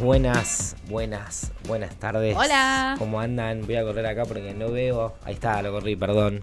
buenas, 0.00 0.76
buenas, 0.88 1.52
buenas 1.68 1.94
tardes. 1.96 2.36
Hola. 2.36 2.94
¿Cómo 2.98 3.20
andan? 3.20 3.62
Voy 3.66 3.76
a 3.76 3.82
correr 3.84 4.06
acá 4.06 4.24
porque 4.24 4.54
no 4.54 4.70
veo. 4.70 5.14
Ahí 5.24 5.34
está, 5.34 5.60
lo 5.62 5.72
corrí, 5.72 5.96
perdón. 5.96 6.42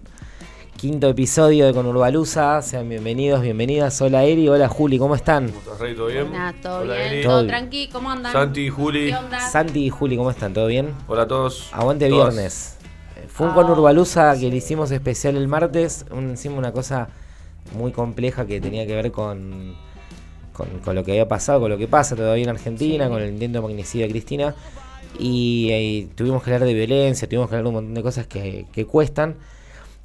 Quinto 0.76 1.08
episodio 1.08 1.66
de 1.66 1.74
Conurbalusa. 1.74 2.62
Sean 2.62 2.88
bienvenidos, 2.88 3.42
bienvenidas. 3.42 4.00
Hola 4.00 4.22
Eri, 4.24 4.48
hola 4.48 4.68
Juli, 4.68 4.96
¿cómo 4.98 5.16
están? 5.16 5.48
¿Cómo 5.48 5.58
estás, 5.60 5.78
Rey? 5.80 5.94
¿Todo 5.96 6.06
bien? 6.06 6.28
Todo 6.62 6.80
Hola, 6.80 6.94
bien, 6.94 7.06
Eri. 7.08 7.22
todo 7.24 7.46
tranqui, 7.46 7.88
¿cómo 7.88 8.10
andan? 8.12 8.32
Santi, 8.32 8.68
Juli. 8.68 9.08
¿Qué 9.10 9.16
onda? 9.16 9.40
Santi 9.40 9.86
y 9.86 9.90
Juli, 9.90 10.16
¿cómo 10.16 10.30
están? 10.30 10.54
¿Todo 10.54 10.66
bien? 10.68 10.94
Hola 11.08 11.22
a 11.22 11.28
todos. 11.28 11.68
Aguante 11.72 12.08
Todas. 12.08 12.34
viernes. 12.34 12.76
Eh, 13.16 13.26
Fue 13.28 13.46
un 13.46 13.52
Ah, 13.52 13.56
Conurbalusa 13.56 14.36
que 14.38 14.48
le 14.48 14.56
hicimos 14.56 14.92
especial 14.92 15.36
el 15.36 15.48
martes. 15.48 16.06
Un, 16.12 16.30
encima 16.30 16.56
una 16.56 16.70
cosa 16.72 17.08
muy 17.76 17.90
compleja 17.90 18.46
que 18.46 18.60
tenía 18.60 18.86
que 18.86 18.94
ver 18.94 19.10
con, 19.10 19.74
con, 20.58 20.68
con 20.80 20.94
lo 20.94 21.02
que 21.04 21.12
había 21.12 21.26
pasado, 21.28 21.60
con 21.60 21.70
lo 21.70 21.78
que 21.78 21.88
pasa 21.88 22.14
todavía 22.16 22.44
en 22.44 22.50
Argentina, 22.50 23.04
Sí. 23.06 23.10
con 23.10 23.22
el 23.22 23.30
intento 23.30 23.62
de 23.62 23.66
magnicidio 23.68 24.04
de 24.06 24.10
Cristina. 24.12 24.54
Y, 25.18 25.68
eh, 25.70 26.08
tuvimos 26.14 26.42
que 26.42 26.52
hablar 26.52 26.68
de 26.68 26.74
violencia, 26.74 27.26
tuvimos 27.26 27.48
que 27.48 27.54
hablar 27.56 27.64
de 27.64 27.68
un 27.68 27.74
montón 27.76 27.94
de 27.94 28.02
cosas 28.02 28.26
que, 28.26 28.66
que 28.72 28.84
cuestan. 28.84 29.36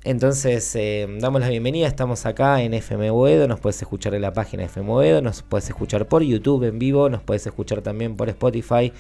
Entonces, 0.06 0.76
eh, 0.76 1.08
damos 1.20 1.42
la 1.42 1.50
bienvenida. 1.50 1.88
Estamos 1.88 2.26
acá 2.26 2.62
en 2.62 2.74
FM 2.74 3.10
Boedo. 3.12 3.48
Nos 3.48 3.60
puedes 3.60 3.82
escuchar 3.82 4.14
en 4.16 4.22
la 4.22 4.34
página 4.34 4.62
de 4.64 4.68
FM 4.68 4.88
Boedo. 4.90 5.22
Nos 5.22 5.42
puedes 5.44 5.68
escuchar 5.70 6.08
por 6.08 6.24
YouTube 6.24 6.64
en 6.64 6.78
vivo. 6.80 7.10
Nos 7.10 7.22
puedes 7.22 7.46
escuchar 7.48 7.82
también 7.82 8.16
por 8.16 8.30
Spotify. 8.30 8.92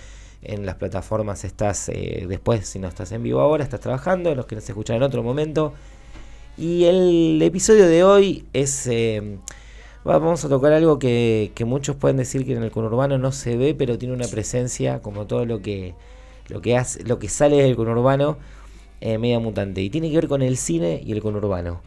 En 0.41 0.65
las 0.65 0.75
plataformas 0.75 1.43
estás 1.45 1.87
eh, 1.89 2.25
después, 2.27 2.67
si 2.67 2.77
no 2.79 2.87
estás 2.89 3.11
en 3.13 3.23
vivo 3.23 3.39
ahora, 3.41 3.63
estás 3.63 3.79
trabajando. 3.79 4.33
Los 4.35 4.45
quieres 4.45 4.67
escuchar 4.67 4.95
en 4.97 5.03
otro 5.03 5.23
momento. 5.23 5.73
Y 6.57 6.85
el 6.85 7.41
episodio 7.41 7.87
de 7.87 8.03
hoy 8.03 8.45
es. 8.53 8.87
eh, 8.87 9.37
vamos 10.03 10.43
a 10.45 10.49
tocar 10.49 10.73
algo 10.73 10.99
que, 10.99 11.51
que 11.55 11.65
muchos 11.65 11.95
pueden 11.95 12.17
decir 12.17 12.45
que 12.45 12.53
en 12.53 12.63
el 12.63 12.71
conurbano 12.71 13.17
no 13.17 13.31
se 13.31 13.55
ve, 13.57 13.73
pero 13.75 13.97
tiene 13.97 14.13
una 14.13 14.27
presencia, 14.27 15.01
como 15.01 15.25
todo 15.27 15.45
lo 15.45 15.61
que, 15.61 15.93
lo 16.49 16.61
que, 16.61 16.77
hace, 16.77 17.03
lo 17.03 17.19
que 17.19 17.29
sale 17.29 17.61
del 17.61 17.75
conurbano, 17.75 18.37
eh, 19.01 19.17
media 19.17 19.39
mutante. 19.39 19.81
Y 19.81 19.89
tiene 19.89 20.09
que 20.09 20.15
ver 20.15 20.27
con 20.27 20.41
el 20.41 20.57
cine 20.57 21.01
y 21.05 21.11
el 21.11 21.21
conurbano. 21.21 21.81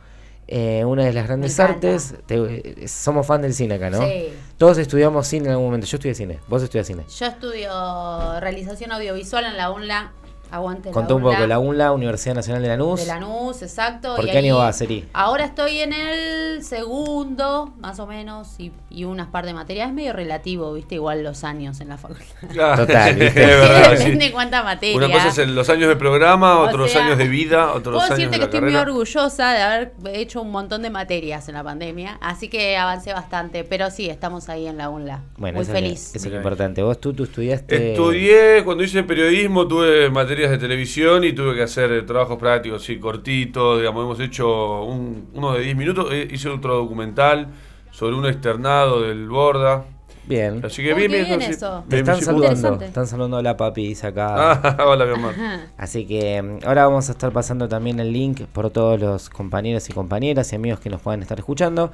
Eh, 0.48 0.84
una 0.84 1.04
de 1.04 1.12
las 1.12 1.26
grandes 1.26 1.58
artes. 1.58 2.14
te- 2.26 2.36
eh, 2.84 2.86
somos 2.88 3.26
fan 3.26 3.42
del 3.42 3.52
cine 3.52 3.74
acá, 3.74 3.90
¿no? 3.90 4.00
Sí. 4.06 4.28
Todos 4.58 4.78
estudiamos 4.78 5.26
cine 5.26 5.46
en 5.46 5.50
algún 5.52 5.66
momento. 5.66 5.86
Yo 5.86 5.96
estudié 5.96 6.14
cine. 6.14 6.38
Vos 6.46 6.62
estudias 6.62 6.86
cine. 6.86 7.02
Yo 7.18 7.26
estudio 7.26 8.38
realización 8.40 8.92
audiovisual 8.92 9.44
en 9.44 9.56
la 9.56 9.70
UNLA. 9.72 10.12
Aguante 10.50 10.90
Contá 10.90 11.08
la 11.10 11.14
un 11.16 11.22
poco. 11.22 11.46
La 11.46 11.58
UNLA, 11.58 11.92
Universidad 11.92 12.34
Nacional 12.34 12.62
de 12.62 12.68
Lanús. 12.68 13.00
De 13.00 13.06
Lanús, 13.06 13.62
exacto. 13.62 14.14
¿Por 14.16 14.26
y 14.26 14.30
qué 14.30 14.38
año 14.38 14.54
ahí- 14.60 14.66
vas, 14.66 14.80
Eri? 14.80 15.04
Ahora 15.12 15.44
estoy 15.44 15.78
en 15.80 15.92
el 15.92 16.62
segundo, 16.62 17.72
más 17.80 17.98
o 17.98 18.06
menos, 18.06 18.54
y, 18.58 18.72
y 18.90 19.04
unas 19.04 19.26
par 19.28 19.44
de 19.46 19.54
materias. 19.54 19.88
Es 19.88 19.94
medio 19.94 20.12
relativo, 20.12 20.72
viste, 20.72 20.94
igual 20.96 21.22
los 21.24 21.44
años 21.44 21.80
en 21.80 21.88
la 21.88 21.96
facultad. 21.98 22.76
Total, 22.76 23.10
es 23.10 23.18
¿viste? 23.18 23.46
verdad, 23.46 23.90
sí. 23.96 24.04
Depende 24.04 24.32
cuánta 24.32 24.62
materia. 24.62 24.96
Una 24.96 25.10
cosa 25.10 25.28
es 25.28 25.38
el- 25.38 25.54
los 25.54 25.68
años 25.68 25.88
de 25.88 25.96
programa, 25.96 26.60
O 26.60 26.66
otros 26.68 26.90
sea, 26.90 27.04
años 27.04 27.18
de 27.18 27.28
vida, 27.28 27.72
otros 27.72 27.94
Puedo 27.94 27.98
años 28.00 28.10
decirte 28.18 28.30
de 28.30 28.36
que 28.36 28.38
la 28.38 28.44
estoy 28.44 28.60
muy 28.70 28.76
orgullosa 28.80 29.52
de 29.52 29.62
haber 29.62 29.92
hecho 30.12 30.42
un 30.42 30.50
montón 30.50 30.82
de 30.82 30.90
materias 30.90 31.48
en 31.48 31.54
la 31.54 31.64
pandemia, 31.64 32.18
así 32.20 32.48
que 32.48 32.76
avancé 32.76 33.12
bastante, 33.12 33.64
pero 33.64 33.90
sí, 33.90 34.08
estamos 34.08 34.48
ahí 34.48 34.66
en 34.66 34.76
la 34.78 34.88
UNLA. 34.90 35.22
Bueno, 35.36 35.56
muy 35.56 35.62
eso 35.62 35.72
es 35.72 35.78
feliz. 35.80 36.14
eso 36.14 36.26
es 36.26 36.32
lo 36.32 36.36
importante. 36.38 36.82
Vos, 36.82 37.00
tú, 37.00 37.12
tú 37.12 37.24
estudiaste. 37.24 37.92
Estudié, 37.92 38.62
cuando 38.64 38.84
hice 38.84 39.02
periodismo, 39.02 39.66
tuve 39.66 40.08
materias 40.10 40.35
de 40.50 40.58
televisión 40.58 41.24
y 41.24 41.32
tuve 41.32 41.54
que 41.54 41.62
hacer 41.62 41.90
eh, 41.92 42.02
trabajos 42.02 42.36
prácticos, 42.38 42.82
sí, 42.84 42.98
cortitos, 42.98 43.78
digamos, 43.78 44.04
hemos 44.04 44.20
hecho 44.20 44.82
un- 44.84 45.28
uno 45.34 45.52
de 45.54 45.60
10 45.62 45.76
minutos, 45.76 46.08
eh, 46.12 46.28
hice 46.30 46.48
otro 46.48 46.76
documental 46.76 47.48
sobre 47.90 48.14
un 48.16 48.26
externado 48.26 49.02
del 49.02 49.28
Borda. 49.28 49.84
Bien. 50.28 50.60
Así 50.64 50.82
que 50.82 50.92
bien, 50.92 51.10
bien, 51.10 51.24
bien 51.26 51.42
eso. 51.42 51.84
Te 51.88 51.96
Bien, 52.02 52.08
están 52.08 52.20
saludando. 52.22 52.84
Están 52.84 53.06
saludando 53.06 53.36
a 53.36 53.42
la 53.42 53.56
papi, 53.56 53.96
acá. 54.02 54.52
Ah, 54.60 54.76
hola, 54.86 55.06
mi 55.06 55.12
amor. 55.12 55.30
Ajá. 55.32 55.66
Así 55.78 56.04
que 56.04 56.42
mm, 56.42 56.66
ahora 56.66 56.86
vamos 56.86 57.08
a 57.08 57.12
estar 57.12 57.30
pasando 57.32 57.68
también 57.68 58.00
el 58.00 58.12
link 58.12 58.42
por 58.52 58.70
todos 58.70 58.98
los 59.00 59.30
compañeros 59.30 59.88
y 59.88 59.92
compañeras 59.92 60.52
y 60.52 60.56
amigos 60.56 60.80
que 60.80 60.90
nos 60.90 61.00
puedan 61.00 61.22
estar 61.22 61.38
escuchando. 61.38 61.92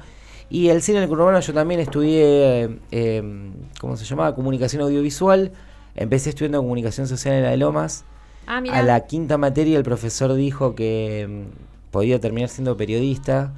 Y 0.49 0.69
el 0.69 0.81
cine 0.81 0.97
en 0.97 1.03
el 1.03 1.09
conurbano 1.09 1.39
yo 1.39 1.53
también 1.53 1.79
estudié, 1.79 2.63
eh, 2.63 2.79
eh, 2.91 3.51
¿cómo 3.79 3.95
se 3.97 4.03
llamaba? 4.05 4.33
Comunicación 4.35 4.81
audiovisual. 4.81 5.51
Empecé 5.95 6.29
estudiando 6.29 6.59
comunicación 6.59 7.07
social 7.07 7.35
en 7.35 7.43
la 7.43 7.51
de 7.51 7.57
Lomas. 7.57 8.03
Ah, 8.47 8.61
mira. 8.61 8.77
A 8.77 8.83
la 8.83 9.01
quinta 9.05 9.37
materia 9.37 9.77
el 9.77 9.83
profesor 9.83 10.33
dijo 10.33 10.75
que 10.75 11.27
mm, 11.29 11.91
podía 11.91 12.19
terminar 12.19 12.49
siendo 12.49 12.75
periodista 12.77 13.53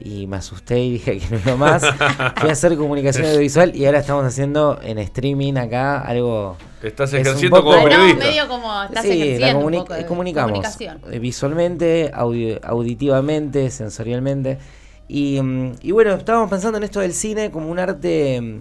y 0.00 0.26
me 0.26 0.36
asusté 0.38 0.80
y 0.82 0.90
dije 0.92 1.18
que 1.20 1.30
no 1.30 1.40
iba 1.44 1.56
más. 1.56 1.82
Fui 2.36 2.48
a 2.48 2.52
hacer 2.52 2.76
comunicación 2.76 3.26
audiovisual 3.26 3.74
y 3.76 3.86
ahora 3.86 4.00
estamos 4.00 4.24
haciendo 4.24 4.78
en 4.82 4.98
streaming 4.98 5.54
acá 5.54 6.00
algo... 6.00 6.56
Estás 6.82 7.12
Es 7.14 7.20
un 7.20 7.26
ejerciendo 7.26 7.56
poco- 7.58 7.70
como 7.70 7.84
periodista. 7.84 8.24
medio 8.26 8.48
como 8.48 8.82
estás 8.82 9.04
Sí, 9.04 9.10
ejerciendo 9.22 9.58
un 9.60 9.64
comuni- 9.72 9.78
poco 9.78 9.94
de 9.94 10.06
comunicamos 10.06 10.50
comunicación. 10.52 11.00
eh, 11.10 11.18
visualmente, 11.18 12.10
audi- 12.12 12.58
auditivamente, 12.62 13.70
sensorialmente. 13.70 14.58
Y, 15.08 15.40
mm, 15.40 15.72
y 15.82 15.92
bueno, 15.92 16.12
estábamos 16.14 16.50
pensando 16.50 16.76
en 16.78 16.84
esto 16.84 17.00
del 17.00 17.12
cine 17.14 17.50
como 17.50 17.70
un 17.70 17.78
arte 17.78 18.40
mm, 18.40 18.58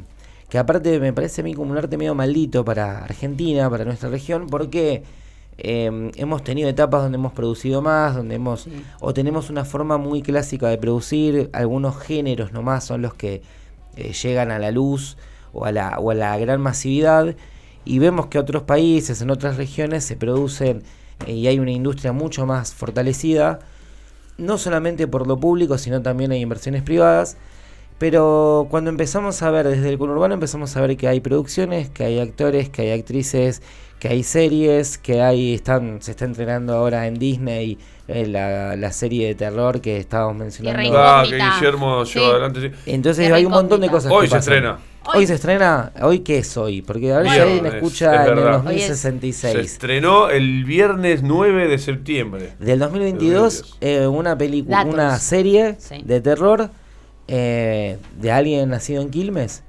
que 0.50 0.58
aparte 0.58 1.00
me 1.00 1.12
parece 1.14 1.42
a 1.42 1.44
mí 1.44 1.54
como 1.54 1.72
un 1.72 1.78
arte 1.78 1.98
medio 1.98 2.14
maldito 2.16 2.64
para 2.64 3.04
Argentina, 3.04 3.70
para 3.70 3.86
nuestra 3.86 4.10
región, 4.10 4.48
porque 4.48 5.04
eh, 5.58 6.12
hemos 6.16 6.44
tenido 6.44 6.70
etapas 6.70 7.04
donde 7.04 7.18
hemos 7.18 7.34
producido 7.34 7.82
más, 7.82 8.16
donde 8.16 8.36
hemos 8.36 8.62
Sí. 8.62 8.72
o 9.00 9.14
tenemos 9.14 9.50
una 9.50 9.66
forma 9.66 9.98
muy 9.98 10.22
clásica 10.22 10.68
de 10.68 10.78
producir, 10.78 11.50
algunos 11.54 11.98
géneros 11.98 12.52
nomás 12.54 12.86
son 12.86 13.02
los 13.02 13.14
que 13.14 13.42
eh, 13.96 14.14
llegan 14.14 14.52
a 14.52 14.60
la 14.60 14.72
luz 14.72 15.18
o 15.54 15.66
a 15.66 15.72
la, 15.72 16.00
o 16.00 16.12
a 16.12 16.16
la 16.16 16.38
gran 16.38 16.62
masividad 16.62 17.36
y 17.86 18.00
vemos 18.00 18.28
que 18.28 18.40
otros 18.40 18.64
países, 18.64 19.22
en 19.22 19.30
otras 19.30 19.58
regiones 19.58 20.04
se 20.04 20.16
producen 20.16 20.84
eh, 21.28 21.34
y 21.34 21.48
hay 21.48 21.60
una 21.60 21.72
industria 21.72 22.12
mucho 22.14 22.46
más 22.46 22.74
fortalecida, 22.74 23.60
no 24.38 24.58
solamente 24.58 25.08
por 25.08 25.28
lo 25.28 25.40
público, 25.40 25.78
sino 25.78 26.02
también 26.02 26.32
hay 26.32 26.42
inversiones 26.42 26.82
privadas. 26.82 27.38
Pero 27.98 28.68
cuando 28.70 28.90
empezamos 28.90 29.42
a 29.44 29.52
ver 29.52 29.68
desde 29.68 29.90
el 29.90 29.98
conurbano 29.98 30.34
empezamos 30.34 30.76
a 30.76 30.82
ver 30.82 30.98
que 30.98 31.08
hay 31.08 31.20
producciones, 31.20 31.90
que 31.90 32.04
hay 32.04 32.20
actores, 32.20 32.70
que 32.70 32.82
hay 32.84 32.92
actrices, 33.00 33.62
que 34.00 34.10
hay 34.10 34.24
series, 34.24 34.98
que 34.98 35.22
hay 35.22 35.54
están 35.54 36.02
se 36.02 36.12
está 36.12 36.26
entrenando 36.26 36.74
ahora 36.74 37.08
en 37.08 37.18
Disney 37.18 37.78
eh, 38.10 38.26
la, 38.28 38.76
la 38.76 38.92
serie 38.92 39.28
de 39.28 39.36
terror 39.36 39.80
que 39.80 39.96
estábamos 39.98 40.36
mencionando. 40.36 40.98
Ah, 40.98 41.24
que. 41.28 41.36
Guillermo 41.38 42.06
Sí. 42.06 42.20
lleva 42.20 42.32
adelante. 42.32 42.62
sí. 42.62 42.72
Entonces 42.92 43.32
hay 43.32 43.46
un 43.46 43.52
montón 43.54 43.80
de 43.80 43.90
cosas. 43.90 44.12
Hoy 44.12 44.24
que 44.24 44.28
se 44.28 44.36
pasan. 44.36 44.54
estrena. 44.54 44.80
Hoy, 45.06 45.20
Hoy- 45.20 45.28
se 45.28 45.34
estrena. 45.36 45.92
¿Hoy 46.02 46.20
qué 46.20 46.38
es 46.40 46.58
hoy? 46.58 46.82
Porque 46.82 47.12
a 47.14 47.20
ver 47.20 47.30
si 47.30 47.40
alguien 47.40 47.66
es- 47.66 47.74
escucha 47.76 48.14
es 48.16 48.22
en 48.22 48.28
el 48.38 48.44
verdad. 48.44 48.68
Hoy 48.68 48.76
es- 48.76 48.88
2066. 48.90 49.54
Se 49.54 49.62
estrenó 49.62 50.30
el 50.30 50.66
viernes 50.66 51.24
9 51.24 51.68
de 51.70 51.78
septiembre. 51.78 52.54
Del 52.60 52.80
2022, 52.80 53.62
2022. 53.62 53.78
eh, 53.80 54.08
una 54.08 54.38
película, 54.38 54.84
una 54.84 55.18
serie 55.20 55.76
Sí. 55.80 56.02
de 56.04 56.20
terror 56.20 56.72
eh, 57.36 57.98
de 58.18 58.32
alguien 58.32 58.70
nacido 58.70 59.02
en 59.02 59.10
Quilmes, 59.10 59.64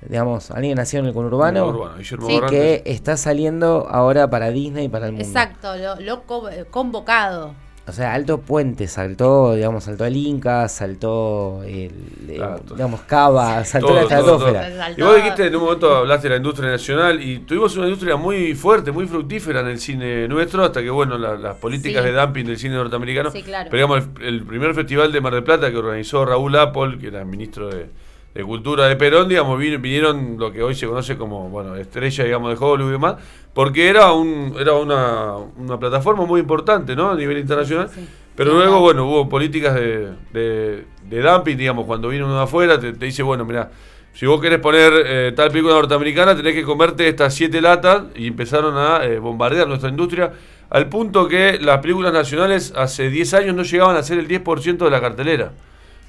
digamos, 0.00 0.50
alguien 0.50 0.76
nacido 0.76 1.02
en 1.02 1.08
el 1.08 1.12
conurbano, 1.12 1.68
Urbano, 1.68 2.02
Sí, 2.02 2.40
que 2.48 2.82
está 2.86 3.18
saliendo 3.18 3.86
ahora 3.90 4.30
para 4.30 4.50
Disney 4.50 4.86
y 4.86 4.88
para 4.88 5.08
el 5.08 5.12
mundo. 5.12 5.26
Exacto, 5.26 5.76
lo, 6.00 6.48
eh, 6.48 6.64
convocado. 6.70 7.54
O 7.86 7.92
sea, 7.92 8.14
Alto 8.14 8.38
Puente 8.40 8.88
saltó, 8.88 9.54
digamos, 9.54 9.84
saltó 9.84 10.06
el 10.06 10.16
Inca, 10.16 10.66
saltó 10.68 11.62
el, 11.64 11.90
digamos, 12.26 13.02
Cava, 13.02 13.62
saltó 13.64 13.88
Todo, 13.88 13.96
la 13.96 14.02
estratosfera. 14.04 14.70
todo. 14.70 14.94
Y 14.96 15.02
vos 15.02 15.16
dijiste 15.16 15.46
en 15.48 15.56
un 15.56 15.62
momento 15.64 15.94
hablaste 15.96 16.28
de 16.28 16.30
la 16.30 16.36
industria 16.38 16.70
nacional 16.70 17.22
y 17.22 17.40
tuvimos 17.40 17.76
una 17.76 17.84
industria 17.86 18.16
muy 18.16 18.54
fuerte, 18.54 18.90
muy 18.90 19.06
fructífera 19.06 19.60
en 19.60 19.66
el 19.66 19.78
cine 19.78 20.26
nuestro, 20.28 20.64
hasta 20.64 20.82
que 20.82 20.88
bueno, 20.88 21.18
la- 21.18 21.34
las 21.36 21.56
políticas 21.56 22.02
Sí. 22.02 22.10
de 22.10 22.16
dumping 22.18 22.44
del 22.46 22.56
cine 22.58 22.74
norteamericano. 22.74 23.30
Sí, 23.30 23.42
claro. 23.42 23.68
Pero 23.70 23.86
digamos, 23.86 24.08
el, 24.20 24.26
el 24.36 24.42
primer 24.44 24.74
festival 24.74 25.12
de 25.12 25.20
Mar 25.20 25.34
del 25.34 25.44
Plata 25.44 25.70
que 25.70 25.76
organizó 25.76 26.24
Raúl 26.24 26.56
Apple, 26.56 26.96
que 26.98 27.08
era 27.08 27.22
ministro 27.26 27.68
de, 27.68 27.90
de 28.34 28.42
Cultura 28.44 28.86
de 28.88 28.96
Perón, 28.96 29.28
digamos, 29.28 29.58
vin- 29.60 29.80
vinieron 29.80 30.36
lo 30.38 30.50
que 30.52 30.62
hoy 30.62 30.74
se 30.74 30.86
conoce 30.86 31.16
como, 31.16 31.48
bueno, 31.50 31.76
estrella, 31.76 32.24
digamos, 32.24 32.50
de 32.58 32.64
Hollywood 32.64 32.88
y 32.88 32.92
demás, 32.92 33.14
porque 33.52 33.88
era 33.88 34.12
un 34.12 34.54
era 34.58 34.74
una, 34.74 35.36
una 35.36 35.78
plataforma 35.78 36.26
muy 36.26 36.40
importante, 36.40 36.96
¿no? 36.96 37.10
A 37.10 37.14
nivel 37.16 37.38
internacional. 37.38 37.88
Sí. 37.94 38.06
Pero 38.34 38.50
Sí, 38.50 38.56
luego, 38.56 38.80
bueno, 38.80 39.06
hubo 39.06 39.28
políticas 39.28 39.74
de, 39.76 40.10
de, 40.32 40.84
de 41.08 41.20
dumping, 41.22 41.56
digamos, 41.56 41.86
cuando 41.86 42.08
viene 42.08 42.24
uno 42.24 42.36
de 42.36 42.42
afuera, 42.42 42.80
te, 42.80 42.92
te 42.92 43.04
dice, 43.06 43.22
bueno, 43.22 43.44
mira, 43.44 43.70
si 44.12 44.26
vos 44.26 44.40
querés 44.40 44.58
poner 44.58 44.92
eh, 45.06 45.32
tal 45.36 45.50
película 45.50 45.74
norteamericana, 45.74 46.34
tenés 46.36 46.54
que 46.54 46.64
comerte 46.64 47.08
estas 47.08 47.32
siete 47.34 47.60
latas 47.60 48.04
y 48.16 48.26
empezaron 48.28 48.76
a 48.76 49.04
eh, 49.04 49.20
bombardear 49.20 49.68
nuestra 49.68 49.88
industria 49.90 50.32
al 50.70 50.88
punto 50.88 51.28
que 51.28 51.58
las 51.60 51.78
películas 51.78 52.12
nacionales 52.12 52.72
hace 52.76 53.08
10 53.10 53.32
años 53.34 53.54
no 53.54 53.62
llegaban 53.62 53.96
a 53.96 54.02
ser 54.02 54.18
el 54.18 54.26
10% 54.26 54.84
de 54.84 54.90
la 54.90 55.00
cartelera. 55.00 55.52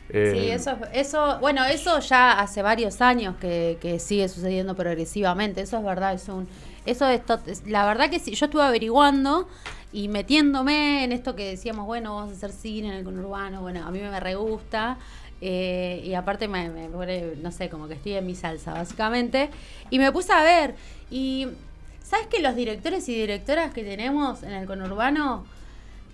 Eh, 0.10 0.32
Sí, 0.34 0.50
eso, 0.52 0.78
eso, 0.94 1.40
bueno, 1.40 1.66
eso 1.66 2.00
ya 2.00 2.40
hace 2.40 2.62
varios 2.62 3.02
años 3.02 3.36
que, 3.38 3.98
sigue 4.00 4.28
sucediendo 4.30 4.76
progresivamente, 4.76 5.62
eso 5.62 5.78
es 5.78 5.84
verdad, 5.84 6.14
es 6.14 6.28
un, 6.30 6.48
eso 6.86 7.08
es, 7.08 7.22
la 7.66 7.86
verdad 7.86 8.10
que 8.10 8.20
sí, 8.20 8.36
yo 8.36 8.46
estuve 8.46 8.64
averiguando 8.64 9.48
y 9.92 10.08
metiéndome 10.08 11.04
en 11.04 11.12
esto 11.12 11.36
que 11.36 11.50
decíamos, 11.50 11.86
bueno, 11.86 12.16
vamos 12.16 12.34
a 12.34 12.36
hacer 12.36 12.52
cine 12.52 12.90
en 12.90 12.94
el 12.96 13.04
conurbano, 13.04 13.62
bueno, 13.62 13.86
a 13.86 13.92
mí 13.92 14.00
me 14.00 14.20
re 14.20 14.36
gusta, 14.36 14.98
Eh, 15.42 16.02
y 16.04 16.14
aparte 16.14 16.48
me, 16.48 16.70
me 16.70 16.88
no 16.88 17.52
sé, 17.52 17.70
como 17.70 17.88
que 17.88 17.96
estoy 17.96 18.14
en 18.14 18.26
mi 18.26 18.36
salsa, 18.36 18.74
básicamente. 18.74 19.50
Y 19.90 20.00
me 20.00 20.12
puse 20.12 20.32
a 20.34 20.42
ver. 20.42 20.76
Y, 21.12 21.48
¿sabes 22.02 22.28
que 22.28 22.42
los 22.42 22.56
directores 22.56 23.08
y 23.10 23.16
directoras 23.16 23.74
que 23.74 23.84
tenemos 23.84 24.44
en 24.44 24.52
el 24.54 24.66
conurbano 24.66 25.46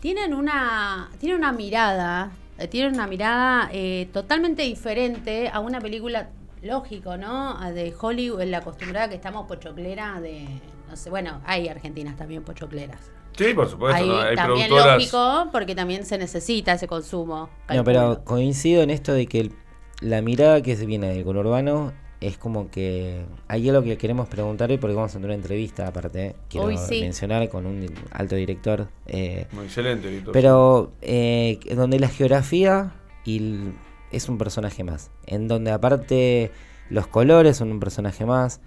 tienen 0.01 0.33
una, 0.33 1.09
tienen 1.19 1.37
una 1.37 1.51
mirada, 1.51 2.31
eh, 2.61 2.67
tienen 2.67 2.93
una 2.93 3.07
mirada 3.07 3.69
eh, 3.73 4.07
totalmente 4.13 4.61
diferente 4.63 5.49
a 5.51 5.59
una 5.59 5.79
película, 5.81 6.29
lógico, 6.61 7.17
¿no? 7.17 7.57
A 7.59 7.71
De 7.71 7.93
Hollywood, 7.99 8.41
en 8.41 8.51
la 8.51 8.59
acostumbrada 8.59 9.09
que 9.09 9.15
estamos 9.15 9.47
pochoclera 9.47 10.21
de, 10.21 10.45
no 10.89 10.95
sé, 10.95 11.09
bueno, 11.09 11.41
hay 11.45 11.67
argentinas 11.67 12.15
también 12.17 12.43
pochocleras. 12.43 12.99
Sí, 13.37 13.53
por 13.53 13.69
supuesto. 13.69 14.01
Hay, 14.01 14.07
¿no? 14.09 14.19
Hay 14.19 14.35
también 14.35 14.67
productoras. 14.67 14.97
lógico, 14.97 15.49
porque 15.51 15.73
también 15.73 16.05
se 16.05 16.17
necesita 16.17 16.73
ese 16.73 16.87
consumo. 16.87 17.49
No, 17.73 17.83
pero 17.83 18.23
coincido 18.25 18.83
en 18.83 18.89
esto 18.89 19.13
de 19.13 19.25
que 19.25 19.39
el- 19.39 19.53
la 20.01 20.21
mirada 20.21 20.61
que 20.61 20.75
se 20.75 20.85
viene 20.85 21.07
del 21.13 21.23
conurbano 21.23 21.93
es 22.21 22.37
como 22.37 22.69
que 22.69 23.23
hay 23.47 23.67
algo 23.67 23.81
que 23.83 23.97
queremos 23.97 24.29
preguntar 24.29 24.69
hoy 24.69 24.77
porque 24.77 24.95
vamos 24.95 25.11
a 25.11 25.13
tener 25.15 25.29
una 25.29 25.35
entrevista 25.35 25.87
aparte, 25.87 26.35
quiero 26.49 26.67
Hoy 26.67 26.77
sí. 26.77 27.01
mencionar 27.01 27.49
con 27.49 27.65
un 27.65 27.85
alto 28.11 28.35
director. 28.35 28.87
eh, 29.07 29.47
Muy 29.51 29.65
excelente, 29.65 30.07
Víctor. 30.09 30.31
pero 30.31 30.91
eh, 31.01 31.59
donde 31.75 31.99
la 31.99 32.07
geografía 32.07 32.93
y 33.25 33.37
el- 33.37 33.73
es 34.11 34.29
un 34.29 34.37
personaje 34.37 34.83
más. 34.83 35.09
En 35.25 35.47
donde 35.47 35.71
aparte 35.71 36.51
los 36.89 37.07
colores 37.07 37.57
son 37.57 37.71
un 37.71 37.79
personaje 37.79 38.25
más. 38.25 38.59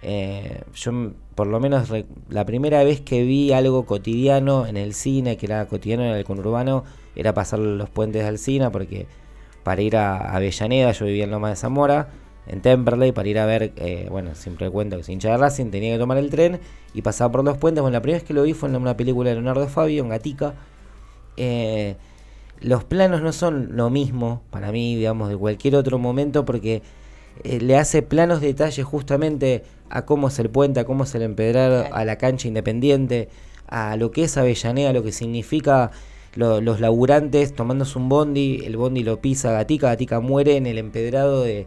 Eh, 0.00 0.62
yo 0.74 1.12
por 1.34 1.46
lo 1.46 1.60
menos 1.60 1.88
re- 1.88 2.06
la 2.28 2.44
primera 2.46 2.82
vez 2.84 3.00
que 3.00 3.22
vi 3.24 3.52
algo 3.52 3.84
cotidiano 3.84 4.66
en 4.66 4.76
el 4.76 4.94
cine, 4.94 5.36
que 5.36 5.46
era 5.46 5.66
cotidiano 5.66 6.04
en 6.04 6.12
el 6.12 6.24
conurbano, 6.24 6.84
era 7.14 7.34
pasar 7.34 7.58
los 7.58 7.90
puentes 7.90 8.22
de 8.22 8.28
Alcina 8.28 8.70
porque 8.72 9.06
para 9.64 9.82
ir 9.82 9.96
a 9.96 10.34
Avellaneda, 10.34 10.92
yo 10.92 11.04
vivía 11.06 11.24
en 11.24 11.30
Loma 11.30 11.50
de 11.50 11.56
Zamora, 11.56 12.08
en 12.46 12.60
Temperley, 12.60 13.12
para 13.12 13.28
ir 13.28 13.38
a 13.38 13.46
ver, 13.46 13.72
eh, 13.76 14.08
bueno, 14.10 14.34
siempre 14.34 14.68
cuento 14.70 14.96
que 14.96 15.04
soy 15.04 15.14
hincha 15.14 15.30
de 15.30 15.36
Racing, 15.36 15.70
tenía 15.70 15.92
que 15.94 15.98
tomar 15.98 16.18
el 16.18 16.28
tren 16.30 16.58
y 16.94 17.02
pasaba 17.02 17.30
por 17.32 17.44
los 17.44 17.56
puentes. 17.58 17.82
Bueno, 17.82 17.94
la 17.94 18.02
primera 18.02 18.18
vez 18.18 18.26
que 18.26 18.34
lo 18.34 18.42
vi 18.42 18.52
fue 18.52 18.68
en 18.68 18.76
una 18.76 18.96
película 18.96 19.30
de 19.30 19.36
Leonardo 19.36 19.68
Fabio, 19.68 20.02
en 20.02 20.08
Gatica. 20.08 20.54
Eh, 21.36 21.96
los 22.60 22.84
planos 22.84 23.22
no 23.22 23.32
son 23.32 23.76
lo 23.76 23.90
mismo 23.90 24.42
para 24.50 24.70
mí, 24.72 24.96
digamos, 24.96 25.28
de 25.28 25.36
cualquier 25.36 25.76
otro 25.76 25.98
momento 25.98 26.44
porque 26.44 26.82
eh, 27.44 27.60
le 27.60 27.76
hace 27.76 28.02
planos 28.02 28.40
detalles 28.40 28.84
justamente 28.84 29.62
a 29.90 30.04
cómo 30.04 30.28
es 30.28 30.38
el 30.38 30.50
puente, 30.50 30.80
a 30.80 30.84
cómo 30.84 31.04
es 31.04 31.14
el 31.14 31.22
empedrado, 31.22 31.86
a 31.92 32.04
la 32.04 32.16
cancha 32.18 32.48
independiente, 32.48 33.28
a 33.66 33.96
lo 33.96 34.10
que 34.10 34.24
es 34.24 34.36
Avellaneda, 34.36 34.92
lo 34.92 35.02
que 35.02 35.12
significa 35.12 35.90
lo- 36.34 36.60
los 36.60 36.80
laburantes 36.80 37.54
tomándose 37.54 37.98
un 37.98 38.08
bondi, 38.08 38.62
el 38.64 38.76
bondi 38.76 39.02
lo 39.02 39.20
pisa 39.20 39.52
Gatica, 39.52 39.88
Gatica 39.88 40.20
muere 40.20 40.56
en 40.56 40.66
el 40.66 40.78
empedrado 40.78 41.42
de, 41.42 41.66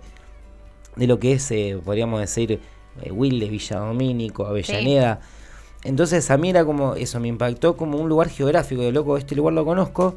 de 0.95 1.07
lo 1.07 1.19
que 1.19 1.33
es, 1.33 1.51
eh, 1.51 1.79
podríamos 1.83 2.19
decir, 2.19 2.59
eh, 3.01 3.11
Wilde, 3.11 3.49
Villa 3.49 3.79
Domínico, 3.79 4.45
Avellaneda. 4.45 5.19
Entonces 5.83 6.31
a 6.31 6.37
mí 6.37 6.49
era 6.49 6.65
como, 6.65 6.95
eso 6.95 7.19
me 7.19 7.27
impactó 7.27 7.77
como 7.77 7.99
un 7.99 8.09
lugar 8.09 8.29
geográfico, 8.29 8.81
de 8.81 8.91
loco, 8.91 9.17
este 9.17 9.35
lugar 9.35 9.53
lo 9.53 9.65
conozco, 9.65 10.15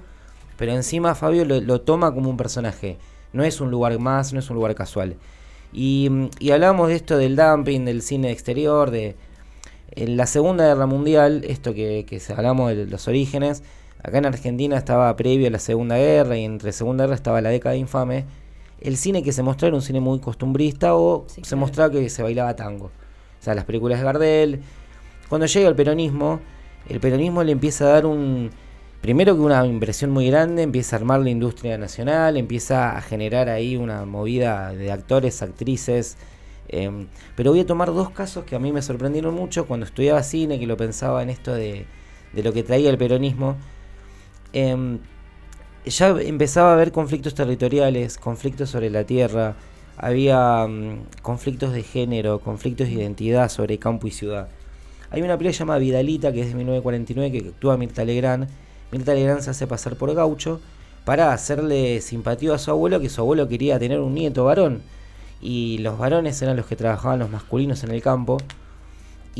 pero 0.56 0.72
encima 0.72 1.14
Fabio 1.14 1.44
lo, 1.44 1.60
lo 1.60 1.80
toma 1.80 2.12
como 2.14 2.30
un 2.30 2.36
personaje. 2.36 2.96
No 3.32 3.44
es 3.44 3.60
un 3.60 3.70
lugar 3.70 3.98
más, 3.98 4.32
no 4.32 4.38
es 4.38 4.48
un 4.48 4.56
lugar 4.56 4.74
casual. 4.74 5.16
Y, 5.72 6.10
y 6.38 6.50
hablábamos 6.50 6.88
de 6.88 6.94
esto 6.96 7.18
del 7.18 7.36
dumping, 7.36 7.84
del 7.84 8.02
cine 8.02 8.30
exterior, 8.30 8.90
de 8.90 9.16
en 9.90 10.16
la 10.16 10.26
Segunda 10.26 10.66
Guerra 10.66 10.86
Mundial, 10.86 11.44
esto 11.46 11.74
que, 11.74 12.04
que 12.06 12.20
hablamos 12.32 12.70
de 12.70 12.86
los 12.86 13.08
orígenes, 13.08 13.62
acá 14.02 14.18
en 14.18 14.26
Argentina 14.26 14.76
estaba 14.76 15.14
previo 15.16 15.48
a 15.48 15.50
la 15.50 15.58
Segunda 15.58 15.96
Guerra 15.96 16.36
y 16.36 16.44
entre 16.44 16.72
Segunda 16.72 17.04
Guerra 17.04 17.16
estaba 17.16 17.40
la 17.40 17.50
década 17.50 17.76
infame. 17.76 18.24
El 18.80 18.96
cine 18.96 19.22
que 19.22 19.32
se 19.32 19.42
mostraba 19.42 19.68
era 19.68 19.76
un 19.76 19.82
cine 19.82 20.00
muy 20.00 20.20
costumbrista 20.20 20.94
o 20.94 21.24
Sí, 21.28 21.36
se 21.36 21.40
claro. 21.42 21.56
mostraba 21.58 21.90
que 21.92 22.08
se 22.10 22.22
bailaba 22.22 22.54
tango. 22.56 22.86
O 22.86 23.42
sea, 23.42 23.54
las 23.54 23.64
películas 23.64 23.98
de 23.98 24.04
Gardel. 24.04 24.60
Cuando 25.28 25.46
llega 25.46 25.68
el 25.68 25.76
peronismo, 25.76 26.40
el 26.88 27.00
peronismo 27.00 27.42
le 27.44 27.52
empieza 27.52 27.84
a 27.86 27.88
dar 27.88 28.06
un... 28.06 28.50
Primero 29.00 29.34
que 29.36 29.40
una 29.42 29.64
impresión 29.64 30.10
muy 30.10 30.26
grande, 30.28 30.62
empieza 30.62 30.96
a 30.96 30.98
armar 30.98 31.20
la 31.20 31.30
industria 31.30 31.78
nacional, 31.78 32.36
empieza 32.36 32.96
a 32.96 33.00
generar 33.00 33.48
ahí 33.48 33.76
una 33.76 34.04
movida 34.04 34.72
de 34.74 34.90
actores, 34.90 35.40
actrices. 35.42 36.16
em, 36.68 37.06
pero 37.36 37.50
voy 37.52 37.60
a 37.60 37.66
tomar 37.66 37.92
dos 37.94 38.10
casos 38.10 38.44
que 38.44 38.56
a 38.56 38.58
mí 38.58 38.72
me 38.72 38.82
sorprendieron 38.82 39.34
mucho 39.34 39.66
cuando 39.66 39.86
estudiaba 39.86 40.22
cine, 40.24 40.58
que 40.58 40.66
lo 40.66 40.76
pensaba 40.76 41.22
en 41.22 41.30
esto 41.30 41.54
de, 41.54 41.86
de 42.32 42.42
lo 42.42 42.52
que 42.52 42.62
traía 42.64 42.90
el 42.90 42.98
peronismo. 42.98 43.56
Em, 44.52 44.98
ya 45.88 46.08
empezaba 46.20 46.70
a 46.70 46.72
haber 46.74 46.92
conflictos 46.92 47.34
territoriales, 47.34 48.18
conflictos 48.18 48.70
sobre 48.70 48.90
la 48.90 49.04
tierra, 49.04 49.54
había 49.96 50.66
mm, 50.66 51.22
conflictos 51.22 51.72
de 51.72 51.82
género, 51.82 52.40
conflictos 52.40 52.86
de 52.86 52.94
identidad 52.94 53.48
sobre 53.48 53.78
campo 53.78 54.06
y 54.06 54.10
ciudad. 54.10 54.48
Hay 55.10 55.22
una 55.22 55.36
película 55.38 55.58
llamada 55.58 55.78
Vidalita, 55.78 56.32
que 56.32 56.42
es 56.42 56.48
de 56.48 56.54
1949, 56.54 57.32
que 57.32 57.48
actúa 57.48 57.76
Mirta 57.76 58.04
Legrand. 58.04 58.48
Mirta 58.92 59.14
Legrand 59.14 59.40
se 59.40 59.50
hace 59.50 59.66
pasar 59.66 59.96
por 59.96 60.14
gaucho 60.14 60.60
para 61.04 61.32
hacerle 61.32 62.00
simpatía 62.00 62.54
a 62.54 62.58
su 62.58 62.70
abuelo, 62.70 63.00
que 63.00 63.08
su 63.08 63.22
abuelo 63.22 63.48
quería 63.48 63.78
tener 63.78 64.00
un 64.00 64.14
nieto 64.14 64.44
varón. 64.44 64.82
Y 65.40 65.78
los 65.78 65.98
varones 65.98 66.40
eran 66.42 66.56
los 66.56 66.66
que 66.66 66.76
trabajaban 66.76 67.18
los 67.18 67.30
masculinos 67.30 67.82
en 67.84 67.90
el 67.90 68.02
campo. 68.02 68.38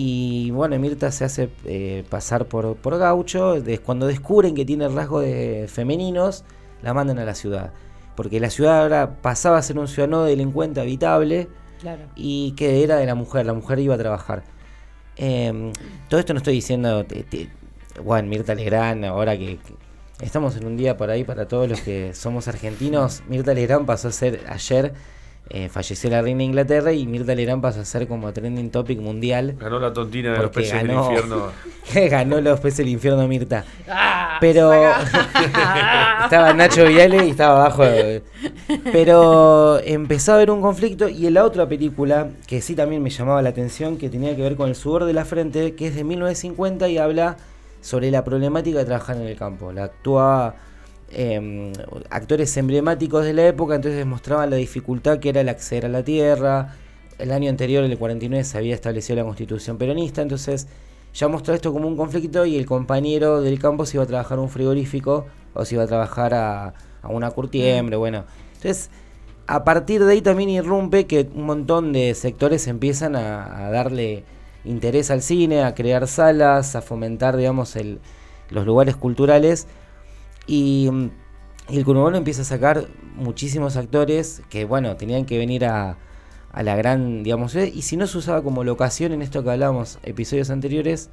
Y 0.00 0.53
bueno, 0.53 0.79
Mirta 0.79 1.11
se 1.11 1.25
hace 1.25 1.50
eh, 1.65 2.05
pasar 2.09 2.47
por, 2.47 2.77
por 2.77 2.97
gaucho. 2.99 3.61
des- 3.61 3.81
cuando 3.81 4.06
descubren 4.06 4.55
que 4.55 4.65
tiene 4.65 4.87
rasgos 4.89 5.25
de 5.25 5.67
femeninos, 5.69 6.45
la 6.83 6.95
mandan 6.95 7.19
a 7.19 7.25
la 7.25 7.35
ciudad. 7.35 7.73
Porque 8.15 8.39
la 8.39 8.49
ciudad 8.49 8.83
ahora 8.83 9.17
pasaba 9.21 9.59
a 9.59 9.62
ser 9.62 9.77
un 9.77 9.89
ciudadano 9.89 10.23
delincuente 10.23 10.81
habitable 10.81 11.49
Claro. 11.81 12.03
y 12.15 12.53
que 12.53 12.85
era 12.85 12.95
de 12.97 13.06
la 13.06 13.17
mujer, 13.17 13.45
la 13.45 13.55
mujer 13.55 13.81
iba 13.81 13.97
a 13.97 13.99
trabajar. 13.99 14.45
Em, 15.17 15.73
todo 16.09 16.21
esto 16.21 16.33
no 16.33 16.39
estoy 16.39 16.55
diciendo, 16.55 17.05
te- 17.05 17.25
te- 17.25 17.49
bueno, 18.05 18.29
Mirta 18.29 18.55
Legrand, 18.55 19.05
ahora 19.05 19.37
que, 19.37 19.59
que 20.17 20.25
estamos 20.25 20.55
en 20.56 20.65
un 20.65 20.77
día 20.77 20.97
por 20.97 21.11
ahí 21.11 21.25
para 21.25 21.49
todos 21.49 21.69
los 21.69 21.81
que 21.81 22.15
somos 22.15 22.47
argentinos, 22.47 23.25
Mirta 23.29 23.53
Legrand 23.53 23.85
pasó 23.85 24.06
a 24.09 24.12
ser, 24.12 24.45
ayer 24.49 24.95
eh, 25.50 25.69
falleció 25.69 26.11
la 26.11 26.21
reina 26.23 26.39
de 26.39 26.45
Inglaterra 26.45 26.93
y 26.93 27.06
Mirta 27.06 27.35
Legrand 27.35 27.62
pasó 27.62 27.81
a 27.81 27.85
ser 27.85 28.06
como 28.06 28.33
trending 28.33 28.71
topic 28.71 28.99
mundial, 29.00 29.56
Ganó 29.59 29.79
la 29.81 29.93
tontina 29.93 30.33
de 30.33 30.39
los 30.39 30.50
peces 30.50 30.75
ganó. 30.75 30.87
del 31.09 31.12
infierno. 31.19 31.47
ganó 32.11 32.41
los 32.41 32.61
peces 32.61 32.79
del 32.79 32.89
infierno 32.89 33.27
Mirta. 33.29 33.65
Ah, 33.89 34.37
Pero 34.41 34.73
estaba 36.25 36.52
Nacho 36.52 36.85
Viale 36.87 37.26
y 37.26 37.31
estaba 37.31 37.61
abajo. 37.64 37.85
de- 37.85 38.23
Pero 38.93 39.78
empezó 39.81 40.33
a 40.33 40.35
haber 40.37 40.50
un 40.50 40.61
conflicto 40.61 41.09
y 41.09 41.26
en 41.26 41.35
la 41.35 41.45
otra 41.45 41.69
película, 41.69 42.28
que 42.47 42.61
sí 42.61 42.75
también 42.75 43.02
me 43.02 43.11
llamaba 43.11 43.43
la 43.43 43.49
atención, 43.50 43.97
que 43.97 44.09
tenía 44.11 44.35
que 44.37 44.43
ver 44.43 44.57
con 44.57 44.69
el 44.69 44.75
sudor 44.75 45.05
de 45.05 45.12
la 45.12 45.25
frente, 45.25 45.75
que 45.75 45.88
es 45.88 45.95
de 45.95 46.05
1950 46.05 46.88
y 46.88 46.99
habla 46.99 47.37
sobre 47.81 48.11
la 48.11 48.25
problemática 48.25 48.78
de 48.78 48.85
trabajar 48.85 49.17
en 49.17 49.23
el 49.26 49.37
campo. 49.37 49.73
La 49.73 49.85
actúa 49.85 50.55
eh, 51.11 51.73
actores 52.11 52.57
emblemáticos 52.57 53.25
de 53.25 53.33
la 53.33 53.47
época, 53.47 53.75
entonces 53.75 54.05
mostraban 54.07 54.50
la 54.50 54.57
dificultad 54.57 55.19
que 55.19 55.31
era 55.31 55.41
el 55.41 55.49
acceder 55.49 55.87
a 55.87 55.88
la 55.88 56.05
tierra. 56.05 56.75
El 57.19 57.33
año 57.33 57.50
anterior, 57.50 57.85
en 57.85 57.91
el 57.91 57.99
49, 57.99 58.45
se 58.45 58.59
había 58.59 58.75
establecido 58.75 59.17
la 59.17 59.25
constitución 59.25 59.79
peronista, 59.79 60.23
entonces 60.23 60.69
ya 61.15 61.29
mostró 61.29 61.55
esto 61.55 61.73
como 61.73 61.88
un 61.88 61.97
conflicto 61.97 62.45
y 62.45 62.57
el 62.57 62.67
compañero 62.67 63.41
del 63.41 63.59
campo 63.59 63.87
se 63.87 63.97
iba 63.97 64.05
a 64.05 64.07
trabajar 64.07 64.38
a 64.38 64.43
un 64.43 64.49
frigorífico 64.49 65.27
o 65.55 65.65
se 65.65 65.75
iba 65.75 65.85
a 65.85 65.87
trabajar 65.87 66.35
a, 66.35 66.75
a 67.03 67.09
una 67.09 67.31
curtiembre, 67.31 67.97
bueno. 67.97 68.25
Entonces, 68.55 68.91
a 69.47 69.65
partir 69.65 70.05
de 70.05 70.12
ahí 70.12 70.23
también 70.23 70.50
irrumpe 70.50 71.07
que 71.07 71.29
un 71.35 71.45
montón 71.45 71.93
de 71.93 72.15
sectores 72.15 72.67
empiezan 72.69 73.17
a, 73.17 73.67
a 73.67 73.71
darle 73.71 74.25
interés 74.65 75.11
al 75.11 75.23
cine, 75.23 75.62
a 75.65 75.75
crear 75.75 76.07
salas, 76.07 76.77
a 76.77 76.83
fomentar, 76.83 77.37
digamos, 77.37 77.75
el, 77.77 78.00
los 78.50 78.67
lugares 78.67 78.97
culturales. 78.97 79.67
Y, 80.49 80.90
y 81.69 81.76
el 81.78 81.85
conurbano 81.85 82.17
empieza 82.17 82.43
a 82.43 82.45
sacar 82.47 82.87
muchísimos 83.14 83.76
actores 83.76 84.43
que, 84.49 84.64
bueno, 84.64 84.97
tenían 84.97 85.25
que 85.26 85.38
venir 85.38 85.64
a, 85.67 85.97
a 86.50 86.62
la 86.62 86.75
gran, 86.75 87.23
digamos, 87.23 87.52
ciudad. 87.52 87.67
y 87.67 87.83
si 87.83 87.97
no 87.97 88.07
se 88.07 88.19
usaba 88.19 88.43
como 88.43 88.64
locación 88.64 89.12
en 89.12 89.23
esto 89.23 89.45
que 89.45 89.50
hablábamos 89.50 89.99
episodios 90.02 90.50
anteriores, 90.50 91.11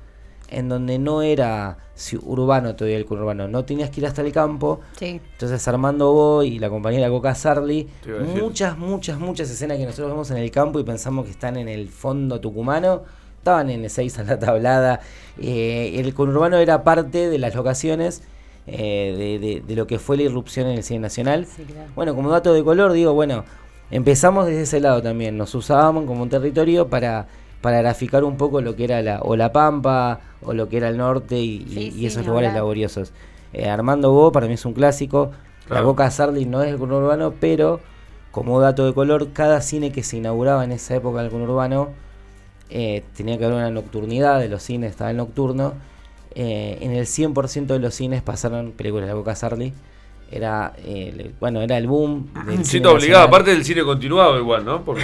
en 0.47 0.69
donde 0.69 0.99
no 0.99 1.23
era 1.23 1.77
urbano 2.21 2.75
todavía 2.75 2.97
el 2.97 3.05
conurbano, 3.05 3.47
no 3.47 3.65
tenías 3.65 3.89
que 3.89 3.99
ir 4.01 4.05
hasta 4.07 4.21
el 4.21 4.31
campo, 4.31 4.79
Sí. 4.97 5.19
entonces 5.31 5.67
Armando 5.67 6.13
Bo 6.13 6.43
y 6.43 6.59
la 6.59 6.69
compañera 6.69 7.09
Coca 7.09 7.33
Sarli, 7.33 7.87
muchas, 8.35 8.77
muchas, 8.77 9.17
muchas 9.19 9.49
escenas 9.49 9.77
que 9.79 9.85
nosotros 9.85 10.09
vemos 10.11 10.29
en 10.31 10.37
el 10.37 10.51
campo 10.51 10.79
y 10.79 10.83
pensamos 10.83 11.25
que 11.25 11.31
están 11.31 11.57
en 11.57 11.67
el 11.67 11.89
fondo 11.89 12.39
tucumano, 12.39 13.01
estaban 13.39 13.71
en 13.71 13.83
Ezeiza 13.85 14.21
en 14.21 14.27
la 14.27 14.39
tablada. 14.39 14.99
Eh, 15.39 15.93
el 15.99 16.13
conurbano 16.13 16.57
era 16.57 16.83
parte 16.83 17.27
de 17.27 17.37
las 17.39 17.55
locaciones 17.55 18.21
eh, 18.67 19.15
de, 19.17 19.39
de- 19.47 19.61
de 19.61 19.75
lo 19.75 19.87
que 19.87 19.99
fue 19.99 20.17
la 20.17 20.23
irrupción 20.23 20.67
en 20.67 20.77
el 20.77 20.83
cine 20.83 20.99
nacional. 20.99 21.45
Sí, 21.45 21.63
claro. 21.63 21.89
Bueno, 21.95 22.15
como 22.15 22.29
dato 22.31 22.53
de 22.53 22.63
color, 22.63 22.91
digo, 22.93 23.13
bueno, 23.13 23.43
empezamos 23.91 24.47
desde 24.47 24.61
ese 24.63 24.79
lado 24.79 25.01
también. 25.01 25.37
Nos 25.37 25.53
usábamos 25.55 26.05
como 26.05 26.23
un 26.23 26.29
territorio 26.29 26.87
para, 26.87 27.27
para 27.61 27.79
graficar 27.81 28.23
un 28.23 28.37
poco 28.37 28.61
lo 28.61 28.75
que 28.75 28.85
era 28.85 29.01
la, 29.01 29.21
o 29.21 29.35
la 29.35 29.51
Pampa 29.51 30.19
o 30.41 30.53
lo 30.53 30.67
que 30.69 30.77
era 30.77 30.89
el 30.89 30.97
norte 30.97 31.37
y, 31.39 31.63
y- 31.67 31.73
Sí, 31.73 31.79
y 31.87 31.91
sí, 31.91 32.05
esos 32.07 32.25
lugares 32.25 32.53
laboriosos. 32.55 33.13
Eh, 33.53 33.69
Armando 33.69 34.11
Bo 34.11 34.31
para 34.31 34.47
mí 34.47 34.53
es 34.53 34.65
un 34.65 34.73
clásico. 34.73 35.31
La. 35.69 35.81
Boca 35.81 36.09
Sarli 36.11 36.45
no 36.45 36.61
es 36.61 36.69
el 36.71 36.77
conurbano, 36.77 37.33
pero 37.39 37.79
como 38.31 38.59
dato 38.59 38.85
de 38.85 38.93
color, 38.93 39.29
cada 39.33 39.61
cine 39.61 39.91
que 39.91 40.03
se 40.03 40.17
inauguraba 40.17 40.63
en 40.63 40.71
esa 40.73 40.95
época 40.95 41.21
del 41.21 41.31
conurbano 41.31 41.89
eh, 42.69 43.03
tenía 43.15 43.37
que 43.37 43.45
haber 43.45 43.57
una 43.57 43.69
nocturnidad 43.71 44.39
de 44.39 44.49
los 44.49 44.61
cines, 44.63 44.91
estaba 44.91 45.11
el 45.11 45.17
nocturno. 45.17 45.73
Eh, 46.35 46.77
en 46.81 46.91
el 46.91 47.05
100% 47.05 47.67
de 47.67 47.79
los 47.79 47.93
cines 47.95 48.21
pasaron 48.21 48.71
películas 48.73 49.05
de 49.05 49.09
la 49.13 49.15
Boca 49.15 49.35
Sarli. 49.35 49.73
Era, 50.31 50.73
eh, 50.79 51.31
bueno, 51.39 51.61
era 51.61 51.77
el 51.77 51.87
boom. 51.87 52.27
del 52.47 52.65
cine 52.65 52.91
nacional. 52.93 53.21
aparte 53.23 53.51
del 53.51 53.63
cine 53.63 53.83
continuado 53.83 54.37
igual, 54.39 54.65
¿no? 54.65 54.83
Porque 54.83 55.03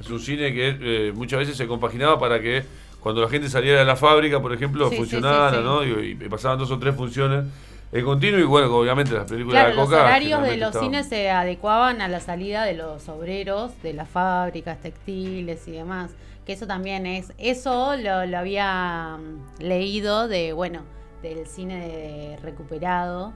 es 0.00 0.10
un 0.10 0.18
cine 0.18 0.52
que 0.52 0.76
eh, 0.80 1.12
muchas 1.14 1.38
veces 1.40 1.56
se 1.56 1.66
compaginaba 1.66 2.18
para 2.18 2.40
que 2.40 2.64
cuando 3.00 3.20
la 3.20 3.28
gente 3.28 3.48
saliera 3.48 3.80
de 3.80 3.84
la 3.84 3.96
fábrica, 3.96 4.40
por 4.40 4.52
ejemplo, 4.52 4.88
Sí, 4.88 4.96
funcionara, 4.96 5.50
sí, 5.50 5.56
sí. 5.58 5.62
¿no? 5.62 5.84
Y, 5.84 6.10
y 6.12 6.28
pasaban 6.28 6.58
dos 6.58 6.70
o 6.70 6.78
tres 6.78 6.94
funciones 6.96 7.44
en 7.92 8.04
continuo 8.04 8.40
y 8.40 8.44
bueno, 8.44 8.74
obviamente 8.74 9.12
las 9.12 9.30
películas 9.30 9.60
Claro, 9.64 9.70
de 9.70 9.76
los 9.76 9.84
Coca... 9.84 10.02
horarios 10.02 10.42
de 10.42 10.56
los 10.56 10.68
estaban- 10.68 10.88
cines 10.88 11.06
se 11.08 11.30
adecuaban 11.30 12.00
a 12.00 12.08
la 12.08 12.20
salida 12.20 12.64
de 12.64 12.72
los 12.74 13.06
obreros 13.08 13.70
de 13.82 13.92
las 13.92 14.08
fábricas 14.08 14.80
textiles 14.80 15.68
y 15.68 15.72
demás. 15.72 16.10
Que 16.46 16.54
eso 16.54 16.66
también 16.66 17.06
es, 17.06 17.32
eso 17.38 17.96
lo, 17.96 18.26
lo 18.26 18.38
había 18.38 19.16
mm, 19.18 19.62
leído 19.62 20.28
de, 20.28 20.52
bueno, 20.52 20.82
del 21.22 21.46
cine 21.46 21.86
de 21.86 22.36
recuperado 22.42 23.32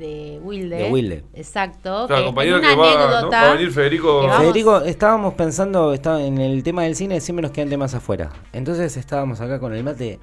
de 0.00 0.40
Wilde. 0.42 0.76
De 0.76 0.90
Wilde. 0.90 1.24
Exacto. 1.34 2.06
Claro, 2.06 2.22
que 2.22 2.26
compañero 2.26 2.56
en 2.56 2.62
que 2.62 2.72
una 2.74 2.76
va, 2.76 3.20
¿no? 3.20 3.30
va 3.30 3.50
a 3.50 3.52
venir 3.52 3.70
Federico... 3.70 4.28
Federico, 4.38 4.80
estábamos 4.80 5.34
pensando 5.34 5.92
estaba 5.92 6.22
en 6.22 6.38
el 6.38 6.62
tema 6.62 6.84
del 6.84 6.96
cine, 6.96 7.20
siempre 7.20 7.42
nos 7.42 7.52
quedan 7.52 7.68
temas 7.68 7.94
afuera. 7.94 8.30
Entonces 8.52 8.96
estábamos 8.96 9.40
acá 9.40 9.60
con 9.60 9.74
el 9.74 9.84
mate, 9.84 10.18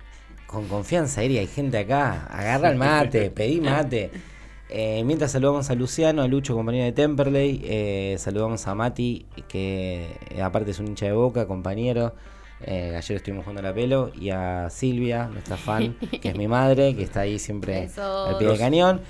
con 0.47 0.67
confianza 0.67 1.21
aérea, 1.21 1.41
hay 1.41 1.47
gente 1.47 1.77
acá, 1.77 2.27
agarra 2.29 2.71
el 2.71 2.77
mate, 2.77 3.29
pedí 3.29 3.61
mate. 3.61 4.11
Eh, 4.69 5.03
mientras 5.05 5.31
saludamos 5.31 5.69
a 5.69 5.75
Luciano, 5.75 6.21
a 6.21 6.27
Lucho, 6.27 6.53
compañero 6.53 6.85
de 6.85 6.91
Temperley, 6.91 7.61
eh, 7.63 8.15
saludamos 8.19 8.67
a 8.67 8.75
Mati, 8.75 9.25
que 9.47 10.17
eh, 10.29 10.41
aparte 10.41 10.71
es 10.71 10.79
un 10.79 10.87
hincha 10.87 11.05
de 11.05 11.13
boca, 11.13 11.47
compañero. 11.47 12.13
Eh, 12.61 12.95
ayer 12.97 13.17
estuvimos 13.17 13.45
jugando 13.45 13.61
la 13.61 13.73
pelo, 13.73 14.11
y 14.19 14.29
a 14.31 14.69
Silvia, 14.69 15.29
nuestra 15.31 15.57
fan, 15.57 15.95
que 16.21 16.29
es 16.29 16.35
mi 16.35 16.47
madre, 16.47 16.95
que 16.95 17.03
está 17.03 17.21
ahí 17.21 17.39
siempre 17.39 17.81
Besos. 17.81 18.29
al 18.29 18.37
pie 18.37 18.47
del 18.47 18.57
cañón. 18.57 19.01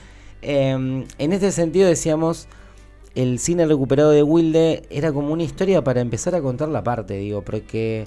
Eh, 0.41 0.71
en 0.71 1.33
este 1.33 1.51
sentido 1.51 1.87
decíamos, 1.87 2.47
el 3.15 3.39
cine 3.39 3.65
recuperado 3.65 4.11
de 4.11 4.21
Wilde 4.21 4.83
era 4.89 5.11
como 5.11 5.33
una 5.33 5.43
historia 5.43 5.83
para 5.83 6.01
empezar 6.01 6.35
a 6.35 6.41
contar 6.41 6.69
la 6.69 6.83
parte, 6.83 7.15
digo, 7.15 7.41
porque, 7.41 8.05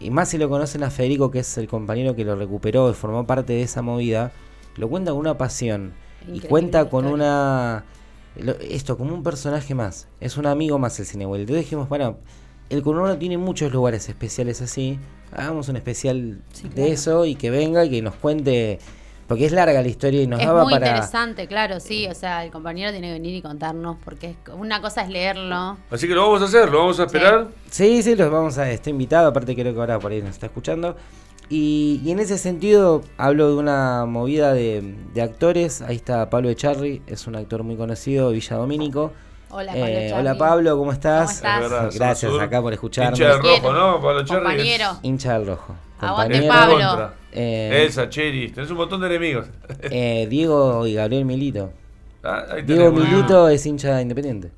y 0.00 0.10
más 0.10 0.30
si 0.30 0.38
lo 0.38 0.48
conocen 0.48 0.82
a 0.82 0.90
Federico, 0.90 1.30
que 1.30 1.40
es 1.40 1.58
el 1.58 1.68
compañero 1.68 2.16
que 2.16 2.24
lo 2.24 2.34
recuperó 2.34 2.90
y 2.90 2.94
formó 2.94 3.26
parte 3.26 3.52
de 3.52 3.62
esa 3.62 3.82
movida, 3.82 4.32
lo 4.76 4.88
cuenta 4.88 5.12
con 5.12 5.20
una 5.20 5.38
pasión 5.38 5.92
y 6.28 6.40
cuenta 6.40 6.88
con 6.88 7.04
historia. 7.06 7.14
una, 7.26 7.84
lo- 8.36 8.58
esto, 8.60 8.96
como 8.98 9.14
un 9.14 9.22
personaje 9.22 9.74
más, 9.74 10.08
es 10.20 10.36
un 10.36 10.46
amigo 10.46 10.78
más 10.78 10.98
el 11.00 11.06
cine 11.06 11.26
Wilde. 11.26 11.42
Entonces 11.42 11.64
dijimos, 11.64 11.88
bueno, 11.88 12.18
el 12.68 12.82
conurbano 12.82 13.16
tiene 13.18 13.38
muchos 13.38 13.72
lugares 13.72 14.08
especiales 14.08 14.60
así, 14.62 14.98
hagamos 15.32 15.68
un 15.68 15.76
especial 15.76 16.40
Sí, 16.52 16.68
de 16.68 16.74
claro. 16.74 16.92
eso 16.92 17.24
y 17.26 17.34
que 17.34 17.50
venga 17.50 17.84
y 17.84 17.90
que 17.90 18.02
nos 18.02 18.14
cuente, 18.14 18.78
porque 19.26 19.46
es 19.46 19.52
larga 19.52 19.80
la 19.82 19.86
historia 19.88 20.22
y 20.22 20.26
nos 20.26 20.40
es 20.40 20.46
daba 20.46 20.64
muy 20.64 20.72
para... 20.72 20.86
interesante, 20.88 21.46
claro, 21.46 21.78
sí. 21.80 22.06
O 22.08 22.14
sea, 22.14 22.44
el 22.44 22.50
compañero 22.50 22.90
tiene 22.92 23.08
que 23.08 23.12
venir 23.14 23.34
y 23.36 23.42
contarnos, 23.42 23.96
porque 24.04 24.30
es, 24.30 24.36
una 24.56 24.80
cosa 24.80 25.02
es 25.02 25.08
leerlo. 25.08 25.78
Así 25.90 26.06
que 26.08 26.14
lo 26.14 26.22
vamos 26.22 26.42
a 26.42 26.46
hacer, 26.46 26.68
lo 26.70 26.78
vamos 26.78 26.98
a 27.00 27.04
esperar. 27.04 27.48
Sí, 27.70 28.02
sí, 28.02 28.14
los 28.16 28.30
vamos 28.30 28.58
a. 28.58 28.70
Está 28.70 28.90
invitado, 28.90 29.28
aparte 29.28 29.54
creo 29.54 29.72
que 29.72 29.78
ahora 29.80 29.98
por 30.00 30.10
ahí 30.12 30.20
nos 30.20 30.30
está 30.30 30.46
escuchando. 30.46 30.96
Y, 31.52 32.00
y 32.04 32.12
en 32.12 32.20
ese 32.20 32.38
sentido 32.38 33.02
hablo 33.18 33.48
de 33.48 33.56
una 33.56 34.06
movida 34.06 34.52
de, 34.52 34.94
de 35.12 35.22
actores. 35.22 35.82
Ahí 35.82 35.96
está 35.96 36.30
Pablo 36.30 36.48
Echarri, 36.48 37.02
es 37.08 37.26
un 37.26 37.34
actor 37.36 37.64
muy 37.64 37.76
conocido, 37.76 38.30
Villa 38.30 38.56
Domínico. 38.56 39.12
Hola, 39.50 39.72
Eh, 39.76 39.80
Pablo 39.80 39.94
Charri. 39.98 40.12
hola 40.20 40.38
Pablo, 40.38 40.78
¿cómo 40.78 40.92
estás? 40.92 41.22
¿Cómo 41.24 41.32
estás? 41.32 41.54
Es 41.64 41.70
verdad, 41.70 41.90
Gracias 41.92 42.30
Sur. 42.32 42.40
acá 42.40 42.62
por 42.62 42.72
escucharnos. 42.72 43.18
Hincha 43.18 43.32
del 43.32 43.42
rojo, 43.42 43.72
¿no? 43.72 44.00
Pablo 44.00 44.24
Cherry. 44.24 44.42
Compañero. 44.44 44.86
Hincha 45.02 45.32
del 45.38 45.46
rojo. 45.48 45.74
Aguante, 45.98 46.38
Compañero, 46.40 46.54
Pablo. 46.54 46.88
Contra. 46.88 47.14
eh, 47.32 47.82
Elsa, 47.84 48.08
Cheri, 48.08 48.50
tenés 48.52 48.70
un 48.70 48.76
montón 48.76 49.00
de 49.00 49.06
enemigos. 49.08 49.46
eh, 49.82 50.26
Diego 50.30 50.86
y 50.86 50.94
Gabriel 50.94 51.24
Milito. 51.24 51.72
Ah, 52.22 52.44
ahí 52.52 52.62
Diego 52.62 52.90
tenemos. 52.92 53.08
Milito 53.10 53.48
es 53.48 53.66
hincha 53.66 54.00
independiente. 54.00 54.52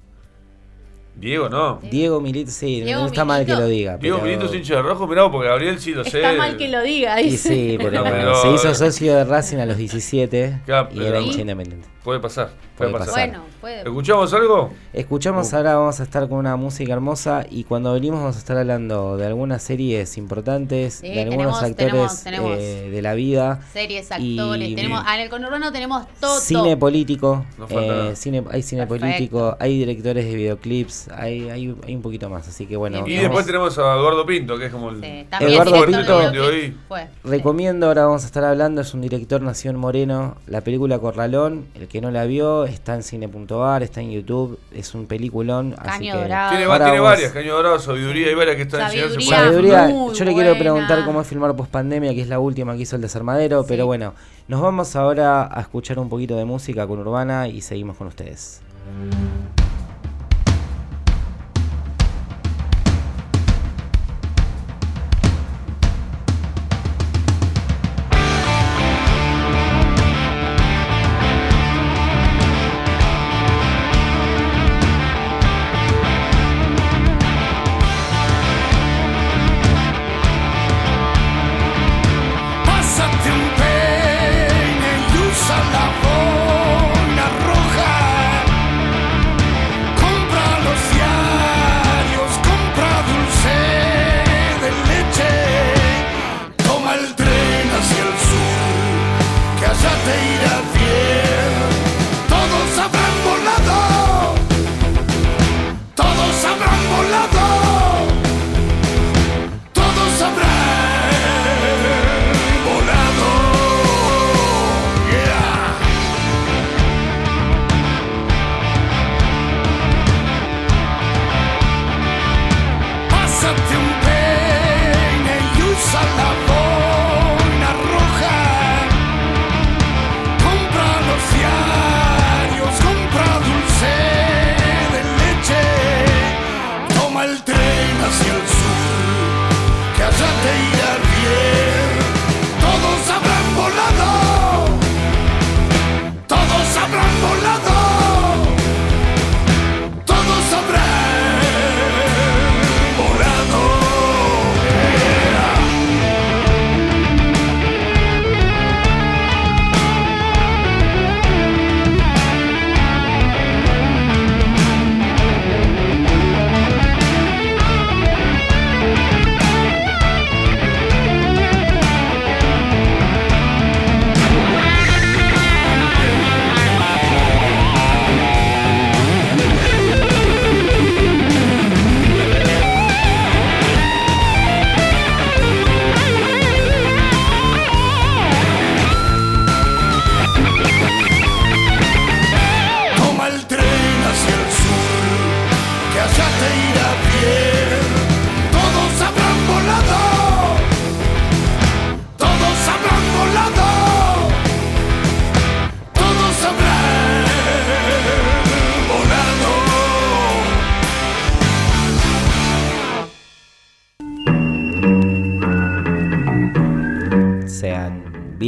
Diego, 1.15 1.49
no. 1.49 1.79
Diego 1.83 2.21
Milito, 2.21 2.51
sí, 2.51 2.81
Diego 2.81 3.03
no 3.03 3.07
está 3.07 3.25
mal 3.25 3.45
que 3.47 3.53
lo 3.55 3.67
diga. 3.67 3.97
Diego 3.99 4.17
pero- 4.19 4.27
Milito 4.29 4.47
es 4.47 4.55
hincha 4.59 4.77
de 4.77 4.83
rojo, 4.83 5.07
mirá, 5.07 5.31
porque 5.31 5.49
Gabriel 5.49 5.79
sí 5.79 5.93
lo 5.93 6.05
sé. 6.05 6.19
Está 6.19 6.33
mal 6.33 6.57
que 6.57 6.69
lo 6.69 6.81
diga, 6.83 7.21
Y 7.21 7.37
sí, 7.37 7.77
pero, 7.79 8.03
pero- 8.05 8.35
se 8.43 8.51
hizo 8.53 8.75
socio 8.75 9.15
de 9.17 9.25
Racing 9.25 9.59
a 9.59 9.67
los 9.67 9.77
17 9.77 10.61
Claro, 10.65 10.89
y 10.91 10.97
pero- 10.97 11.07
era 11.09 11.21
hincha 11.21 11.41
independiente. 11.43 11.89
Puede 12.03 12.19
pasar, 12.19 12.51
puede, 12.77 12.91
Puede 12.91 13.05
pasar. 13.05 13.15
pasar. 13.15 13.29
Bueno, 13.29 13.45
puede. 13.61 13.83
¿Escuchamos 13.83 14.35
algo? 14.35 14.73
Escuchamos 14.93 15.53
Uh. 15.53 15.57
ahora, 15.57 15.77
vamos 15.77 16.01
a 16.01 16.03
estar 16.03 16.29
con 16.29 16.39
una 16.39 16.57
música 16.57 16.93
hermosa 16.93 17.47
y 17.49 17.63
cuando 17.63 17.93
venimos 17.93 18.19
vamos 18.19 18.35
a 18.35 18.39
estar 18.41 18.57
hablando 18.59 19.17
de 19.17 19.25
algunas 19.27 19.63
series 19.63 20.19
importantes, 20.19 20.95
Sí, 20.95 21.09
de 21.09 21.23
algunos 21.23 21.61
tenemos- 21.61 21.63
actores 21.63 21.87
tenemos- 21.93 22.23
tenemos. 22.25 22.59
eh, 22.59 22.91
de 22.91 23.03
la 23.03 23.15
vida, 23.15 23.61
Series, 23.73 24.09
Y- 24.19 24.37
actores. 24.37 24.75
tenemos, 24.75 25.01
ah, 25.07 25.15
en 25.15 25.21
el 25.23 25.29
conurbano 25.31 25.71
tenemos 25.71 26.05
todo. 26.21 26.41
cine 26.41 26.77
político, 26.77 27.47
eh, 27.71 28.15
cine, 28.17 28.43
hay 28.51 28.63
cine 28.65 28.85
Perfecto. 28.89 29.07
político, 29.07 29.57
hay 29.61 29.79
directores 29.79 30.25
de 30.25 30.35
videoclips, 30.35 31.02
hay, 31.09 31.49
hay, 31.51 31.75
hay 31.87 31.95
un 31.97 32.03
poquito 32.03 32.29
más, 32.31 32.47
así 32.49 32.67
que 32.67 32.77
bueno, 32.77 32.99
Y 32.99 33.01
Vamos. 33.01 33.21
después 33.23 33.47
tenemos 33.47 33.79
a 33.79 33.95
Eduardo 33.97 34.25
Pinto, 34.27 34.59
que 34.59 34.67
es 34.67 34.73
como 34.73 34.91
el. 34.91 35.01
Sí, 35.01 35.27
Eduardo 35.41 35.73
director 35.73 35.87
Pinto. 35.87 36.19
de 36.19 36.25
de 36.25 36.31
videoclip. 36.31 36.65
hoy. 36.65 36.77
Fue. 36.89 37.09
Recomiendo, 37.25 37.87
ahora 37.89 38.05
vamos 38.07 38.23
a 38.23 38.27
estar 38.27 38.45
hablando, 38.45 38.81
es 38.81 38.95
un 38.95 39.01
director 39.01 39.41
nació 39.43 39.71
en 39.71 39.77
Moreno, 39.79 40.37
la 40.47 40.61
película 40.61 40.99
Corralón, 40.99 41.67
el 41.75 41.89
que 41.89 42.01
no 42.01 42.11
la 42.11 42.25
vio 42.25 42.65
está 42.65 42.95
en 42.95 43.03
cine.ar, 43.03 43.83
está 43.83 44.01
en 44.01 44.11
YouTube, 44.13 44.59
es 44.73 44.95
un 44.95 45.07
peliculón, 45.07 45.75
así 45.79 45.89
Caño 46.09 46.13
que 46.15 46.19
Dorado. 46.23 46.51
Tiene, 46.51 46.65
tiene 46.67 46.79
vamos- 47.01 47.03
varias, 47.03 47.33
Caño 47.33 47.55
Dorado, 47.55 47.79
Sabiduría, 47.79 48.29
hay 48.29 48.35
varias 48.35 48.57
que 48.57 48.63
están 48.63 48.81
en 48.83 48.89
Sabiduría. 49.01 49.37
Sabiduría, 49.39 49.89
muy 49.89 50.15
yo 50.15 50.25
le 50.25 50.35
quiero 50.35 50.59
preguntar 50.59 51.05
cómo 51.05 51.21
es 51.21 51.27
filmar 51.27 51.55
post 51.57 51.71
pandemia, 51.71 52.15
que 52.15 52.21
es 52.23 52.29
la 52.29 52.39
última 52.39 52.75
que 52.77 52.83
hizo 52.83 52.97
el 52.97 53.03
desarmadero, 53.03 53.63
Sí. 53.63 53.67
pero 53.69 53.87
bueno, 53.87 54.15
nos 54.49 54.61
vamos 54.61 54.95
ahora 54.97 55.49
a 55.53 55.61
escuchar 55.61 55.99
un 55.99 56.09
poquito 56.09 56.37
de 56.37 56.45
música 56.45 56.87
con 56.87 56.99
Urbana 56.99 57.49
y 57.49 57.61
seguimos 57.61 57.97
con 57.97 58.07
ustedes. 58.09 58.61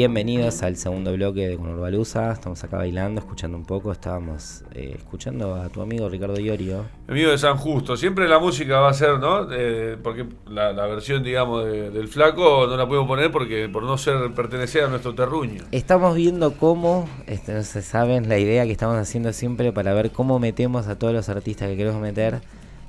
Bienvenidos 0.05 0.63
al 0.63 0.77
segundo 0.77 1.15
bloque 1.15 1.49
de 1.49 1.57
Conurbalusa. 1.57 2.31
Estamos 2.31 2.63
acá 2.63 2.77
bailando, 2.77 3.23
escuchando 3.23 3.57
un 3.57 3.65
poco. 3.65 3.91
Estábamos 3.91 4.63
eh, 4.75 4.97
escuchando 4.99 5.55
a 5.55 5.71
tu 5.71 5.81
amigo 5.81 6.11
Ricardo 6.11 6.39
Iorio. 6.39 6.85
Amigo 7.09 7.31
de 7.31 7.39
San 7.39 7.57
Justo. 7.57 7.97
Siempre 7.97 8.29
la 8.29 8.39
música 8.39 8.81
va 8.81 8.91
a 8.91 8.93
ser, 8.93 9.19
¿no? 9.19 9.49
Eh, 9.51 9.97
porque 10.03 10.27
la, 10.47 10.75
la 10.75 10.85
versión, 10.89 11.23
digamos, 11.25 11.65
de- 11.65 11.89
del 11.91 12.09
flaco 12.09 12.67
no 12.67 12.77
la 12.77 12.87
podemos 12.87 13.09
poner 13.09 13.33
porque 13.33 13.67
por 13.71 13.83
no 13.85 13.97
ser 13.97 14.31
pertenecer 14.35 14.85
a 14.85 14.89
nuestro 14.89 15.15
terruño. 15.15 15.63
Estamos 15.73 16.15
viendo 16.15 16.53
cómo, 16.53 17.09
este, 17.27 17.55
no 17.55 17.63
se 17.63 17.81
saben, 17.81 18.29
la 18.29 18.37
idea 18.39 18.67
que 18.67 18.73
estamos 18.73 18.99
haciendo 18.99 19.33
siempre 19.33 19.73
para 19.73 19.95
ver 19.95 20.11
cómo 20.11 20.39
metemos 20.39 20.87
a 20.87 20.99
todos 20.99 21.15
los 21.15 21.31
artistas 21.31 21.71
que 21.71 21.79
queremos 21.79 22.03
meter. 22.03 22.41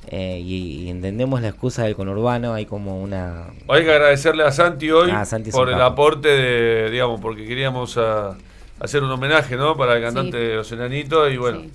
Eh, 0.07 0.39
y, 0.43 0.83
y 0.83 0.89
entendemos 0.89 1.41
la 1.41 1.49
excusa 1.49 1.83
del 1.83 1.95
conurbano. 1.95 2.53
Hay 2.53 2.65
como 2.65 3.01
una. 3.01 3.45
Hay 3.67 3.83
que 3.83 3.91
agradecerle 3.91 4.43
a 4.43 4.51
Santi 4.51 4.91
hoy 4.91 5.09
Ah, 5.11 5.25
Santi 5.25 5.51
por 5.51 5.69
el 5.69 5.81
aporte 5.81 6.27
de, 6.29 6.89
digamos, 6.91 7.19
porque 7.21 7.45
queríamos 7.45 7.97
ah, 7.97 8.35
hacer 8.79 9.03
un 9.03 9.11
homenaje, 9.11 9.55
¿no? 9.55 9.75
Para 9.77 9.95
el 9.97 10.03
cantante 10.03 10.37
Sí. 10.37 10.43
de 10.43 10.55
Los 10.55 10.71
Enanitos 10.71 11.31
y 11.33 11.37
bueno. 11.37 11.61
Sí. 11.61 11.71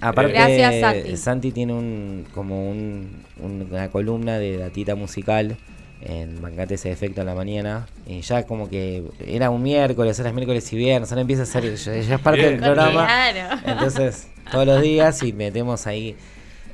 Aparte, 0.00 0.32
Gracias, 0.32 1.20
Santi. 1.20 1.52
tiene 1.52 1.72
un 1.74 2.26
como 2.34 2.68
un- 2.68 3.22
un- 3.40 3.68
una 3.70 3.88
columna 3.88 4.36
de 4.38 4.56
datita 4.58 4.96
musical 4.96 5.56
en 6.00 6.42
Bancate 6.42 6.74
ese 6.74 6.90
efecto 6.90 7.20
en 7.20 7.28
la 7.28 7.36
mañana. 7.36 7.86
Y 8.08 8.20
ya 8.22 8.42
como 8.44 8.68
que 8.68 9.04
era 9.24 9.50
un 9.50 9.62
miércoles, 9.62 10.18
ahora 10.18 10.30
es 10.30 10.34
miércoles 10.34 10.72
y 10.72 10.76
viernes, 10.76 11.12
ahora 11.12 11.20
empieza 11.20 11.44
a 11.44 11.46
ser, 11.46 11.72
ya, 11.76 11.96
ya 12.00 12.14
es 12.16 12.20
parte 12.20 12.40
Bien. 12.40 12.52
del 12.54 12.60
programa. 12.60 13.06
Claro. 13.06 13.60
Entonces, 13.64 14.26
todos 14.50 14.66
los 14.66 14.82
días 14.82 15.22
y 15.22 15.32
metemos 15.32 15.86
ahí. 15.86 16.16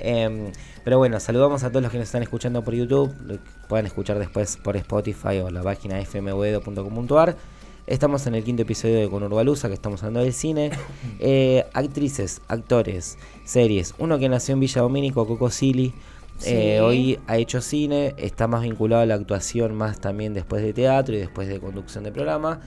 em, 0.00 0.52
pero 0.88 0.96
bueno, 0.96 1.20
saludamos 1.20 1.64
a 1.64 1.68
todos 1.68 1.82
los 1.82 1.92
que 1.92 1.98
nos 1.98 2.06
están 2.06 2.22
escuchando 2.22 2.64
por 2.64 2.72
YouTube. 2.72 3.14
Lo 3.26 3.36
Pueden 3.68 3.84
escuchar 3.84 4.18
después 4.18 4.56
por 4.56 4.74
Spotify 4.78 5.40
o 5.44 5.50
la 5.50 5.62
página 5.62 6.02
fmwedo.com.ar. 6.02 7.36
Estamos 7.86 8.26
en 8.26 8.34
el 8.34 8.42
quinto 8.42 8.62
episodio 8.62 8.98
de 8.98 9.06
Conurbalusa, 9.10 9.68
que 9.68 9.74
estamos 9.74 10.02
hablando 10.02 10.20
del 10.20 10.32
cine. 10.32 10.70
Eh, 11.20 11.66
actrices, 11.74 12.40
actores, 12.48 13.18
series. 13.44 13.94
Uno 13.98 14.18
que 14.18 14.30
nació 14.30 14.54
en 14.54 14.60
Villa 14.60 14.80
Domínico, 14.80 15.26
Coco 15.26 15.50
Silly. 15.50 15.92
eh, 16.46 16.80
hoy 16.80 17.18
ha 17.26 17.36
hecho 17.36 17.60
cine, 17.60 18.14
está 18.16 18.46
más 18.46 18.62
vinculado 18.62 19.02
a 19.02 19.06
la 19.06 19.16
actuación, 19.16 19.74
más 19.74 20.00
también 20.00 20.32
después 20.32 20.62
de 20.62 20.72
teatro 20.72 21.14
y 21.14 21.18
después 21.18 21.48
de 21.48 21.60
conducción 21.60 22.02
de 22.04 22.12
programa. 22.12 22.60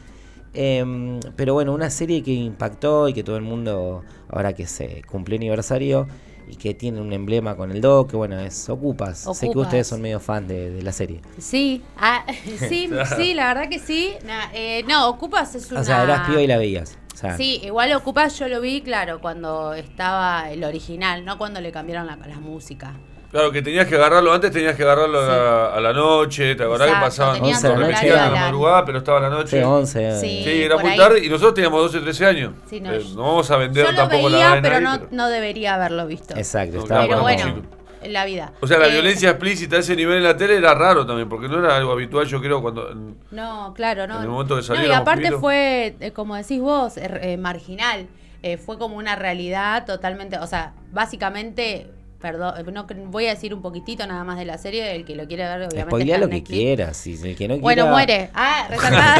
Em, 0.53 1.19
pero 1.35 1.55
bueno, 1.55 1.73
una 1.73 1.89
serie 1.89 2.21
que 2.21 2.33
impactó 2.33 3.09
y 3.09 3.13
que 3.13 3.23
todo 3.23 3.37
el 3.37 3.41
mundo, 3.41 4.03
ahora 4.29 4.53
que 4.53 4.67
se 4.67 5.01
cumplió 5.09 5.37
aniversario 5.37 6.07
y 6.51 6.57
que 6.57 6.73
tiene 6.73 6.99
un 6.99 7.13
emblema 7.13 7.55
con 7.55 7.71
el 7.71 7.79
do, 7.79 8.05
que 8.05 8.17
bueno, 8.17 8.37
es 8.37 8.67
Ocupas. 8.69 9.25
Sé 9.33 9.49
que 9.49 9.57
ustedes 9.57 9.87
son 9.87 10.01
medio 10.01 10.19
fan 10.19 10.49
de, 10.49 10.69
de 10.69 10.81
la 10.81 10.91
serie. 10.91 11.21
Sí, 11.37 11.81
ah, 11.97 12.25
sí, 12.67 12.89
sí, 13.15 13.33
la 13.33 13.47
verdad 13.53 13.69
que 13.69 13.79
sí. 13.79 14.13
Eh, 14.53 14.83
no, 14.85 15.07
Ocupas 15.07 15.55
es 15.55 15.71
una... 15.71 15.79
O 15.79 15.83
sea, 15.85 16.03
eras 16.03 16.27
piba 16.27 16.41
y 16.41 16.47
la 16.47 16.57
veías. 16.57 16.97
O 17.13 17.17
sea, 17.17 17.37
Sí, 17.37 17.61
igual 17.63 17.93
Ocupas 17.93 18.37
yo 18.37 18.49
lo 18.49 18.59
vi, 18.59 18.81
claro, 18.81 19.21
cuando 19.21 19.73
estaba 19.73 20.51
el 20.51 20.65
original, 20.65 21.23
no 21.23 21.37
cuando 21.37 21.61
le 21.61 21.71
cambiaron 21.71 22.05
la, 22.05 22.17
la 22.17 22.39
música. 22.41 22.95
Claro, 23.31 23.49
que 23.51 23.61
tenías 23.61 23.87
que 23.87 23.95
agarrarlo, 23.95 24.33
antes 24.33 24.51
tenías 24.51 24.75
que 24.75 24.83
agarrarlo 24.83 25.19
a, 25.21 25.25
la, 25.25 25.65
a 25.75 25.79
la 25.79 25.93
noche, 25.93 26.53
¿te 26.55 26.63
acordás 26.63 26.89
que 26.89 26.93
pasaban 26.99 27.35
tenías 27.35 27.57
Once 27.63 27.67
de 27.69 27.73
la 27.73 27.79
noche. 27.79 27.93
repetían 27.93 28.19
a 28.19 28.29
la 28.31 28.41
madrugada, 28.41 28.85
pero 28.85 28.97
estaba 28.97 29.17
a 29.19 29.21
la 29.21 29.29
noche? 29.29 29.57
sí, 29.57 29.63
11. 29.63 30.19
Sí. 30.19 30.25
eh, 30.27 30.41
Sí, 30.43 30.63
era 30.63 30.77
muy 30.77 30.91
ahí. 30.91 30.97
tarde 30.97 31.25
y 31.25 31.29
nosotros 31.29 31.53
teníamos 31.53 31.81
12, 31.93 31.99
13 32.01 32.25
años. 32.25 32.51
Sí, 32.69 32.81
no, 32.81 32.91
Eh, 32.93 33.01
no 33.15 33.21
vamos 33.23 33.49
a 33.49 33.55
vender 33.57 33.85
Yo 33.85 33.91
lo 33.91 33.97
tampoco 33.97 34.27
la 34.29 34.37
veía, 34.37 34.61
pero 34.61 34.75
ahí, 34.75 34.83
no, 34.83 34.91
pero- 34.97 35.07
no 35.11 35.29
debería 35.29 35.75
haberlo 35.75 36.07
visto. 36.07 36.35
Exacto, 36.35 36.75
No, 36.75 36.83
estaba 36.83 37.01
Pero 37.07 37.21
bueno, 37.21 37.61
en 38.03 38.11
la 38.13 38.25
vida. 38.25 38.51
O 38.59 38.67
sea, 38.67 38.77
la 38.79 38.87
Eh, 38.87 38.91
violencia 38.91 39.29
explícita 39.29 39.77
a 39.77 39.79
ese 39.79 39.95
nivel 39.95 40.17
en 40.17 40.23
la 40.23 40.35
tele 40.35 40.57
era 40.57 40.73
raro 40.75 41.05
también, 41.05 41.29
porque 41.29 41.47
no 41.47 41.59
era 41.63 41.77
algo 41.77 41.93
habitual, 41.93 42.25
yo 42.27 42.41
creo, 42.41 42.61
cuando... 42.61 42.91
en- 42.91 43.15
No, 43.31 43.73
claro, 43.77 44.07
no. 44.07 44.17
En 44.17 44.23
el 44.23 44.27
momento 44.29 44.57
que 44.59 44.67
no, 44.73 44.85
y 44.85 44.91
aparte 44.91 45.31
fue, 45.31 45.95
eh, 46.01 46.11
como 46.11 46.35
decís 46.35 46.59
vos, 46.59 46.97
er- 46.97 47.19
eh, 47.23 47.37
marginal. 47.37 48.07
Eh, 48.43 48.57
fue 48.57 48.77
como 48.77 48.97
una 48.97 49.15
realidad 49.15 49.85
totalmente, 49.85 50.37
o 50.39 50.47
sea, 50.47 50.73
básicamente, 50.91 51.91
perdón, 52.21 52.53
eh, 52.57 52.71
no, 52.71 52.85
voy 53.07 53.25
a 53.27 53.31
decir 53.31 53.53
un 53.53 53.61
poquitito 53.61 54.05
nada 54.07 54.23
más 54.23 54.37
de 54.37 54.45
la 54.45 54.57
serie, 54.57 54.95
el 54.95 55.03
que 55.05 55.15
lo 55.15 55.27
quiere 55.27 55.43
ver, 55.43 55.57
obviamente. 55.63 55.81
Spoilea 55.83 56.17
lo 56.19 56.29
que 56.29 56.43
quieras. 56.43 57.05
Y 57.07 57.13
el 57.27 57.35
que 57.35 57.47
no 57.47 57.57
Bueno, 57.59 57.83
quiera- 57.83 57.91
muere. 57.91 58.29
Ah, 58.33 58.67
resaltada. 58.69 59.17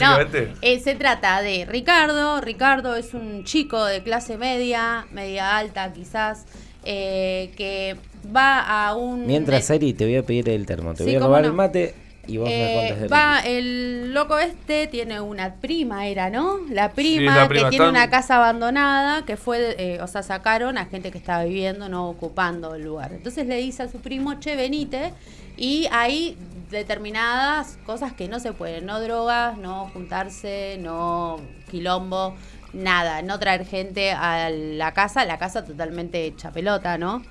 no, 0.00 0.40
eh, 0.62 0.80
se 0.80 0.94
trata 0.94 1.42
de 1.42 1.64
Ricardo. 1.66 2.40
Ricardo 2.40 2.96
es 2.96 3.14
un 3.14 3.44
chico 3.44 3.84
de 3.84 4.02
clase 4.02 4.36
media, 4.36 5.06
media 5.12 5.56
alta 5.56 5.92
quizás, 5.92 6.44
eh, 6.84 7.52
que 7.56 7.96
va 8.34 8.60
a 8.88 8.94
un... 8.94 9.26
Mientras, 9.26 9.68
Eri, 9.70 9.92
te 9.94 10.04
voy 10.04 10.16
a 10.16 10.22
pedir 10.22 10.48
el 10.48 10.66
termo. 10.66 10.92
Te 10.94 10.98
Sí, 11.04 11.10
voy 11.10 11.14
a 11.16 11.20
robar 11.20 11.42
no. 11.42 11.48
el 11.48 11.54
mate 11.54 11.94
y 12.30 12.36
vos 12.36 12.48
me 12.48 13.04
Eh, 13.04 13.08
va, 13.08 13.40
el 13.40 14.14
loco 14.14 14.38
este 14.38 14.86
tiene 14.86 15.20
una 15.20 15.54
prima, 15.54 16.06
era, 16.06 16.30
¿no? 16.30 16.58
La 16.68 16.92
prima, 16.92 17.34
la 17.34 17.48
prima, 17.48 17.64
que 17.64 17.70
tiene 17.70 17.88
una 17.88 18.08
casa 18.08 18.36
abandonada, 18.36 19.24
que 19.24 19.36
fue, 19.36 19.74
eh, 19.78 20.00
o 20.00 20.06
sea, 20.06 20.22
sacaron 20.22 20.78
a 20.78 20.86
gente 20.86 21.10
que 21.10 21.18
estaba 21.18 21.44
viviendo, 21.44 21.88
no 21.88 22.08
ocupando 22.08 22.74
el 22.74 22.84
lugar. 22.84 23.12
Entonces 23.12 23.46
le 23.46 23.56
dice 23.56 23.82
a 23.82 23.88
su 23.88 24.00
primo, 24.00 24.38
che, 24.38 24.54
venite, 24.54 25.12
y 25.56 25.88
hay 25.90 26.36
determinadas 26.70 27.78
cosas 27.84 28.12
que 28.12 28.28
no 28.28 28.38
se 28.38 28.52
pueden, 28.52 28.86
no 28.86 29.00
drogas, 29.00 29.58
no 29.58 29.90
juntarse, 29.92 30.78
no 30.80 31.40
quilombo, 31.70 32.36
nada, 32.72 33.22
no 33.22 33.38
traer 33.40 33.66
gente 33.66 34.12
a 34.12 34.50
la 34.50 34.92
casa, 34.92 35.24
la 35.24 35.38
casa 35.38 35.64
totalmente 35.64 36.24
hecha 36.24 36.52
pelota, 36.52 36.96
¿no? 36.96 37.22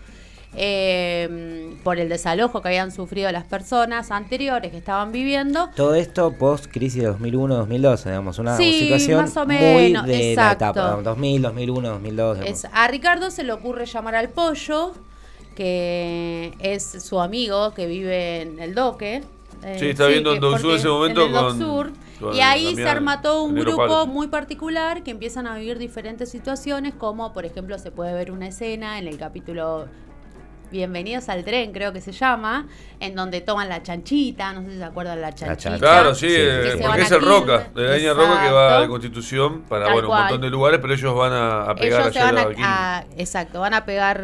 Eh, 0.56 1.76
por 1.84 2.00
el 2.00 2.10
desalojo 2.10 2.62
que 2.62 2.68
habían 2.70 2.92
sufrido 2.92 3.32
las 3.32 3.44
personas 3.46 4.12
anteriores 4.12 4.72
que 4.72 4.78
estaban 4.78 5.12
viviendo. 5.12 5.70
Todo 5.76 5.96
esto 5.96 6.34
post 6.34 6.68
crisis 6.72 7.04
de 7.04 7.10
2001-2002, 7.12 8.04
digamos, 8.06 8.40
una 8.40 8.58
Sí, 8.58 8.80
situación 8.82 9.22
más 9.22 9.38
o 9.38 9.46
muy 9.46 9.56
menos, 9.56 10.06
de 10.06 10.32
exacto. 10.34 10.66
la 10.66 10.72
etapa 10.72 11.02
2000, 11.02 11.42
2001, 11.42 11.90
2002. 11.90 12.40
digamos. 12.40 12.64
Es- 12.66 12.70
a 12.74 12.88
Ricardo 12.88 13.32
se 13.32 13.44
le 13.44 13.54
ocurre 13.54 13.86
llamar 13.86 14.16
al 14.16 14.30
pollo, 14.30 14.94
que 15.56 16.54
es 16.60 16.84
su 17.04 17.20
amigo 17.20 17.74
que 17.74 17.86
vive 17.88 18.42
en 18.42 18.60
el 18.60 18.74
doque. 18.76 19.24
eh, 19.64 19.76
Sí, 19.78 19.88
está 19.88 20.08
viendo 20.08 20.34
en 20.34 20.40
Doc 20.40 20.58
Sur 20.60 20.76
ese 20.76 20.88
momento 20.88 21.22
en 21.26 21.28
el 21.28 21.34
con- 21.34 21.60
Sur. 21.60 21.92
con 22.22 22.34
y 22.34 22.40
ahí 22.40 22.76
se 22.76 22.88
arma 22.88 23.22
todo 23.22 23.44
un 23.44 23.56
grupo 23.56 23.76
Palo. 23.76 24.08
muy 24.08 24.28
particular 24.28 25.04
que 25.04 25.12
empiezan 25.12 25.48
a 25.48 25.58
vivir 25.58 25.78
diferentes 25.78 26.30
situaciones, 26.30 26.94
como 26.94 27.34
por 27.34 27.44
ejemplo 27.46 27.78
se 27.78 27.92
puede 27.92 28.14
ver 28.14 28.32
una 28.32 28.48
escena 28.48 29.00
en 29.00 29.08
el 29.10 29.18
capítulo 29.18 29.88
Bienvenidos 30.72 31.30
al 31.30 31.44
tren, 31.44 31.72
creo 31.72 31.92
que 31.92 32.00
se 32.00 32.12
llama, 32.12 32.68
en 33.00 33.16
donde 33.16 33.42
toman 33.42 33.68
la 33.70 33.82
chanchita, 33.82 34.54
no 34.54 34.62
sé 34.62 34.72
si 34.74 34.78
se 34.78 34.84
acuerdan 34.84 35.20
la 35.20 35.34
chanchita. 35.34 35.78
Claro, 35.80 36.14
sí, 36.14 36.28
Sí. 36.30 36.36
eh, 36.38 36.76
van 36.80 36.90
porque 36.92 37.02
es 37.02 37.12
el. 37.12 37.22
Roca, 37.22 37.68
de 37.74 37.82
la 37.84 37.96
línea 37.98 38.14
Roca 38.14 38.44
que 38.44 38.52
va 38.52 38.82
de 38.82 38.88
Constitución 38.88 39.62
para 39.68 39.86
Tal 39.86 39.94
bueno, 39.94 40.10
un 40.12 40.16
montón 40.18 40.42
de 40.42 40.50
lugares, 40.52 40.80
pero 40.80 40.94
ellos 40.94 41.16
van 41.16 41.34
a, 41.34 41.62
a 41.64 41.76
pegar 41.76 42.02
Ellos 42.02 42.14
van 42.24 42.38
a 42.38 42.98
a- 42.98 43.06
exacto, 43.18 43.60
van 43.62 43.74
a 43.74 43.84
pegar 43.84 44.22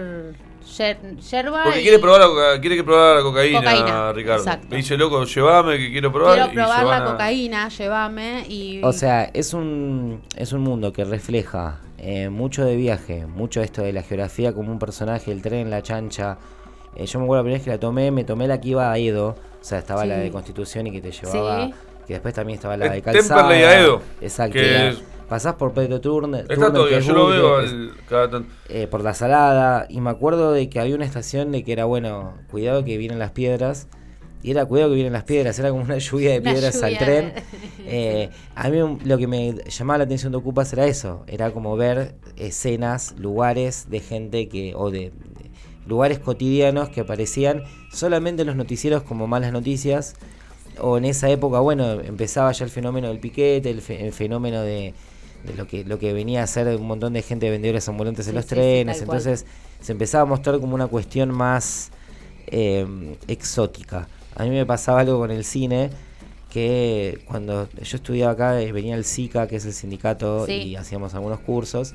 yer- 0.78 1.18
yerba 1.32 1.64
Porque 1.64 1.80
y- 1.80 1.84
quiere 1.84 1.98
probar 1.98 2.22
la, 2.22 2.28
coca- 2.28 2.62
quiere 2.62 2.76
que 2.76 2.84
probar 2.84 3.16
la 3.16 3.22
cocaína, 3.24 3.60
Cocaína, 3.60 4.14
Ricardo. 4.14 4.44
exacto. 4.44 4.68
Le 4.70 4.78
dice, 4.78 4.98
loco, 4.98 5.24
llévame 5.24 5.78
que 5.80 5.92
quiero 5.92 6.12
probar. 6.12 6.36
Quiero 6.36 6.54
probar 6.54 6.86
van 6.86 7.00
la 7.00 7.06
a- 7.10 7.12
cocaína, 7.12 7.70
llévame 7.70 8.46
y... 8.48 8.82
O 8.84 8.94
sea, 8.94 9.24
es 9.34 9.52
un, 9.56 10.22
es 10.36 10.54
un 10.54 10.62
mundo 10.62 10.94
que 10.94 11.06
refleja 11.06 11.80
eh, 12.08 12.30
mucho 12.30 12.64
de 12.66 12.76
viaje, 12.76 13.26
mucho 13.26 13.62
esto 13.62 13.82
de 13.82 13.92
la 13.94 14.04
geografía 14.04 14.54
como 14.54 14.72
un 14.72 14.78
personaje, 14.80 15.32
el 15.32 15.42
tren, 15.42 15.70
la 15.72 15.82
chancha. 15.82 16.38
Eh, 16.96 17.06
yo 17.08 17.20
me 17.20 17.26
acuerdo 17.26 17.42
la 17.42 17.44
primera 17.44 17.58
vez 17.58 17.64
que 17.66 17.72
la 17.72 17.80
tomé, 17.80 18.12
me 18.12 18.24
tomé 18.24 18.48
la 18.48 18.62
que 18.62 18.70
iba 18.70 18.92
a 18.92 18.98
Edo, 18.98 19.30
o 19.30 19.36
sea, 19.64 19.80
estaba 19.80 20.06
la 20.06 20.18
de 20.18 20.30
Constitución 20.32 20.88
y 20.88 20.92
que 20.92 21.02
te 21.02 21.12
llevaba, 21.12 21.66
Sí. 21.68 21.74
que 22.08 22.14
después 22.14 22.34
también 22.34 22.56
estaba 22.58 22.78
la 22.78 22.90
de 22.90 23.02
Calzada. 23.02 23.42
Temperley 23.50 23.64
a 23.64 23.80
Edo, 23.82 24.02
Exacto. 24.22 24.54
que 24.54 24.90
es- 24.90 25.04
pasás 25.28 25.56
por 25.56 25.74
Pedro 25.74 26.00
Turner, 26.00 26.42
Está 26.42 26.54
Turner, 26.54 26.72
todavía, 26.74 26.98
que 26.98 27.00
es 27.02 27.06
yo 27.08 27.14
lo 27.14 27.28
veo 27.28 27.60
es- 27.62 27.74
cada 28.08 28.30
tanto. 28.30 28.50
eh, 28.70 28.86
por 28.88 29.04
la 29.04 29.14
salada 29.16 29.88
y 29.90 30.00
me 30.00 30.12
acuerdo 30.12 30.52
de 30.52 30.70
que 30.70 30.80
había 30.80 30.96
una 30.96 31.06
estación 31.06 31.52
de 31.52 31.64
que 31.64 31.74
era 31.74 31.86
bueno, 31.86 32.36
cuidado 32.52 32.86
que 32.86 32.98
vienen 32.98 33.18
las 33.18 33.32
piedras 33.32 33.88
y 34.46 34.52
era 34.52 34.66
cuidado 34.66 34.92
que 34.92 34.96
vienen 34.96 35.14
las 35.14 35.24
piedras, 35.24 35.58
era 35.58 35.70
como 35.72 35.82
una 35.84 35.98
lluvia 35.98 36.32
de 36.34 36.42
piedras 36.42 36.82
al 36.84 36.98
tren. 36.98 37.34
Eh, 37.88 38.30
a 38.56 38.68
mí 38.70 38.80
lo 39.06 39.18
que 39.20 39.28
me 39.28 39.54
llamaba 39.70 40.00
la 40.00 40.04
atención 40.06 40.32
de 40.32 40.40
Ocupas 40.40 40.74
era 40.74 40.88
eso, 40.88 41.24
era 41.28 41.52
como 41.52 41.78
ver 41.78 42.16
escenas, 42.36 43.14
lugares 43.20 43.86
de 43.92 44.00
gente 44.00 44.48
que 44.50 44.74
o 44.76 44.90
de, 44.90 45.12
de 45.12 45.12
lugares 45.86 46.18
cotidianos 46.18 46.90
que 46.90 47.02
aparecían 47.02 47.62
solamente 47.92 48.42
en 48.42 48.48
los 48.48 48.56
noticieros 48.56 49.04
como 49.04 49.28
malas 49.28 49.52
noticias 49.52 50.16
o 50.80 50.98
en 50.98 51.06
esa 51.06 51.30
época, 51.30 51.60
bueno, 51.60 51.92
empezaba 52.02 52.52
ya 52.54 52.66
el 52.66 52.72
fenómeno 52.72 53.08
del 53.10 53.20
piquete, 53.20 53.70
el, 53.70 53.82
fe- 53.82 54.04
el 54.04 54.14
fenómeno 54.14 54.62
de, 54.64 54.96
de 55.46 55.54
lo 55.56 55.68
que 55.68 55.84
lo 55.86 56.00
que 56.00 56.12
venía 56.12 56.42
a 56.42 56.48
ser 56.48 56.68
un 56.76 56.88
montón 56.88 57.14
de 57.14 57.22
gente 57.22 57.46
de 57.46 57.52
vendedores 57.52 57.88
ambulantes 57.88 58.28
en 58.28 58.34
los 58.34 58.46
sí, 58.46 58.50
sí, 58.50 58.56
trenes, 58.56 58.98
cual. 58.98 59.04
entonces 59.20 59.46
se 59.80 59.92
empezaba 59.92 60.24
a 60.24 60.26
mostrar 60.26 60.60
como 60.60 60.74
una 60.74 60.88
cuestión 60.88 61.30
más 61.30 61.92
eh, 62.48 63.16
exótica. 63.28 64.08
A 64.36 64.44
mí 64.44 64.50
me 64.50 64.66
pasaba 64.66 65.00
algo 65.02 65.18
con 65.20 65.32
el 65.32 65.44
cine 65.44 65.90
que 66.50 67.20
cuando 67.28 67.68
yo 67.82 67.96
estudiaba 67.98 68.32
acá 68.34 68.62
eh, 68.62 68.72
venía 68.72 68.96
el 68.96 69.04
SICA, 69.04 69.48
que 69.48 69.58
es 69.58 69.66
el 69.66 69.74
sindicato, 69.74 70.46
Sí. 70.46 70.54
y 70.54 70.76
hacíamos 70.76 71.14
algunos 71.14 71.40
cursos. 71.40 71.94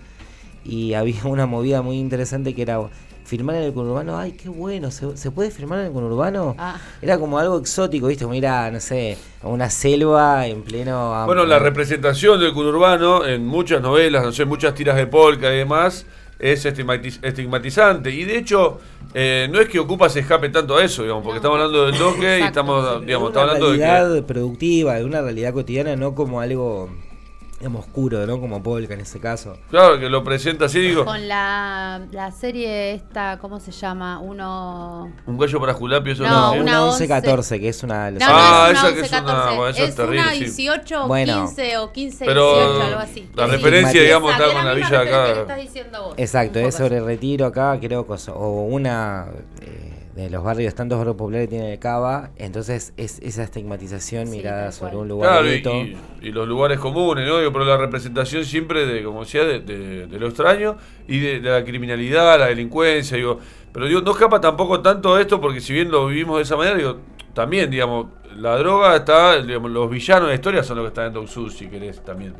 y 0.63 0.93
había 0.93 1.21
una 1.25 1.47
movida 1.47 1.81
muy 1.81 1.99
interesante 1.99 2.55
que 2.55 2.61
era 2.63 2.79
firmar 3.25 3.57
en 3.57 3.63
el 3.63 3.73
conurbano, 3.73 4.19
ay, 4.19 4.33
qué 4.33 4.49
bueno, 4.51 4.91
¿se, 4.91 5.17
se 5.17 5.31
puede 5.31 5.51
firmar 5.51 5.79
en 5.79 5.87
el 5.87 5.93
conurbano? 5.93 6.55
Ah. 6.59 6.79
Era 7.01 7.17
como 7.19 7.39
algo 7.39 7.59
exótico, 7.59 8.09
¿viste? 8.09 8.25
Como 8.25 8.35
ir 8.35 8.47
a, 8.47 8.71
no 8.71 8.79
sé, 8.81 9.17
a 9.43 9.49
una 9.49 9.71
selva 9.71 10.47
en 10.49 10.63
pleno... 10.63 11.25
Bueno, 11.27 11.47
la 11.47 11.59
representación 11.61 12.41
del 12.41 12.53
conurbano 12.53 13.25
en 13.25 13.47
muchas 13.47 13.81
novelas, 13.81 14.23
no 14.25 14.33
sé, 14.33 14.45
muchas 14.45 14.75
tiras 14.75 14.97
de 14.97 15.07
polka 15.07 15.51
y 15.55 15.59
demás, 15.59 16.05
es 16.41 16.65
estigmatiz- 16.67 17.19
estigmatizante. 17.23 18.11
Y 18.11 18.25
de 18.25 18.39
hecho, 18.39 18.79
eh, 19.15 19.49
no 19.51 19.61
es 19.61 19.69
que 19.69 19.79
Ocupa 19.79 20.09
se 20.09 20.21
escape 20.21 20.49
tanto 20.49 20.77
a 20.77 20.85
eso, 20.85 21.03
digamos, 21.03 21.23
porque 21.23 21.37
estamos 21.37 21.57
hablando 21.59 21.87
del 21.87 21.97
toque 21.99 22.39
y 22.41 22.43
estamos, 22.43 23.05
digamos, 23.05 23.31
una 23.31 23.41
estamos 23.41 23.51
hablando 23.51 23.71
de 23.73 23.79
realidad 23.79 24.15
que... 24.15 24.23
productiva, 24.23 24.95
de 24.95 25.05
una 25.05 25.21
realidad 25.23 25.53
cotidiana, 25.53 25.97
no 25.97 26.15
como 26.15 26.41
algo, 26.41 26.91
digamos, 27.61 27.85
oscuro, 27.87 28.27
¿no? 28.27 28.41
Como 28.41 28.63
polka 28.63 28.95
en 28.95 29.01
ese 29.01 29.21
caso. 29.21 29.55
Claro, 29.69 29.99
que 30.01 30.09
lo 30.09 30.25
presenta 30.25 30.65
así, 30.65 30.81
digo, 30.81 31.05
Con 31.05 31.29
la, 31.29 32.01
la 32.11 32.31
serie 32.33 32.95
esta, 32.95 33.39
¿cómo 33.39 33.61
se 33.61 33.71
llama? 33.71 34.19
Uno... 34.19 35.13
un 35.27 35.37
gallo 35.39 35.61
para 35.61 35.75
Julapio, 35.75 36.15
eso 36.15 36.23
No, 36.25 36.31
no, 36.31 36.53
una 36.53 36.63
una 36.63 36.85
11, 36.87 37.07
11-14, 37.07 37.61
que 37.61 37.69
es 37.69 37.83
una... 37.83 38.11
No, 38.11 38.19
Ah, 38.23 38.71
no 38.73 38.73
es 38.73 38.79
esa 38.79 38.87
una 38.89 38.95
que 38.95 39.01
es 39.01 39.13
11, 39.13 39.21
una- 39.23 39.33
14. 39.35 39.57
bueno, 39.57 39.69
esa 39.71 39.83
es 39.83 39.89
es 39.91 39.95
terrible, 39.97 40.21
una 40.23 40.33
sí. 40.33 40.39
18 40.41 41.05
o 41.05 41.07
Bueno. 41.07 41.45
15 41.47 41.79
o 41.79 41.93
15, 41.93 42.25
Pero 42.25 42.55
18, 42.55 42.83
algo 42.83 42.99
así. 43.01 43.31
la 43.35 43.45
Sí. 43.45 43.51
referencia, 43.53 44.03
digamos, 44.03 44.35
Esa, 44.35 44.43
está 44.47 44.57
con 44.57 44.65
la 44.67 44.73
villa 44.75 45.01
acá. 45.01 45.35
que 45.35 45.41
estás 45.43 45.57
diciendo 45.61 46.03
vos. 46.03 46.15
Exacto, 46.17 46.59
es 46.61 46.75
sobre 46.75 46.97
así. 46.97 47.05
retiro 47.07 47.45
acá, 47.47 47.79
creo 47.79 48.07
o 48.35 48.63
una 48.65 49.27
eh, 49.61 49.90
de 50.15 50.29
los 50.29 50.43
barrios, 50.43 50.75
tantos 50.75 50.99
barrios 50.99 51.17
populares 51.17 51.49
tiene 51.49 51.73
el 51.75 51.79
Cava, 51.79 52.31
entonces 52.37 52.93
es 52.97 53.21
esa 53.21 53.45
estigmatización 53.45 54.27
Sí, 54.27 54.37
mirada 54.39 54.73
sobre 54.73 54.97
un 54.97 55.07
lugar 55.09 55.31
Claro, 55.31 55.47
y, 55.47 55.51
bonito. 55.63 55.73
y- 56.23 56.29
y 56.29 56.33
los 56.33 56.49
lugares 56.49 56.79
comunes, 56.81 57.27
¿no? 57.29 57.39
Digo, 57.39 57.53
Pero 57.53 57.65
la 57.65 57.77
representación 57.77 58.45
siempre 58.45 58.87
de, 58.87 59.05
como 59.05 59.21
decía, 59.21 59.45
de, 59.45 59.61
de- 59.61 60.07
de 60.09 60.19
lo 60.19 60.27
extraño 60.27 60.77
y 61.07 61.19
de, 61.21 61.41
de 61.41 61.51
la 61.51 61.65
criminalidad, 61.65 62.39
la 62.39 62.47
delincuencia, 62.47 63.17
digo. 63.17 63.39
Pero 63.73 63.87
digo, 63.87 64.01
no 64.01 64.11
escapa 64.11 64.41
tampoco 64.41 64.81
tanto 64.81 65.17
esto, 65.19 65.41
porque 65.41 65.61
si 65.61 65.73
bien 65.73 65.91
lo 65.93 66.07
vivimos 66.09 66.37
de 66.39 66.43
esa 66.43 66.57
manera, 66.57 66.77
digo, 66.77 66.97
también, 67.33 67.71
digamos, 67.71 68.07
la 68.37 68.57
droga 68.57 68.97
está, 68.97 69.41
digamos, 69.43 69.71
los 69.71 69.91
villanos 69.91 70.25
de 70.25 70.29
la 70.29 70.35
historia 70.35 70.63
son 70.63 70.77
los 70.77 70.85
que 70.85 70.89
están 70.89 71.07
en 71.09 71.13
Dog 71.15 71.29
Sud, 71.29 71.51
si 71.53 71.67
querés 71.67 72.01
también 72.05 72.35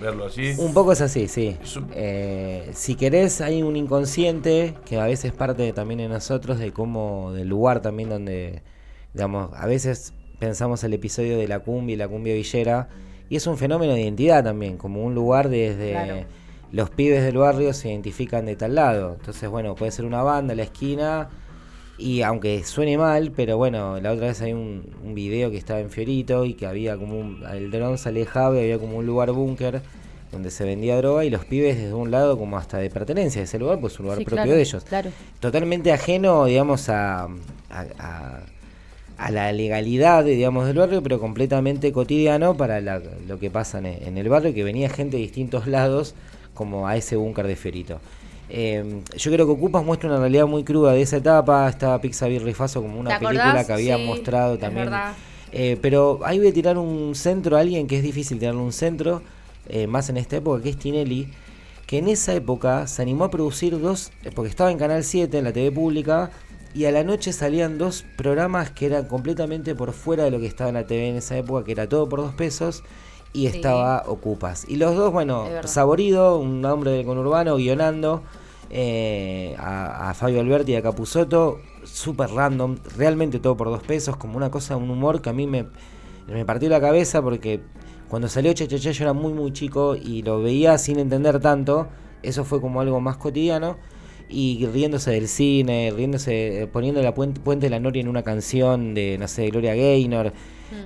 verlo 0.00 0.26
así. 0.26 0.54
Un 0.58 0.72
poco 0.74 0.92
es 0.92 1.00
así, 1.00 1.28
sí. 1.28 1.56
Es 1.62 1.76
un- 1.76 1.88
Eh, 1.94 2.70
si 2.74 2.94
querés, 2.94 3.40
hay 3.40 3.62
un 3.62 3.76
inconsciente 3.76 4.74
que 4.84 4.98
a 5.00 5.04
veces 5.06 5.32
parte 5.32 5.72
también 5.72 5.98
de 5.98 6.08
nosotros, 6.08 6.58
de 6.58 6.72
cómo, 6.72 7.32
del 7.32 7.48
lugar 7.48 7.80
también 7.80 8.08
donde, 8.08 8.62
digamos, 9.12 9.50
a 9.54 9.66
veces 9.66 10.12
pensamos 10.38 10.82
el 10.84 10.92
episodio 10.94 11.38
de 11.38 11.46
la 11.48 11.60
cumbia 11.60 11.94
y 11.94 11.96
la 11.96 12.08
cumbia 12.08 12.34
villera, 12.34 12.88
y 13.28 13.36
es 13.36 13.46
un 13.46 13.56
fenómeno 13.56 13.94
de 13.94 14.02
identidad 14.02 14.42
también, 14.44 14.76
como 14.76 15.02
un 15.04 15.14
lugar 15.14 15.48
desde 15.48 15.92
Claro. 15.92 16.16
los 16.72 16.90
pibes 16.90 17.22
del 17.22 17.38
barrio 17.38 17.72
se 17.72 17.88
identifican 17.90 18.44
de 18.46 18.56
tal 18.56 18.74
lado. 18.74 19.14
Entonces, 19.18 19.48
bueno, 19.48 19.74
puede 19.74 19.92
ser 19.92 20.04
una 20.04 20.22
banda, 20.22 20.54
la 20.54 20.64
esquina, 20.64 21.28
y 21.96 22.22
aunque 22.22 22.64
suene 22.64 22.98
mal, 22.98 23.30
pero 23.34 23.56
bueno, 23.56 24.00
la 24.00 24.12
otra 24.12 24.26
vez 24.28 24.40
hay 24.42 24.52
un, 24.52 24.82
un 25.04 25.14
video 25.14 25.50
que 25.50 25.56
estaba 25.56 25.80
en 25.80 25.90
Fiorito 25.90 26.44
y 26.44 26.54
que 26.54 26.66
había 26.66 26.96
como 26.96 27.18
un. 27.18 27.44
El 27.52 27.70
dron 27.70 27.98
se 27.98 28.08
alejaba 28.08 28.56
y 28.56 28.60
había 28.60 28.78
como 28.78 28.96
un 28.98 29.06
lugar 29.06 29.30
búnker 29.32 29.80
donde 30.32 30.50
se 30.50 30.64
vendía 30.64 30.96
droga 30.96 31.24
y 31.24 31.30
los 31.30 31.44
pibes 31.44 31.76
desde 31.76 31.94
un 31.94 32.10
lado 32.10 32.36
como 32.36 32.56
hasta 32.58 32.78
de 32.78 32.90
pertenencia 32.90 33.40
de 33.40 33.44
ese 33.44 33.58
lugar, 33.60 33.78
pues 33.78 33.92
es 33.92 34.00
un 34.00 34.06
lugar 34.06 34.18
Sí, 34.18 34.24
propio 34.24 34.42
claro, 34.42 34.56
de 34.56 34.60
ellos. 34.62 34.84
Claro. 34.84 35.10
Totalmente 35.38 35.92
ajeno, 35.92 36.46
digamos, 36.46 36.88
a, 36.88 37.24
a, 37.24 37.28
a- 37.98 38.40
a 39.16 39.30
la 39.30 39.52
legalidad, 39.52 40.24
digamos, 40.24 40.66
del 40.66 40.76
barrio, 40.78 41.00
pero 41.02 41.20
completamente 41.20 41.92
cotidiano 41.92 42.56
para 42.56 42.80
la- 42.80 43.00
lo 43.28 43.38
que 43.38 43.48
pasa 43.50 43.78
en, 43.78 43.86
en 43.86 44.18
el 44.18 44.28
barrio, 44.28 44.52
que 44.52 44.64
venía 44.64 44.88
gente 44.88 45.16
de 45.16 45.22
distintos 45.22 45.68
lados, 45.68 46.14
como 46.52 46.88
a 46.88 46.96
ese 46.96 47.14
búnker 47.16 47.46
de 47.46 47.54
Fiorito. 47.56 48.00
Eh, 48.48 49.02
yo 49.16 49.32
creo 49.32 49.46
que 49.46 49.52
Ocupas 49.52 49.84
muestra 49.84 50.08
una 50.10 50.18
realidad 50.18 50.46
muy 50.46 50.64
cruda 50.64 50.92
de 50.92 51.02
esa 51.02 51.16
etapa. 51.16 51.68
Estaba 51.68 52.00
Pixar 52.00 52.30
Rifazo 52.30 52.82
como 52.82 52.98
una 53.00 53.18
¿Te 53.18 53.24
película 53.26 53.64
que 53.64 53.72
había 53.72 53.96
Sí, 53.96 54.04
mostrado 54.04 54.58
también. 54.58 54.90
Eh, 55.52 55.78
pero 55.80 56.18
ahí 56.24 56.38
voy 56.38 56.48
a 56.48 56.52
tirar 56.52 56.78
un 56.78 57.14
centro 57.14 57.56
a 57.56 57.60
alguien 57.60 57.86
que 57.86 57.96
es 57.96 58.02
difícil 58.02 58.40
tirarle 58.40 58.60
un 58.60 58.72
centro, 58.72 59.22
eh, 59.68 59.86
más 59.86 60.08
en 60.08 60.16
esta 60.16 60.36
época, 60.36 60.60
que 60.60 60.70
es 60.70 60.76
Tinelli, 60.76 61.28
que 61.86 61.98
en 61.98 62.08
esa 62.08 62.34
época 62.34 62.88
se 62.88 63.02
animó 63.02 63.24
a 63.24 63.30
producir 63.30 63.78
dos, 63.80 64.10
eh, 64.24 64.30
porque 64.34 64.50
estaba 64.50 64.72
en 64.72 64.78
Canal 64.78 65.04
7, 65.04 65.38
en 65.38 65.44
la 65.44 65.52
TV 65.52 65.70
pública, 65.70 66.32
y 66.74 66.86
a 66.86 66.90
la 66.90 67.04
noche 67.04 67.32
salían 67.32 67.78
dos 67.78 68.04
programas 68.16 68.70
que 68.72 68.86
eran 68.86 69.04
completamente 69.04 69.76
por 69.76 69.92
fuera 69.92 70.24
de 70.24 70.32
lo 70.32 70.40
que 70.40 70.46
estaba 70.46 70.70
en 70.70 70.74
la 70.74 70.86
TV 70.88 71.08
en 71.10 71.16
esa 71.16 71.36
época, 71.38 71.64
que 71.64 71.70
era 71.70 71.88
todo 71.88 72.08
por 72.08 72.20
dos 72.20 72.34
pesos, 72.34 72.82
y 73.34 73.48
Sí. 73.50 73.56
estaba 73.56 74.04
Ocupas. 74.06 74.64
Y 74.66 74.76
los 74.76 74.96
dos, 74.96 75.12
bueno. 75.12 75.44
Saborido, 75.64 76.38
un 76.38 76.64
hombre 76.64 76.92
del 76.92 77.04
conurbano, 77.04 77.56
guionando, 77.56 78.22
eh, 78.70 79.54
a, 79.58 80.08
a 80.10 80.14
Fabio 80.14 80.40
Alberti 80.40 80.72
y 80.72 80.76
a 80.76 80.82
Capusotto, 80.82 81.58
súper 81.84 82.30
random, 82.30 82.76
realmente 82.96 83.38
todo 83.40 83.56
por 83.56 83.68
dos 83.68 83.82
pesos, 83.82 84.16
como 84.16 84.36
una 84.38 84.50
cosa, 84.50 84.76
un 84.76 84.88
humor 84.88 85.20
que 85.20 85.28
a 85.28 85.32
mí 85.34 85.46
me, 85.46 85.66
me 86.26 86.44
partió 86.46 86.68
la 86.70 86.80
cabeza 86.80 87.20
porque 87.20 87.60
cuando 88.08 88.28
salió 88.28 88.52
Che 88.54 88.66
Che 88.66 88.78
Che 88.78 88.92
yo 88.92 89.04
era 89.04 89.12
muy 89.12 89.32
muy 89.34 89.52
chico 89.52 89.94
y 89.96 90.22
lo 90.22 90.40
veía 90.40 90.78
sin 90.78 90.98
entender 90.98 91.40
tanto, 91.40 91.88
eso 92.22 92.44
fue 92.44 92.60
como 92.60 92.80
algo 92.80 93.00
más 93.00 93.16
cotidiano 93.18 93.76
y 94.28 94.66
riéndose 94.66 95.10
del 95.10 95.28
cine, 95.28 95.92
riéndose, 95.94 96.62
eh, 96.62 96.66
poniendo 96.66 97.02
la 97.02 97.14
puente, 97.14 97.40
puente 97.40 97.66
de 97.66 97.70
la 97.70 97.80
Noria 97.80 98.00
en 98.00 98.08
una 98.08 98.22
canción 98.22 98.94
de, 98.94 99.16
no 99.18 99.28
sé, 99.28 99.42
de 99.42 99.50
Gloria 99.50 99.74
Gaynor, 99.74 100.32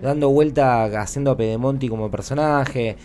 dando 0.02 0.28
vuelta 0.28 0.84
haciendo 1.00 1.30
a 1.30 1.36
Pedemonti 1.36 1.88
como 1.88 2.10
personaje. 2.10 2.96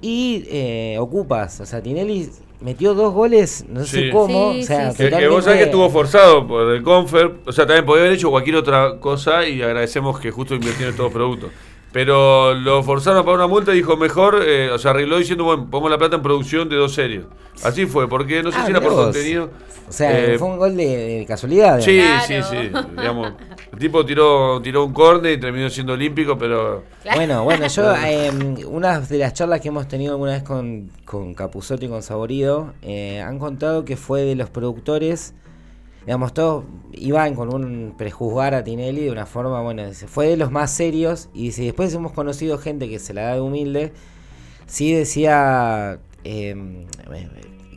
Y 0.00 0.44
eh, 0.48 0.96
Ocupas, 0.98 1.60
o 1.60 1.66
sea, 1.66 1.82
Tinelli 1.82 2.28
metió 2.60 2.94
dos 2.94 3.12
goles, 3.12 3.64
no 3.68 3.84
sé 3.84 4.10
cómo, 4.10 4.52
Sí, 4.54 4.62
o 4.62 4.64
sea, 4.64 4.92
sí, 4.92 5.04
Que, 5.04 5.10
que 5.10 5.28
vos 5.28 5.44
sabés 5.44 5.60
que 5.60 5.64
estuvo 5.66 5.88
forzado 5.90 6.46
por 6.46 6.74
el 6.74 6.82
Confer, 6.82 7.32
o 7.46 7.52
sea, 7.52 7.66
también 7.66 7.84
podía 7.84 8.02
haber 8.02 8.14
hecho 8.14 8.30
cualquier 8.30 8.56
otra 8.56 8.98
cosa 9.00 9.46
y 9.46 9.62
agradecemos 9.62 10.18
que 10.18 10.30
justo 10.30 10.54
invirtió 10.54 10.86
en 10.86 10.92
estos 10.92 11.12
productos. 11.12 11.50
Pero 11.94 12.54
lo 12.54 12.82
forzaron 12.82 13.20
a 13.20 13.24
pagar 13.24 13.36
una 13.38 13.46
multa 13.46 13.72
y 13.72 13.76
dijo 13.76 13.96
mejor, 13.96 14.42
eh, 14.44 14.68
o 14.68 14.78
sea, 14.78 14.90
arregló 14.90 15.16
diciendo, 15.16 15.44
bueno, 15.44 15.68
pongo 15.70 15.88
la 15.88 15.96
plata 15.96 16.16
en 16.16 16.22
producción 16.22 16.68
de 16.68 16.74
dos 16.74 16.92
series. 16.92 17.22
Así 17.62 17.86
fue, 17.86 18.08
porque 18.08 18.42
no 18.42 18.50
sé 18.50 18.58
Ah, 18.60 18.64
si 18.64 18.72
era 18.72 18.80
por 18.80 18.90
vos. 18.94 19.04
contenido. 19.04 19.48
O 19.88 19.92
sea, 19.92 20.32
Eh, 20.32 20.36
fue 20.36 20.48
un 20.48 20.56
gol 20.58 20.76
de, 20.76 20.86
de 21.20 21.24
casualidad. 21.26 21.80
Sí, 21.80 22.02
sí, 22.26 22.34
sí. 22.50 22.70
Digamos, 22.96 23.34
el 23.72 23.78
tipo 23.78 24.04
tiró, 24.04 24.60
tiró 24.60 24.84
un 24.84 24.92
córner 24.92 25.34
y 25.34 25.38
terminó 25.40 25.70
siendo 25.70 25.92
olímpico, 25.92 26.36
pero 26.36 26.82
Bueno, 27.14 27.44
bueno, 27.44 27.68
yo, 27.68 27.94
eh, 28.04 28.32
una 28.66 28.98
de 28.98 29.18
las 29.18 29.32
charlas 29.34 29.60
que 29.60 29.68
hemos 29.68 29.86
tenido 29.86 30.14
alguna 30.14 30.32
vez 30.32 30.42
con, 30.42 30.90
con 31.04 31.32
Capuzotto 31.34 31.84
y 31.84 31.88
con 31.88 32.02
Saborido, 32.02 32.72
eh, 32.82 33.20
han 33.20 33.38
contado 33.38 33.84
que 33.84 33.96
fue 33.96 34.22
de 34.22 34.34
los 34.34 34.50
productores, 34.50 35.32
digamos, 36.06 36.34
todos 36.34 36.64
iban 36.92 37.34
con 37.34 37.52
un 37.54 37.94
prejuzgar 37.96 38.54
a 38.54 38.62
Tinelli 38.64 39.04
de 39.04 39.10
una 39.10 39.26
forma, 39.26 39.60
bueno, 39.62 39.86
dice, 39.86 40.06
fue 40.06 40.28
de 40.28 40.36
los 40.36 40.50
más 40.50 40.70
serios, 40.70 41.28
y 41.34 41.44
dice, 41.44 41.62
después 41.62 41.92
hemos 41.94 42.12
conocido 42.12 42.58
gente 42.58 42.88
que 42.88 42.98
se 42.98 43.14
la 43.14 43.22
da 43.22 43.34
de 43.34 43.40
humilde, 43.40 43.92
sí 44.66 44.92
decía, 44.92 45.98
eh, 46.24 46.86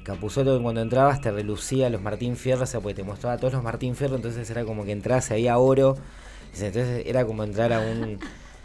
Capuzotto 0.03 0.55
que 0.57 0.63
cuando 0.63 0.79
entrabas 0.81 1.19
te 1.19 1.31
relucía 1.31 1.89
los 1.89 2.01
Martín 2.01 2.37
Fierro, 2.37 2.63
o 2.63 2.65
sea, 2.65 2.79
porque 2.79 2.95
te 2.95 3.03
mostraba 3.03 3.37
todos 3.37 3.53
los 3.53 3.63
Martín 3.63 3.95
Fierro, 3.95 4.15
entonces 4.15 4.49
era 4.49 4.63
como 4.63 4.85
que 4.85 4.93
entras, 4.93 5.31
había 5.31 5.57
oro, 5.57 5.97
dice, 6.51 6.67
entonces 6.67 7.03
era 7.05 7.25
como 7.25 7.43
entrar 7.43 7.73
a 7.73 7.79
un... 7.81 8.19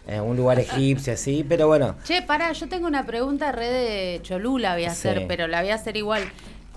En 0.04 0.20
un 0.20 0.36
lugar 0.36 0.58
egipcio 0.58 1.12
así, 1.12 1.46
pero 1.48 1.68
bueno, 1.68 1.94
Che, 2.02 2.22
pará, 2.22 2.50
yo 2.50 2.68
tengo 2.68 2.88
una 2.88 3.06
pregunta 3.06 3.52
re 3.52 3.68
de 3.70 4.18
Cholula 4.24 4.74
voy 4.74 4.84
a 4.86 4.90
hacer, 4.90 5.18
Sí. 5.18 5.24
pero 5.28 5.46
la 5.46 5.60
voy 5.60 5.70
a 5.70 5.76
hacer 5.76 5.96
igual. 5.96 6.24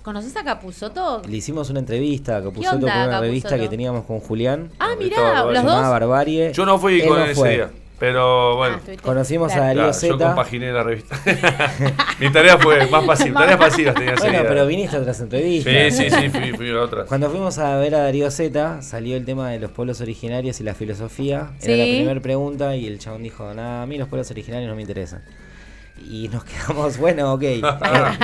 ¿Conoces 0.05 0.37
a 0.37 0.43
Capuzoto? 0.43 1.23
le 1.27 1.35
hicimos 1.37 1.69
una 1.71 1.79
entrevista 1.79 2.37
a 2.37 2.43
Capuzotto 2.43 2.75
onda, 2.75 2.87
por 2.87 2.95
una 2.95 3.05
Capusotto? 3.05 3.21
revista 3.23 3.57
que 3.57 3.67
teníamos 3.67 4.05
con 4.05 4.19
Julián, 4.19 4.69
Ah, 4.77 4.93
mirá, 4.99 5.43
los 5.45 5.63
dos. 5.63 5.81
Barbarie. 5.81 6.53
yo 6.53 6.63
no 6.65 6.77
fui 6.77 7.01
Él 7.01 7.07
con 7.09 7.17
no 7.17 7.25
ese 7.25 7.33
fue. 7.35 7.49
día. 7.55 7.69
Pero 7.97 8.51
Ah, 8.51 8.55
bueno, 8.57 8.75
estuviste- 8.77 9.01
Conocimos 9.03 9.53
a. 9.53 9.59
Darío 9.61 9.73
claro, 9.83 9.87
yo 9.93 9.93
Zeta. 9.99 10.25
compaginé 10.27 10.71
la 10.73 10.83
revista. 10.83 11.15
Mi 12.19 12.29
tarea 12.29 12.57
fue 12.59 12.85
más 12.87 13.03
pasiva, 13.05 13.39
tareas 13.39 13.57
pasivas 13.57 13.95
tenía 13.95 14.15
Bueno, 14.19 14.39
pero 14.47 14.67
viniste 14.67 14.97
a 14.97 14.99
otras 14.99 15.19
entrevistas. 15.21 15.73
Sí, 15.95 16.03
sí, 16.03 16.09
sí, 16.11 16.29
fui, 16.29 16.51
fui 16.51 16.69
a 16.71 16.81
otra. 16.81 17.05
Cuando 17.05 17.29
fuimos 17.31 17.57
a 17.57 17.75
ver 17.77 17.95
a 17.95 17.99
Darío 17.99 18.29
Z, 18.29 18.81
salió 18.83 19.15
el 19.17 19.23
tema 19.25 19.49
de 19.49 19.59
los 19.59 19.71
pueblos 19.71 20.01
originarios 20.01 20.59
y 20.59 20.63
la 20.65 20.73
filosofía. 20.75 21.51
Era 21.61 21.73
Sí. 21.73 21.77
la 21.77 21.83
primera 21.85 22.19
pregunta 22.21 22.75
y 22.75 22.85
el 22.85 22.99
chabón 22.99 23.23
dijo, 23.23 23.51
nada, 23.53 23.81
a 23.83 23.85
mí 23.85 23.97
los 23.97 24.07
pueblos 24.09 24.29
originarios 24.29 24.69
no 24.69 24.75
me 24.75 24.81
interesan. 24.81 25.23
Y 25.97 26.27
nos 26.27 26.43
quedamos, 26.43 26.97
bueno, 26.97 27.33
ok. 27.33 27.41
eh, 27.43 27.61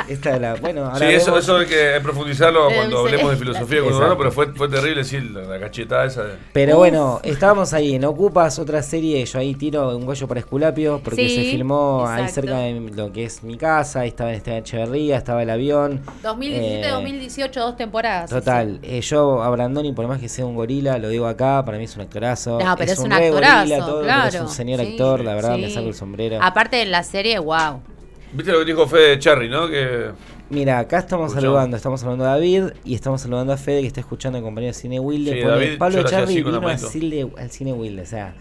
esta 0.10 0.36
es 0.36 0.41
la, 0.41 0.55
bueno, 0.55 0.86
ahora 0.86 0.99
Sí, 0.99 1.05
eso, 1.05 1.27
vemos- 1.31 1.43
eso 1.43 1.57
hay 1.57 1.65
que 1.65 1.99
profundizarlo 2.03 2.69
Eh, 2.69 2.75
cuando 2.75 2.99
hablemos 2.99 3.31
de 3.31 3.38
filosofía 3.38 3.79
con 3.79 3.93
Exacto. 3.93 4.17
pero 4.17 4.31
fue, 4.31 4.53
fue 4.53 4.67
terrible, 4.69 5.03
sí, 5.03 5.19
la, 5.19 5.60
cachetada 5.60 6.05
esa. 6.05 6.23
de- 6.23 6.34
Pero 6.53 6.73
Uf. 6.73 6.77
bueno, 6.79 7.19
estábamos 7.23 7.73
ahí 7.73 7.95
en 7.95 8.05
Ocupas, 8.05 8.60
otra 8.60 8.84
serie, 8.84 9.25
yo 9.25 9.39
ahí 9.39 9.55
tiro 9.55 9.95
un 9.97 10.05
gallo 10.05 10.27
para 10.27 10.41
Esculapio, 10.41 11.01
porque 11.03 11.27
Sí, 11.27 11.36
se 11.36 11.41
filmó 11.51 12.05
ahí 12.07 12.27
cerca 12.27 12.57
de 12.60 12.73
lo 12.93 13.12
que 13.12 13.23
es 13.23 13.41
mi 13.41 13.57
casa, 13.57 14.01
ahí 14.01 14.10
estaba 14.10 14.31
Esteban 14.34 14.60
Echeverría, 14.60 15.17
estaba 15.17 15.41
el 15.41 15.49
avión. 15.49 16.01
2017-2018, 16.23 17.51
dos 17.62 17.77
temporadas. 17.77 18.29
Total, 18.29 18.79
eh, 18.84 19.01
yo 19.01 19.41
a 19.41 19.49
Brandoni, 19.49 19.93
por 19.93 20.07
más 20.07 20.19
que 20.19 20.29
sea 20.29 20.45
un 20.45 20.55
gorila, 20.55 20.97
lo 20.97 21.10
digo 21.10 21.25
acá, 21.25 21.63
para 21.65 21.77
mí 21.77 21.86
es 21.86 21.95
un 21.95 22.01
actorazo. 22.03 22.60
No, 22.60 22.75
pero 22.77 22.91
es 22.91 22.99
un 22.99 23.10
re 23.12 23.27
actorazo, 23.27 23.75
todo, 23.77 23.86
pero 24.01 24.03
claro. 24.03 24.27
es 24.29 24.41
un 24.41 24.49
señor 24.49 24.79
Sí, 24.81 24.88
actor, 24.91 25.23
la 25.23 25.36
verdad, 25.36 25.55
sí. 25.55 25.62
me 25.62 25.69
saco 25.69 25.88
el 25.88 25.93
sombrero. 25.95 26.38
Aparte 26.41 26.77
de 26.77 26.86
la 26.86 27.03
serie, 27.03 27.39
wow. 27.39 27.61
¿Viste 28.34 28.52
lo 28.52 28.60
que 28.60 28.65
dijo 28.65 28.88
Fede 28.88 29.19
Charry, 29.19 29.50
no? 29.50 29.67
Que 29.67 30.12
Mira, 30.52 30.80
acá 30.80 31.00
estamos 31.00 31.28
Escuchamos. 31.28 31.54
saludando, 31.54 31.78
estamos 31.78 32.00
saludando 32.02 32.26
a 32.26 32.30
David 32.30 32.63
y 32.84 32.93
estamos 32.93 33.21
saludando 33.21 33.54
a 33.54 33.58
Fede 33.58 33.82
que 33.82 33.88
está 33.88 34.02
escuchando 34.02 34.38
el 34.38 34.43
compañero 34.43 34.74
de 34.74 34.80
Cine 34.80 35.00
Wilde. 35.00 35.34
Sí, 35.34 35.47
David, 35.47 35.78
Pablo 35.78 36.02
la 36.04 36.26
vino 36.26 36.67
al 36.67 36.78
cine, 36.78 37.28
al 37.38 37.52
cine 37.52 37.71
Wilde, 37.71 38.02
o 38.02 38.06
sea, 38.06 38.34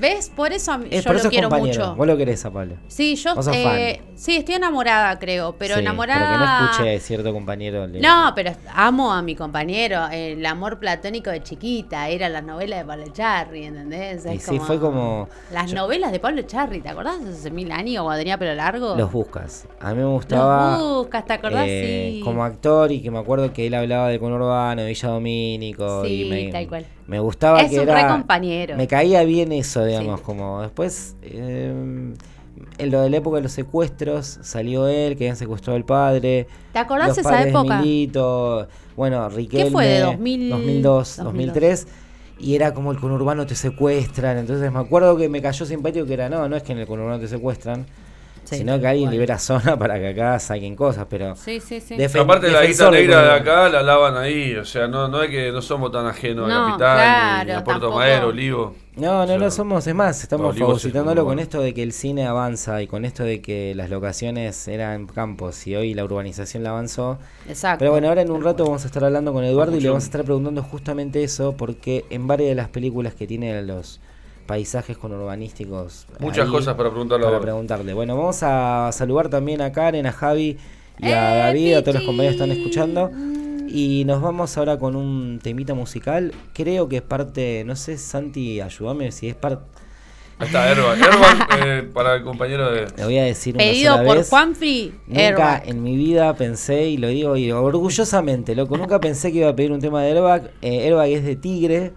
¿Ves? 0.00 0.30
Por 0.34 0.52
eso 0.52 0.72
a 0.72 0.78
mí- 0.78 0.88
es 0.90 1.04
yo 1.04 1.08
por 1.08 1.14
lo 1.14 1.20
eso 1.20 1.30
quiero 1.30 1.48
compañero. 1.48 1.84
mucho. 1.86 1.96
Vos 1.96 2.06
lo 2.06 2.16
querés 2.16 2.44
a 2.44 2.50
Pablo. 2.50 2.74
Sí, 2.88 3.16
yo 3.16 3.34
Vos 3.34 3.44
sos 3.44 3.54
eh, 3.56 4.00
sí, 4.14 4.36
estoy 4.36 4.56
enamorada, 4.56 5.18
creo, 5.18 5.54
pero 5.58 5.74
Sí, 5.74 5.80
enamorada. 5.80 6.20
Pero 6.20 6.32
que 6.32 6.44
no 6.46 6.70
escuche 6.70 7.00
cierto 7.00 7.32
compañero. 7.32 7.86
le- 7.86 8.00
No, 8.00 8.32
pero 8.34 8.52
amo 8.74 9.12
a 9.12 9.22
mi 9.22 9.34
compañero. 9.36 10.06
El 10.12 10.44
amor 10.46 10.78
platónico 10.78 11.30
de 11.30 11.42
chiquita. 11.42 12.08
Era 12.08 12.28
la 12.28 12.42
novela 12.42 12.76
de 12.78 12.84
Pablo 12.84 13.04
Charri, 13.12 13.64
¿entendés? 13.64 14.26
Y 14.26 14.38
sí, 14.38 14.58
fue 14.58 14.78
como- 14.80 15.28
Las 15.52 15.70
yo- 15.70 15.76
novelas 15.76 16.12
de 16.12 16.20
Pablo 16.20 16.42
Charri, 16.42 16.80
¿te 16.80 16.88
acordás? 16.88 17.16
Hace 17.20 17.50
mil 17.50 17.70
años 17.72 18.02
cuando 18.04 18.18
tenía 18.18 18.38
pelo 18.38 18.54
largo. 18.54 18.94
Los 18.96 19.10
buscas. 19.12 19.66
A 19.80 19.90
mí 19.94 19.98
me 19.98 20.06
gustaba. 20.06 20.78
Los 20.78 20.98
buscas, 20.98 21.24
¿te 21.24 21.32
acordás? 21.32 21.66
eh, 21.68 22.10
Sí. 22.14 22.20
Como 22.24 22.44
actor 22.44 22.90
y 22.92 23.00
que 23.00 23.10
me 23.10 23.18
acuerdo 23.18 23.52
que 23.52 23.66
él 23.66 23.74
hablaba 23.74 24.08
de 24.08 24.18
conurbano, 24.18 24.82
de 24.82 24.88
Villa 24.88 25.08
Domínico. 25.08 26.04
Sí, 26.04 26.22
y 26.26 26.30
me, 26.30 26.52
tal 26.52 26.68
cual. 26.68 26.86
Me 27.06 27.18
gustaba 27.20 27.60
Es 27.60 27.70
que 27.70 27.80
un 27.80 27.88
era. 27.88 28.08
compañero. 28.08 28.76
Me 28.76 28.86
caía 28.88 29.22
bien 29.24 29.52
eso, 29.52 29.84
digamos, 29.84 30.20
Sí. 30.20 30.26
como 30.26 30.62
después. 30.62 31.16
eh, 31.22 32.14
en 32.78 32.90
lo 32.90 33.00
de 33.02 33.10
la 33.10 33.16
época 33.16 33.36
de 33.36 33.42
los 33.42 33.52
secuestros, 33.52 34.38
salió 34.42 34.86
él, 34.86 35.16
que 35.16 35.24
habían 35.24 35.36
secuestrado 35.36 35.76
al 35.76 35.84
padre. 35.84 36.46
¿Te 36.72 36.78
acordás 36.78 37.08
los 37.08 37.18
esa 37.18 37.42
época? 37.46 37.78
Milito, 37.80 38.68
bueno, 38.96 39.28
Riquelme. 39.28 39.70
fue, 39.70 39.86
de 39.86 40.00
2000? 40.00 40.50
2002, 40.50 41.16
2002. 41.18 41.24
2003. 41.24 41.86
Y 42.38 42.54
era 42.54 42.72
como 42.72 42.90
el 42.92 42.98
conurbano 42.98 43.44
te 43.46 43.54
secuestran. 43.54 44.38
Entonces 44.38 44.72
me 44.72 44.78
acuerdo 44.78 45.16
que 45.16 45.28
me 45.28 45.42
cayó 45.42 45.66
simpático 45.66 46.06
que 46.06 46.14
era, 46.14 46.28
no, 46.28 46.48
no 46.48 46.56
es 46.56 46.62
que 46.62 46.72
en 46.72 46.78
el 46.78 46.86
conurbano 46.86 47.18
te 47.18 47.28
secuestran, 47.28 47.86
Sí, 48.44 48.56
sino 48.58 48.78
que 48.80 48.86
alguien 48.86 49.04
igual. 49.04 49.12
libera 49.14 49.38
zona 49.38 49.76
para 49.78 49.98
que 49.98 50.08
acá 50.08 50.38
saquen 50.38 50.76
cosas, 50.76 51.06
pero... 51.08 51.34
Sí, 51.36 51.60
sí, 51.60 51.80
sí. 51.80 51.96
Aparte 52.18 52.50
la 52.50 52.64
guita 52.64 52.90
negra 52.90 53.22
de 53.22 53.32
acá 53.32 53.68
la 53.68 53.82
lavan 53.82 54.16
ahí, 54.16 54.54
o 54.56 54.64
sea, 54.64 54.86
no, 54.88 55.08
no 55.08 55.22
es 55.22 55.30
que 55.30 55.50
no 55.52 55.62
somos 55.62 55.90
tan 55.92 56.06
ajenos 56.06 56.50
a 56.50 56.54
No, 56.54 56.66
Capital, 56.68 56.96
ni 56.98 57.44
claro, 57.44 57.60
a 57.60 57.64
Puerto 57.64 57.80
tampoco. 57.80 57.98
Madero, 57.98 58.28
Olivo. 58.28 58.74
No, 58.96 59.26
no, 59.26 59.32
no 59.34 59.38
sea, 59.40 59.50
somos, 59.50 59.86
es 59.88 59.94
más, 59.94 60.22
estamos 60.22 60.54
es 60.54 60.62
como- 60.62 61.24
con 61.24 61.38
esto 61.40 61.60
de 61.60 61.74
que 61.74 61.82
el 61.82 61.92
cine 61.92 62.26
avanza 62.26 62.80
y 62.80 62.86
con 62.86 63.04
esto 63.04 63.24
de 63.24 63.40
que 63.42 63.74
las 63.74 63.90
locaciones 63.90 64.68
eran 64.68 65.06
campos 65.06 65.66
y 65.66 65.74
hoy 65.74 65.94
la 65.94 66.04
urbanización 66.04 66.62
la 66.62 66.70
avanzó. 66.70 67.18
Exacto. 67.48 67.80
Pero 67.80 67.90
bueno, 67.90 68.08
ahora 68.08 68.22
en 68.22 68.30
un 68.30 68.44
rato 68.44 68.64
vamos 68.64 68.84
a 68.84 68.86
estar 68.86 69.02
hablando 69.04 69.32
con 69.32 69.42
Eduardo 69.42 69.76
y 69.76 69.80
le 69.80 69.88
vamos 69.88 70.04
a 70.04 70.06
estar 70.06 70.22
preguntando 70.22 70.62
justamente 70.62 71.24
eso 71.24 71.56
porque 71.56 72.04
en 72.10 72.26
varias 72.28 72.50
de 72.50 72.54
las 72.54 72.68
películas 72.68 73.14
que 73.14 73.26
tiene 73.26 73.60
los 73.62 74.00
paisajes 74.46 74.96
conurbanísticos... 74.96 76.06
Muchas 76.18 76.46
ahí 76.46 76.52
cosas 76.52 76.74
para 76.74 76.90
preguntarle 76.90 77.26
para 77.26 77.40
preguntarle. 77.40 77.94
Bueno, 77.94 78.16
vamos 78.16 78.42
a 78.42 78.90
saludar 78.92 79.28
también 79.28 79.60
a 79.60 79.72
Karen, 79.72 80.06
a 80.06 80.12
Javi 80.12 80.58
y 80.98 81.06
a 81.06 81.34
¡Eh, 81.34 81.38
David, 81.38 81.74
a 81.74 81.82
todos 81.82 81.96
los 81.96 82.04
compañeros 82.04 82.36
que 82.36 82.42
están 82.42 82.56
escuchando. 82.56 83.10
Y 83.68 84.04
nos 84.04 84.22
vamos 84.22 84.56
ahora 84.56 84.78
con 84.78 84.94
un 84.94 85.40
temita 85.42 85.74
musical. 85.74 86.32
Creo 86.52 86.88
que 86.88 86.96
es 86.96 87.02
parte, 87.02 87.64
no 87.66 87.74
sé, 87.74 87.98
Santi, 87.98 88.60
ayúdame 88.60 89.10
si 89.10 89.28
es 89.28 89.34
parte. 89.34 89.64
Ahí 90.38 90.46
está, 90.46 90.70
Erban. 90.70 90.98
Erban 91.02 91.48
eh, 91.60 91.82
para 91.92 92.16
el 92.16 92.24
compañero 92.24 92.70
de. 92.70 92.86
Le 92.96 93.04
voy 93.04 93.18
a 93.18 93.24
decir 93.24 93.54
una 93.54 93.64
Pedido 93.64 93.92
sola 93.94 94.06
por 94.06 94.16
vez. 94.18 94.28
Juanfri 94.30 94.94
Nunca 95.06 95.20
Airbag. 95.26 95.68
en 95.68 95.82
mi 95.82 95.96
vida 95.96 96.34
pensé, 96.34 96.86
y 96.86 96.96
lo 96.96 97.08
digo 97.08 97.36
y 97.36 97.50
orgullosamente, 97.52 98.54
loco, 98.54 98.76
nunca 98.76 99.00
pensé 99.00 99.32
que 99.32 99.38
iba 99.38 99.48
a 99.48 99.56
pedir 99.56 99.72
un 99.72 99.80
tema 99.80 100.02
de 100.02 100.10
Airbag. 100.12 100.50
Eh, 100.62 100.86
Airbag 100.86 101.08
es 101.08 101.24
de 101.24 101.36
Tigre. 101.36 101.92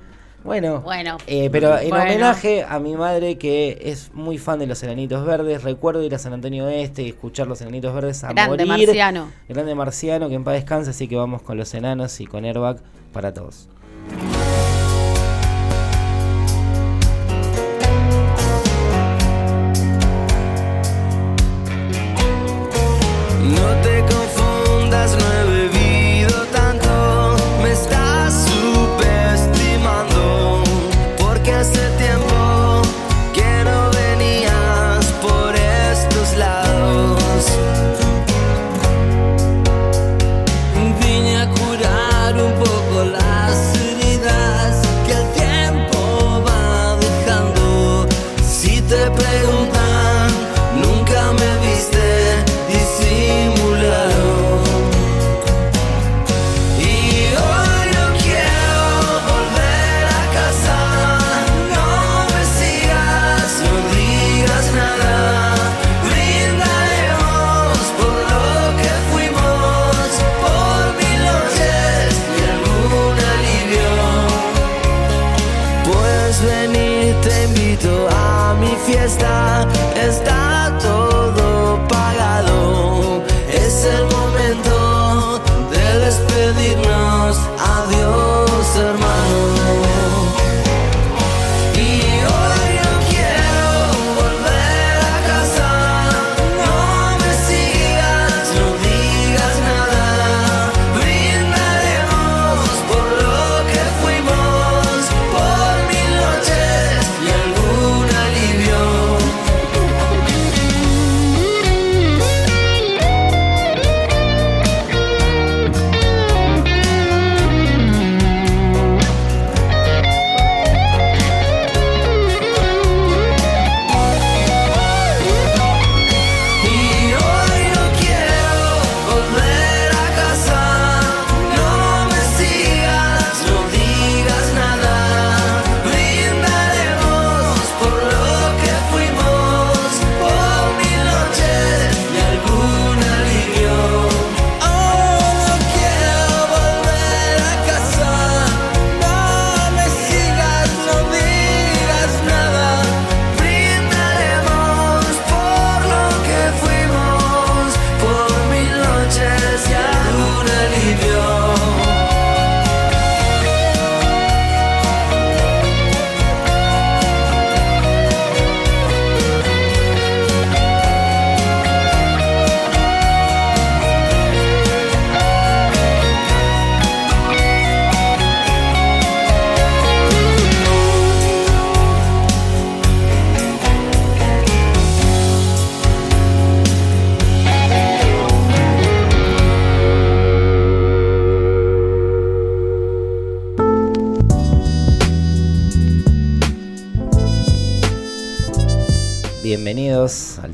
Bueno, 0.47 0.79
Bueno. 0.79 1.17
eh, 1.27 1.49
pero 1.51 1.77
en 1.77 1.89
Bueno. 1.89 2.05
homenaje 2.05 2.63
a 2.63 2.79
mi 2.79 2.95
madre 2.95 3.37
que 3.37 3.79
es 3.81 4.13
muy 4.13 4.37
fan 4.37 4.59
de 4.59 4.65
los 4.65 4.81
Enanitos 4.81 5.25
Verdes, 5.25 5.61
recuerdo 5.61 6.01
ir 6.03 6.15
a 6.15 6.19
San 6.19 6.31
Antonio 6.31 6.69
Este 6.69 7.03
y 7.03 7.09
escuchar 7.09 7.47
los 7.47 7.59
Enanitos 7.59 7.93
Verdes 7.93 8.23
a 8.23 8.31
Grande 8.31 8.65
morir. 8.65 8.87
marciano. 8.87 9.27
Grande 9.49 9.75
Marciano, 9.75 10.29
que 10.29 10.35
en 10.35 10.45
paz 10.45 10.53
descanse, 10.53 10.91
así 10.91 11.09
que 11.09 11.17
vamos 11.17 11.41
con 11.41 11.57
los 11.57 11.73
enanos 11.73 12.21
y 12.21 12.27
con 12.27 12.45
Airbag 12.45 12.77
para 13.11 13.33
todos. 13.33 13.67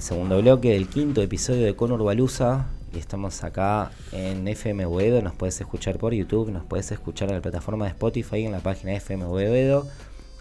Segundo 0.04 0.42
bloque 0.42 0.72
del 0.72 0.90
quinto 0.90 1.22
episodio 1.22 1.64
de 1.64 1.78
Conor 1.78 2.04
Balusa. 2.04 2.68
Y 2.94 3.00
estamos 3.00 3.42
acá 3.46 3.94
en 4.12 4.46
FM 4.46 4.86
Boedo. 4.86 5.22
Nos 5.22 5.34
puedes 5.34 5.62
escuchar 5.62 5.98
por 5.98 6.14
YouTube, 6.14 6.52
nos 6.52 6.66
puedes 6.66 6.92
escuchar 6.92 7.30
en 7.30 7.36
la 7.36 7.42
plataforma 7.42 7.86
de 7.86 7.92
Spotify 7.92 8.44
en 8.44 8.52
la 8.52 8.60
página 8.60 8.92
de 8.92 8.98
FM 8.98 9.24
Boedo. 9.24 9.88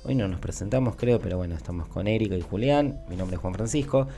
Hoy 0.02 0.16
no 0.16 0.26
nos 0.26 0.40
presentamos, 0.40 0.96
creo, 0.96 1.20
pero 1.20 1.36
bueno, 1.36 1.54
estamos 1.54 1.86
con 1.86 2.08
Erika 2.08 2.34
y 2.34 2.40
Julián. 2.40 3.02
Mi 3.08 3.14
nombre 3.14 3.36
es 3.36 3.40
Juan 3.40 3.54
Francisco. 3.54 4.08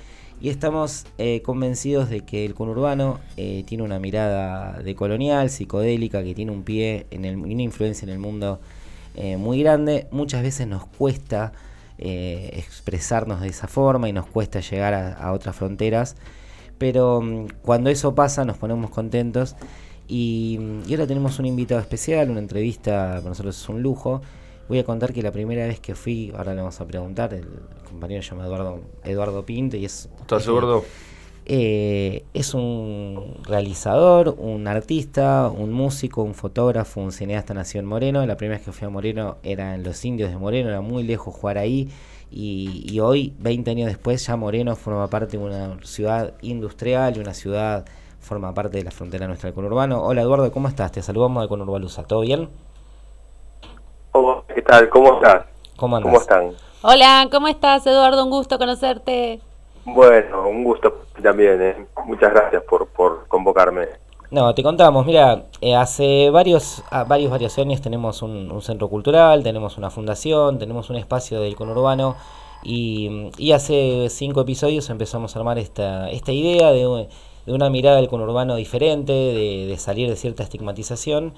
Y 0.41 0.49
estamos 0.49 1.05
eh, 1.19 1.43
convencidos 1.43 2.09
de 2.09 2.23
que 2.23 2.47
el 2.47 2.55
conurbano 2.55 3.21
eh, 3.37 3.65
tiene 3.67 3.85
una 3.85 3.99
mirada 3.99 4.83
decolonial, 4.83 5.51
psicodélica, 5.51 6.25
que 6.25 6.35
tiene 6.35 6.53
un 6.53 6.63
pie 6.63 7.07
en 7.11 7.27
el, 7.27 7.37
una 7.37 7.63
influencia 7.63 8.07
en 8.07 8.13
el 8.13 8.19
mundo 8.19 8.61
eh, 9.15 9.37
muy 9.37 9.63
grande. 9.63 10.07
Muchas 10.11 10.43
veces 10.43 10.67
nos 10.67 10.87
cuesta 10.87 11.53
eh, 11.99 12.51
expresarnos 12.55 13.41
de 13.41 13.49
esa 13.49 13.69
forma 13.69 14.09
y 14.09 14.13
nos 14.13 14.27
cuesta 14.27 14.61
llegar 14.61 14.95
a, 14.95 15.13
a 15.15 15.33
otras 15.33 15.57
fronteras. 15.57 16.17
Pero 16.79 17.21
mm, 17.21 17.47
cuando 17.63 17.91
eso 17.91 18.15
pasa 18.15 18.45
nos 18.45 18.59
ponemos 18.59 18.91
contentos. 18.91 19.57
Y, 20.09 20.59
mm, 20.61 20.83
y 20.89 20.93
ahora 20.95 21.07
tenemos 21.07 21.39
un 21.39 21.47
invitado 21.47 21.81
especial, 21.81 22.31
una 22.31 22.41
entrevista 22.41 23.17
para 23.17 23.29
nosotros 23.31 23.61
es 23.61 23.69
un 23.69 23.83
lujo. 23.83 24.21
Voy 24.69 24.79
a 24.79 24.85
contar 24.85 25.13
que 25.13 25.23
la 25.23 25.31
primera 25.31 25.67
vez 25.67 25.79
que 25.81 25.95
fui, 25.95 26.33
ahora 26.37 26.55
le 26.55 26.61
vamos 26.61 26.81
a 26.81 26.87
preguntar, 26.87 27.35
el 27.35 27.47
compañero 27.87 28.23
se 28.23 28.31
llama 28.31 28.47
Eduardo, 28.47 28.81
Eduardo 29.05 29.45
Pinto 29.45 29.77
y 29.77 29.85
es... 29.85 30.09
¿Estás 30.21 30.49
gordo? 30.49 30.85
Eh, 31.47 32.25
es 32.33 32.55
un 32.55 33.37
realizador, 33.43 34.35
un 34.39 34.67
artista, 34.67 35.49
un 35.49 35.73
músico, 35.73 36.23
un 36.23 36.35
fotógrafo, 36.35 37.01
un 37.01 37.13
cineasta 37.13 37.53
nació 37.53 37.81
en 37.81 37.87
Moreno. 37.87 38.25
La 38.25 38.37
primera 38.37 38.59
vez 38.59 38.65
que 38.65 38.73
fui 38.73 38.87
a 38.87 38.91
Moreno 38.91 39.37
era 39.43 39.75
en 39.75 39.83
los 39.83 40.05
indios 40.05 40.31
de 40.31 40.39
Moreno, 40.39 40.71
era 40.71 40.81
muy 40.81 41.03
lejos 41.03 41.35
jugar 41.35 41.59
ahí. 41.59 41.91
Y, 42.31 42.87
y 42.91 43.01
hoy, 43.01 43.35
20 43.39 43.71
años 43.71 43.89
después, 43.89 44.27
ya 44.27 44.37
Moreno 44.37 44.75
forma 44.75 45.09
parte 45.09 45.37
de 45.37 45.45
una 45.45 45.79
ciudad 45.83 46.35
industrial 46.41 47.17
y 47.17 47.21
una 47.21 47.35
ciudad 47.35 47.85
forma 48.21 48.55
parte 48.55 48.79
de 48.79 48.85
la 48.85 48.91
frontera 48.91 49.27
nuestra 49.27 49.49
del 49.49 49.55
conurbano. 49.55 50.03
Hola 50.03 50.23
Eduardo, 50.23 50.51
¿cómo 50.51 50.69
estás? 50.69 50.93
Te 50.93 51.03
saludamos 51.03 51.43
de 51.43 51.49
Conurbalusa. 51.49 52.05
¿Todo 52.05 52.21
bien? 52.21 52.49
Hola, 54.13 54.43
¿Qué 54.55 54.63
tal? 54.63 54.89
¿Cómo 54.89 55.15
estás? 55.15 55.45
¿Cómo 55.77 55.97
andas? 55.97 56.11
¿Cómo 56.11 56.23
están? 56.23 56.53
Hola, 56.83 57.29
¿cómo 57.31 57.49
estás, 57.49 57.87
Eduardo? 57.87 58.25
Un 58.25 58.31
gusto 58.31 58.59
conocerte. 58.59 59.41
Bueno, 59.85 60.49
un 60.49 60.65
gusto 60.65 61.05
también. 61.23 61.61
¿eh? 61.61 61.87
Muchas 62.07 62.33
gracias 62.33 62.63
por, 62.65 62.87
por 62.89 63.27
convocarme. 63.29 63.87
No, 64.31 64.55
te 64.55 64.63
contamos, 64.63 65.07
mira, 65.07 65.45
eh, 65.61 65.77
hace 65.77 66.29
varios, 66.31 66.83
ah, 66.91 67.05
varios, 67.05 67.31
varios 67.31 67.57
años 67.59 67.81
tenemos 67.81 68.21
un, 68.23 68.61
centro 68.63 68.89
cultural, 68.89 69.45
tenemos 69.45 69.79
una 69.79 69.91
fundación, 69.91 70.59
tenemos 70.59 70.91
un 70.91 70.97
espacio 70.97 71.41
del 71.41 71.55
conurbano 71.55 72.17
y, 72.65 73.31
y 73.39 73.53
hace 73.53 74.09
cinco 74.09 74.41
episodios 74.41 74.91
empezamos 74.91 75.37
a 75.37 75.39
armar 75.39 75.59
esta, 75.59 76.11
esta 76.11 76.33
idea 76.33 76.73
de, 76.73 77.07
de 77.47 77.53
una 77.53 77.71
mirada 77.71 77.97
del 77.97 78.09
conurbano 78.09 78.57
diferente, 78.57 79.13
de, 79.13 79.67
de 79.69 79.77
salir 79.79 80.09
de 80.09 80.17
cierta 80.17 80.43
estigmatización 80.43 81.35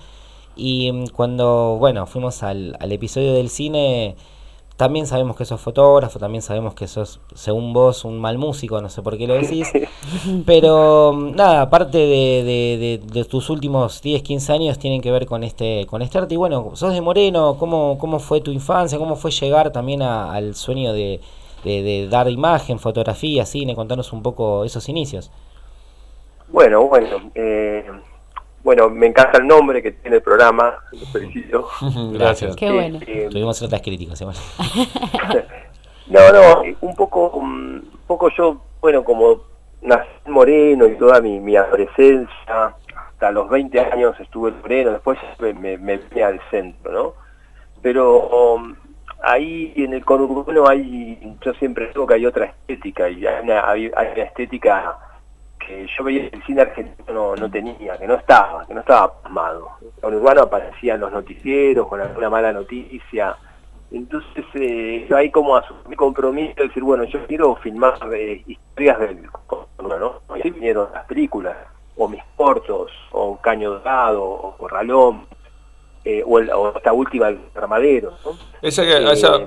y 0.57 0.91
mm, 0.91 1.09
cuando, 1.09 1.77
bueno, 1.79 2.07
fuimos 2.07 2.43
al, 2.43 2.77
al 2.81 2.93
episodio 2.93 3.35
del 3.35 3.51
cine, 3.51 4.17
también 4.77 5.07
sabemos 5.07 5.37
que 5.37 5.45
sos 5.47 5.61
fotógrafo, 5.61 6.19
también 6.19 6.43
sabemos 6.43 6.75
que 6.75 6.87
sos, 6.87 7.21
según 7.35 7.73
vos, 7.73 8.05
un 8.05 8.19
mal 8.21 8.37
músico, 8.39 8.81
no 8.83 8.89
sé 8.91 9.03
por 9.03 9.17
qué 9.17 9.27
lo 9.27 9.35
decís. 9.35 9.73
Pero 10.47 11.13
mm, 11.15 11.35
nada, 11.35 11.63
aparte 11.63 11.99
de, 11.99 12.07
de- 12.45 12.79
de- 12.79 13.01
de 13.13 13.25
tus 13.25 13.49
últimos 13.51 14.03
10, 14.03 14.23
15 14.23 14.53
años 14.53 14.79
tienen 14.79 15.01
que 15.01 15.11
ver 15.11 15.27
con 15.27 15.45
este, 15.45 15.87
con 15.87 16.03
este 16.03 16.19
arte. 16.19 16.35
Y 16.35 16.37
bueno, 16.37 16.73
sos 16.75 16.93
de 16.93 17.01
Moreno, 17.01 17.57
¿cómo, 17.59 17.97
cómo 17.99 18.19
fue 18.19 18.41
tu 18.41 18.51
infancia? 18.51 18.99
¿Cómo 18.99 19.17
fue 19.17 19.31
llegar 19.31 19.71
también 19.73 20.03
a- 20.03 20.33
al 20.33 20.55
sueño 20.55 20.93
de, 20.93 21.21
de- 21.65 21.83
de 21.83 22.09
dar 22.09 22.29
imagen, 22.31 22.79
fotografía, 22.79 23.47
cine? 23.47 23.75
Contanos 23.75 24.13
un 24.13 24.23
poco 24.23 24.65
esos 24.65 24.89
inicios. 24.89 25.31
Bueno, 26.49 26.87
bueno. 26.87 27.31
eh, 27.35 27.85
bueno, 28.67 28.91
me 28.91 29.07
encanta 29.07 29.39
el 29.39 29.47
nombre 29.47 29.81
que 29.81 29.93
tiene 29.93 30.17
el 30.17 30.23
programa. 30.23 30.75
Lo 30.91 31.07
felicito. 31.13 31.69
Gracias. 32.13 32.57
Qué 32.57 32.69
bueno. 32.69 32.99
Eh, 33.07 33.29
Tuvimos 33.31 33.57
ciertas 33.57 33.81
críticas. 33.81 34.21
igual. 34.21 34.35
no, 36.09 36.33
no, 36.33 36.63
un 36.81 36.97
poco, 36.97 37.29
un 37.29 37.89
poco 38.09 38.29
yo, 38.37 38.61
bueno, 38.81 39.05
como 39.05 39.41
nací 39.83 40.09
en 40.25 40.33
Moreno 40.33 40.89
y 40.89 40.97
toda 40.97 41.21
mi, 41.21 41.39
mi 41.39 41.55
adolescencia, 41.55 42.75
hasta 43.13 43.31
los 43.31 43.49
20 43.49 43.79
años 43.79 44.19
estuve 44.19 44.51
en 44.51 44.61
Moreno, 44.61 44.91
después 44.91 45.17
me, 45.39 45.55
me, 45.55 45.79
me 45.79 45.99
vine 45.99 46.25
al 46.25 46.41
centro, 46.51 46.91
¿no? 46.91 47.15
Pero 47.83 48.55
um, 48.55 48.75
ahí 49.23 49.75
en 49.77 49.93
el 49.93 50.05
conurbano 50.05 50.67
hay, 50.67 51.37
yo 51.41 51.55
siempre 51.55 51.87
digo 51.87 52.05
que 52.05 52.15
hay 52.15 52.27
otra 52.27 52.47
estética 52.47 53.09
y 53.09 53.25
hay 53.25 53.45
una, 53.45 53.71
hay, 53.71 53.93
hay 53.97 54.09
una 54.13 54.25
estética 54.25 54.99
que 55.67 55.87
yo 55.97 56.05
veía 56.05 56.31
que 56.31 56.37
el 56.37 56.43
cine 56.45 56.63
argentino 56.63 57.13
no, 57.13 57.37
no 57.37 57.51
tenía, 57.51 57.97
que 57.99 58.07
no 58.07 58.15
estaba, 58.15 58.65
que 58.67 58.75
no 58.75 58.81
estaba 58.81 59.21
plasmado. 59.21 59.69
El 59.83 60.01
conurbano 60.01 60.43
aparecía 60.43 60.95
en 60.95 61.01
los 61.01 61.13
noticieros 61.13 61.89
con 61.89 62.01
alguna 62.01 62.31
mala 62.31 62.53
noticia. 62.53 63.37
Entonces 63.91 64.45
eh, 64.55 65.07
yo 65.09 65.17
ahí 65.17 65.31
como 65.31 65.57
asumí 65.57 65.81
mi 65.89 65.97
compromiso 65.97 66.55
de 66.57 66.69
decir, 66.69 66.83
bueno, 66.83 67.05
yo 67.05 67.25
quiero 67.27 67.55
filmar 67.57 67.95
eh, 68.15 68.43
historias 68.47 68.99
del 69.01 69.31
conurbano, 69.47 70.21
¿no? 70.29 70.37
Y 70.37 70.41
así 70.41 70.51
vinieron 70.51 70.89
las 70.93 71.05
películas, 71.07 71.57
o 71.97 72.09
mis 72.09 72.23
cortos, 72.37 72.91
o 73.13 73.37
Caño 73.41 73.71
Dorado, 73.73 74.23
o 74.25 74.57
Corralón, 74.57 75.27
eh, 76.05 76.23
o, 76.27 76.39
el- 76.39 76.51
o 76.51 76.77
esta 76.77 76.93
última, 76.93 77.29
El 77.29 77.41
Armadero, 77.55 78.13
¿no? 78.25 78.33
Esa 78.63 78.83
que, 78.83 78.93
Eh, 78.97 79.13
esa, 79.13 79.39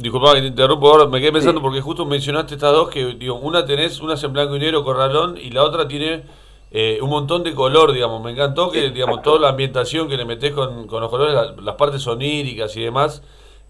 disculpa 0.00 0.34
que 0.34 0.40
te 0.40 0.46
interrumpo 0.48 0.88
ahora, 0.90 1.06
me 1.06 1.20
quedé 1.20 1.32
pensando 1.32 1.60
Sí. 1.60 1.62
porque 1.62 1.80
justo 1.80 2.04
mencionaste 2.06 2.54
estas 2.54 2.72
dos 2.72 2.88
que, 2.88 3.14
digo, 3.14 3.34
una 3.36 3.64
tenés, 3.64 4.00
una 4.00 4.14
es 4.14 4.22
en 4.24 4.32
blanco 4.32 4.56
y 4.56 4.58
negro, 4.58 4.82
corralón, 4.82 5.36
y 5.36 5.50
la 5.50 5.62
otra 5.62 5.86
tiene 5.86 6.24
eh, 6.72 6.98
un 7.02 7.10
montón 7.10 7.42
de 7.42 7.52
color, 7.54 7.92
digamos. 7.92 8.22
Me 8.22 8.30
encantó 8.30 8.70
que, 8.70 8.90
digamos, 8.90 9.22
toda 9.22 9.40
la 9.40 9.48
ambientación 9.48 10.08
que 10.08 10.16
le 10.16 10.24
metés 10.24 10.52
con, 10.52 10.86
con 10.86 11.00
los 11.00 11.10
colores, 11.10 11.34
la- 11.34 11.54
las 11.62 11.74
partes 11.74 12.06
oníricas 12.06 12.76
y 12.76 12.82
demás, 12.82 13.22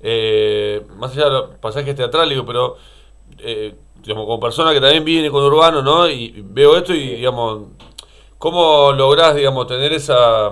eh, 0.02 0.82
más 0.98 1.12
allá 1.12 1.24
de 1.24 1.30
los 1.30 1.44
pasajes 1.60 1.94
teatrales, 1.96 2.30
digo, 2.30 2.44
pero, 2.44 2.76
eh, 3.38 3.74
digamos, 4.02 4.26
como 4.26 4.38
persona 4.38 4.72
que 4.72 4.80
también 4.80 5.04
viene 5.04 5.30
con 5.30 5.42
Urbano, 5.42 5.80
¿no? 5.82 6.08
Y 6.08 6.42
veo 6.44 6.76
esto 6.76 6.92
y, 6.94 7.16
digamos, 7.16 7.68
¿cómo 8.38 8.92
lográs, 8.92 9.34
digamos, 9.34 9.66
tener 9.66 9.92
esa 9.94 10.50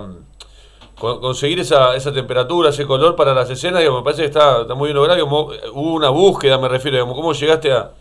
conseguir 0.99 1.59
esa, 1.59 1.95
esa 1.95 2.13
temperatura, 2.13 2.69
ese 2.69 2.85
color 2.85 3.15
para 3.15 3.33
las 3.33 3.49
escenas, 3.49 3.79
digamos, 3.79 4.01
me 4.01 4.03
parece 4.03 4.23
que 4.23 4.27
está, 4.27 4.61
está 4.61 4.75
muy 4.75 4.87
bien 4.87 4.97
logrado. 4.97 5.15
digamos, 5.15 5.57
hubo 5.73 5.93
una 5.93 6.09
búsqueda, 6.09 6.57
me 6.57 6.67
refiero, 6.67 6.97
digamos, 6.97 7.15
¿cómo 7.15 7.33
llegaste 7.33 7.71
a, 7.71 7.91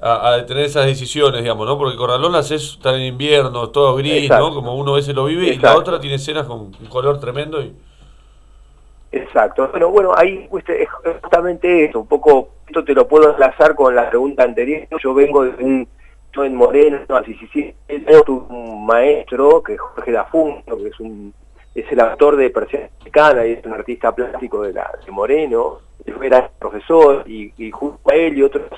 a, 0.00 0.34
a 0.34 0.46
tener 0.46 0.64
esas 0.64 0.86
decisiones, 0.86 1.42
digamos, 1.42 1.66
¿no? 1.66 1.78
Porque 1.78 1.96
Corralón 1.96 2.32
las 2.32 2.50
es 2.50 2.72
estar 2.72 2.94
en 2.94 3.02
invierno, 3.02 3.70
todo 3.70 3.96
gris, 3.96 4.24
Exacto. 4.24 4.48
¿no? 4.48 4.54
Como 4.54 4.76
uno 4.76 4.92
a 4.92 4.96
veces 4.96 5.14
lo 5.14 5.24
vive, 5.26 5.46
y 5.46 5.58
la 5.58 5.76
otra 5.76 6.00
tiene 6.00 6.16
escenas 6.16 6.46
con 6.46 6.58
un 6.58 6.86
color 6.88 7.20
tremendo 7.20 7.62
y... 7.62 7.74
Exacto. 9.12 9.68
Bueno, 9.70 9.90
bueno, 9.90 10.12
ahí 10.16 10.48
viste, 10.52 10.82
es 10.82 10.88
justamente 11.22 11.84
eso, 11.84 12.00
un 12.00 12.08
poco, 12.08 12.48
esto 12.66 12.82
te 12.82 12.94
lo 12.94 13.06
puedo 13.06 13.32
enlazar 13.32 13.76
con 13.76 13.94
la 13.94 14.10
pregunta 14.10 14.42
anterior. 14.42 14.88
Yo 15.00 15.14
vengo 15.14 15.44
de 15.44 15.50
un, 15.64 15.88
yo 16.34 16.44
en 16.44 16.56
Moreno, 16.56 16.98
hace 17.10 17.30
17 17.30 17.74
años 18.08 18.24
tuve 18.24 18.44
un 18.48 18.84
maestro, 18.84 19.62
que 19.62 19.74
es 19.74 19.80
Jorge 19.80 20.10
Dafunto, 20.10 20.76
que 20.78 20.88
es 20.88 20.98
un 20.98 21.32
es 21.74 21.90
el 21.90 22.00
autor 22.00 22.36
de 22.36 22.50
Persiana 22.50 22.88
Mexicana 22.98 23.46
y 23.46 23.52
es 23.52 23.66
un 23.66 23.72
artista 23.72 24.14
plástico 24.14 24.62
de, 24.62 24.72
la, 24.72 24.90
de 25.04 25.10
Moreno. 25.10 25.78
Era 26.22 26.48
profesor 26.48 27.24
y, 27.26 27.70
junto 27.70 28.10
a 28.10 28.14
él 28.14 28.38
y 28.38 28.42
otros 28.42 28.68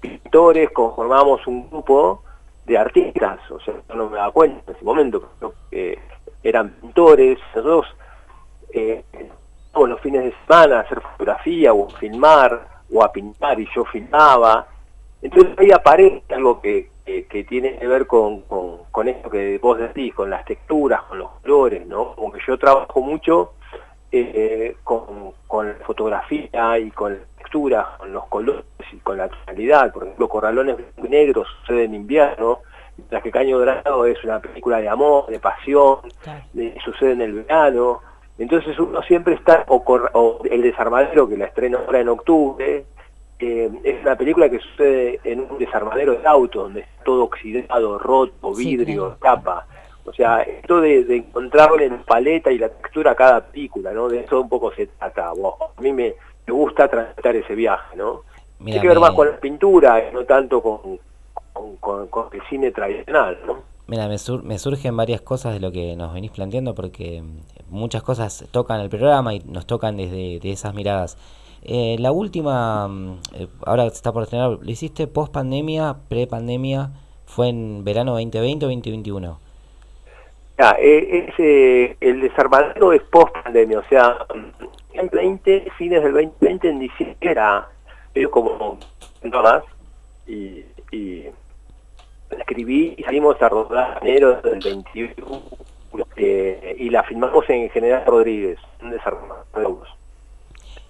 pintores 0.00 0.70
conformamos 0.70 1.46
un 1.46 1.68
grupo 1.68 2.22
de 2.66 2.78
artistas, 2.78 3.38
o 3.50 3.60
sea, 3.60 3.74
yo 3.88 3.94
no 3.94 4.08
me 4.08 4.16
daba 4.16 4.32
cuenta 4.32 4.62
en 4.66 4.74
ese 4.74 4.84
momento, 4.84 5.30
pero, 5.38 5.52
eh, 5.70 5.98
eran 6.42 6.70
pintores, 6.80 7.38
nosotros 7.54 7.86
eh, 8.72 9.04
los 9.74 10.00
fines 10.00 10.24
de 10.24 10.34
semana 10.46 10.78
a 10.78 10.80
hacer 10.80 11.00
fotografía 11.00 11.72
o 11.72 11.88
a 11.88 11.98
filmar 11.98 12.68
o 12.92 13.02
a 13.02 13.12
pintar 13.12 13.58
y 13.60 13.68
yo 13.74 13.84
filmaba. 13.84 14.66
Entonces 15.20 15.58
ahí 15.58 15.70
aparece 15.72 16.22
algo 16.34 16.60
que, 16.60 16.90
que, 17.04 17.26
que 17.26 17.44
tiene 17.44 17.78
que 17.78 17.86
ver 17.86 18.06
con, 18.06 18.42
con, 18.42 18.78
con 18.90 19.08
esto 19.08 19.28
que 19.30 19.58
vos 19.58 19.78
decís, 19.78 20.14
con 20.14 20.30
las 20.30 20.44
texturas, 20.44 21.02
con 21.02 21.18
los 21.18 21.30
colores, 21.42 21.86
¿no? 21.86 22.14
Como 22.14 22.32
que 22.32 22.40
yo 22.46 22.58
trabajo 22.58 23.00
mucho 23.00 23.52
eh, 24.12 24.76
con, 24.84 25.32
con 25.46 25.68
la 25.68 25.74
fotografía 25.84 26.78
y 26.78 26.90
con 26.90 27.14
las 27.14 27.28
texturas, 27.38 27.86
con 27.98 28.12
los 28.12 28.24
colores 28.26 28.64
y 28.92 28.96
con 28.98 29.18
la 29.18 29.28
tonalidad. 29.28 29.92
Por 29.92 30.04
ejemplo, 30.04 30.28
Corralones 30.28 30.76
Blanco 30.76 31.06
y 31.06 31.08
Negro 31.08 31.44
sucede 31.44 31.84
en 31.84 31.94
invierno, 31.94 32.60
mientras 32.96 33.22
que 33.22 33.30
Caño 33.30 33.58
Dorado 33.58 34.06
es 34.06 34.22
una 34.24 34.40
película 34.40 34.78
de 34.80 34.88
amor, 34.88 35.26
de 35.26 35.40
pasión, 35.40 35.98
de- 36.52 36.76
sucede 36.84 37.12
en 37.12 37.22
el 37.22 37.32
verano. 37.42 38.00
Entonces 38.38 38.78
uno 38.78 39.02
siempre 39.02 39.34
está, 39.34 39.64
o, 39.68 39.76
o 40.14 40.38
El 40.44 40.62
Desarmadero, 40.62 41.28
que 41.28 41.36
la 41.36 41.46
estreno 41.46 41.78
ahora 41.86 42.00
en 42.00 42.08
octubre, 42.08 42.84
eh, 43.38 43.70
es 43.84 44.00
una 44.02 44.16
película 44.16 44.48
que 44.48 44.58
sucede 44.60 45.20
en 45.24 45.40
un 45.50 45.58
desarmadero 45.58 46.12
de 46.14 46.26
auto, 46.26 46.62
donde 46.62 46.80
está 46.80 47.04
todo 47.04 47.24
oxidado, 47.24 47.98
roto, 47.98 48.54
Sí, 48.54 48.76
vidrio, 48.76 49.16
tapa. 49.20 49.66
O 50.06 50.12
sea, 50.12 50.42
esto 50.42 50.80
de, 50.80 51.04
de 51.04 51.16
encontrarle 51.16 51.88
la 51.88 52.02
paleta 52.02 52.52
y 52.52 52.58
la 52.58 52.68
textura 52.68 53.12
a 53.12 53.14
cada 53.14 53.40
película, 53.46 53.92
¿no? 53.92 54.08
De 54.08 54.20
eso 54.20 54.40
un 54.40 54.48
poco 54.48 54.72
se 54.74 54.86
trata. 54.86 55.30
Bueno, 55.32 55.56
a 55.76 55.80
mí 55.80 55.92
me, 55.92 56.14
me 56.46 56.52
gusta 56.52 56.88
transitar 56.88 57.34
ese 57.36 57.54
viaje, 57.54 57.96
¿no? 57.96 58.20
Tiene 58.62 58.80
que 58.80 58.88
ver 58.88 59.00
más 59.00 59.10
con 59.12 59.28
la 59.30 59.36
pintura 59.40 60.10
no 60.12 60.24
tanto 60.24 60.62
con, 60.62 60.98
con, 61.52 61.76
con- 61.76 62.06
con 62.08 62.26
el 62.32 62.42
cine 62.48 62.70
tradicional, 62.70 63.38
¿no? 63.46 63.58
Mira, 63.86 64.08
me, 64.08 64.16
sur- 64.18 64.42
me 64.42 64.58
surgen 64.58 64.96
varias 64.96 65.20
cosas 65.20 65.52
de 65.54 65.60
lo 65.60 65.70
que 65.72 65.94
nos 65.96 66.14
venís 66.14 66.30
planteando 66.30 66.74
porque 66.74 67.22
muchas 67.68 68.02
cosas 68.02 68.46
tocan 68.50 68.80
el 68.80 68.88
programa 68.88 69.34
y 69.34 69.40
nos 69.40 69.66
tocan 69.66 69.96
desde 69.96 70.38
de 70.40 70.50
esas 70.52 70.72
miradas. 70.74 71.18
Eh, 71.64 71.96
la 71.98 72.12
última, 72.12 72.86
mm, 72.88 73.20
eh, 73.34 73.48
ahora 73.64 73.86
está 73.86 74.12
por 74.12 74.22
estrenar, 74.22 74.58
¿lo 74.60 74.70
hiciste 74.70 75.06
post 75.06 75.32
pandemia, 75.32 75.96
pre 76.08 76.26
pandemia? 76.26 76.90
¿Fue 77.24 77.48
en 77.48 77.84
verano 77.84 78.12
2020 78.12 78.66
o 78.66 78.68
2021? 78.68 79.38
Ya, 80.58 80.76
eh, 80.78 81.26
es, 81.28 81.34
eh, 81.38 81.96
el 82.00 82.20
desarmadero 82.20 82.92
es 82.92 83.02
post 83.02 83.32
pandemia, 83.32 83.78
o 83.78 83.84
sea, 83.88 84.18
en 84.92 85.08
20, 85.08 85.70
fines 85.78 86.02
del 86.02 86.12
2020, 86.12 86.68
en 86.68 86.78
diciembre 86.78 87.16
era 87.20 87.68
medio 88.14 88.30
como 88.30 88.78
más, 89.22 89.64
y, 90.26 90.64
y 90.92 91.24
escribí 92.30 92.94
y 92.96 93.02
salimos 93.02 93.40
a 93.42 93.48
rodar 93.48 93.98
en 94.02 94.08
enero 94.08 94.40
del 94.42 94.60
21, 94.60 95.42
eh, 96.16 96.76
y 96.78 96.90
la 96.90 97.02
filmamos 97.02 97.48
en 97.48 97.70
General 97.70 98.04
Rodríguez, 98.06 98.58
un 98.82 98.90
desarmadero. 98.90 99.82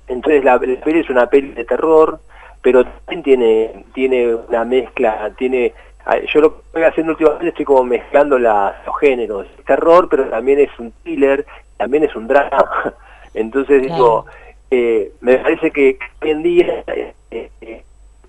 Entonces 0.09 0.45
la, 0.45 0.53
la 0.59 0.81
peli 0.81 1.01
es 1.01 1.11
una 1.11 1.27
peli 1.29 1.53
de 1.53 1.65
terror, 1.65 2.21
pero 2.63 2.85
también 2.85 3.23
tiene, 3.23 3.85
tiene 3.95 4.35
una 4.35 4.65
mezcla, 4.65 5.33
tiene 5.37 5.73
ah, 6.07 6.19
yo 6.33 6.41
lo 6.41 6.55
que 6.55 6.61
estoy 6.67 6.83
haciendo 6.85 7.13
últimamente 7.13 7.49
estoy 7.49 7.65
como 7.65 7.85
mezclando 7.85 8.39
la- 8.39 8.83
los 8.87 8.99
géneros, 8.99 9.47
terror, 9.67 10.09
pero 10.09 10.25
también 10.29 10.61
es 10.61 10.71
un 10.79 10.93
thriller, 11.03 11.47
también 11.77 12.05
es 12.05 12.15
un 12.17 12.27
drama. 12.27 12.51
Entonces 13.35 13.81
Claro. 13.87 13.95
digo, 13.95 14.27
eh, 14.71 15.13
me 15.21 15.37
parece 15.39 15.71
que 15.71 15.99
hoy 16.23 16.31
en 16.31 16.43
día 16.43 16.85
eh, 16.87 17.15
eh, 17.31 17.51
eh, 17.61 17.85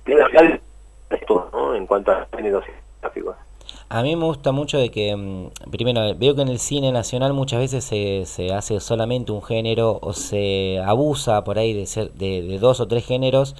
la 0.05 0.28
realidad 0.28 0.59
es 1.09 1.26
todo, 1.26 1.49
¿no? 1.53 1.76
En 1.76 1.86
cuanto 1.86 2.11
a 2.11 2.28
géneros 2.36 2.63
gráficos. 3.01 3.36
A 3.88 4.01
mí 4.01 4.15
me 4.15 4.25
gusta 4.25 4.51
mucho 4.51 4.77
de 4.79 4.89
que, 4.89 5.15
mm, 5.15 5.69
primero, 5.69 6.01
veo 6.17 6.36
que 6.36 6.41
en 6.41 6.47
el 6.49 6.59
cine 6.59 6.91
nacional 6.91 7.33
muchas 7.33 7.59
veces 7.59 7.83
se, 7.83 8.25
se 8.25 8.51
hace 8.53 8.79
solamente 8.79 9.31
un 9.31 9.43
género 9.43 9.99
o 10.01 10.13
se 10.13 10.79
abusa 10.79 11.43
por 11.43 11.59
ahí 11.59 11.73
de, 11.73 11.86
ser, 11.86 12.11
de, 12.13 12.41
de 12.41 12.59
dos 12.59 12.79
o 12.79 12.88
tres 12.88 13.05
géneros. 13.05 13.55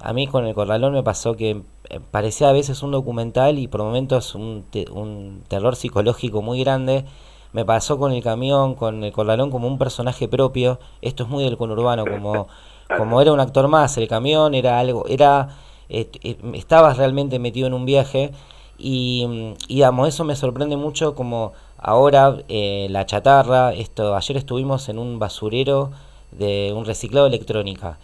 A 0.00 0.12
mí 0.12 0.26
con 0.26 0.46
el 0.46 0.54
Corralón 0.54 0.92
me 0.94 1.02
pasó 1.02 1.34
que 1.36 1.62
eh, 1.90 2.00
parecía 2.10 2.48
a 2.48 2.52
veces 2.52 2.82
un 2.82 2.90
documental 2.92 3.58
y 3.58 3.68
por 3.68 3.82
momentos 3.82 4.34
un, 4.34 4.64
un 4.92 5.42
terror 5.48 5.76
psicológico 5.76 6.42
muy 6.42 6.60
grande. 6.60 7.04
Me 7.52 7.64
pasó 7.64 7.98
con 7.98 8.12
el 8.12 8.22
camión, 8.22 8.74
con 8.74 9.04
el 9.04 9.12
Corralón 9.12 9.50
como 9.50 9.68
un 9.68 9.78
personaje 9.78 10.28
propio. 10.28 10.78
Esto 11.02 11.22
es 11.24 11.28
muy 11.28 11.44
del 11.44 11.56
conurbano, 11.56 12.04
como, 12.04 12.48
como 12.96 13.20
era 13.20 13.32
un 13.32 13.40
actor 13.40 13.68
más. 13.68 13.96
El 13.96 14.08
camión 14.08 14.54
era 14.54 14.78
algo, 14.78 15.06
era, 15.08 15.48
eh, 15.88 16.10
eh, 16.22 16.36
estabas 16.54 16.96
realmente 16.98 17.38
metido 17.38 17.66
en 17.68 17.74
un 17.74 17.86
viaje. 17.86 18.32
Y, 18.78 19.54
digamos, 19.68 20.08
eso 20.08 20.24
me 20.24 20.36
sorprende 20.36 20.76
mucho 20.76 21.14
como 21.14 21.52
ahora 21.78 22.38
eh, 22.48 22.86
la 22.90 23.06
chatarra, 23.06 23.72
esto, 23.74 24.14
ayer 24.16 24.36
estuvimos 24.36 24.88
en 24.88 24.98
un 24.98 25.18
basurero 25.18 25.90
de 26.32 26.72
un 26.76 26.84
reciclado 26.84 27.28
de 27.28 27.34
electrónica. 27.36 27.98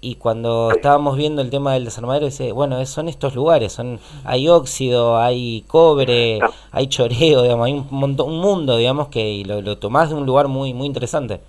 Y 0.00 0.14
cuando 0.16 0.72
estábamos 0.72 1.16
viendo 1.16 1.42
el 1.42 1.50
tema 1.50 1.72
del 1.74 1.84
desarmadero, 1.84 2.26
dice, 2.26 2.52
bueno, 2.52 2.84
son 2.86 3.08
estos 3.08 3.34
lugares, 3.34 3.72
son, 3.72 4.00
hay 4.24 4.48
óxido, 4.48 5.18
hay 5.18 5.64
cobre, 5.66 6.44
hay 6.70 6.86
choreo, 6.88 7.42
digamos, 7.42 7.66
hay 7.66 7.72
un 7.74 7.86
montón, 7.90 8.28
un 8.30 8.38
mundo, 8.40 8.76
digamos, 8.76 9.08
que 9.08 9.42
lo, 9.46 9.78
tomás 9.78 10.10
de 10.10 10.14
un 10.16 10.26
lugar 10.26 10.46
muy, 10.48 10.72
muy 10.74 10.86
interesante. 10.86 11.40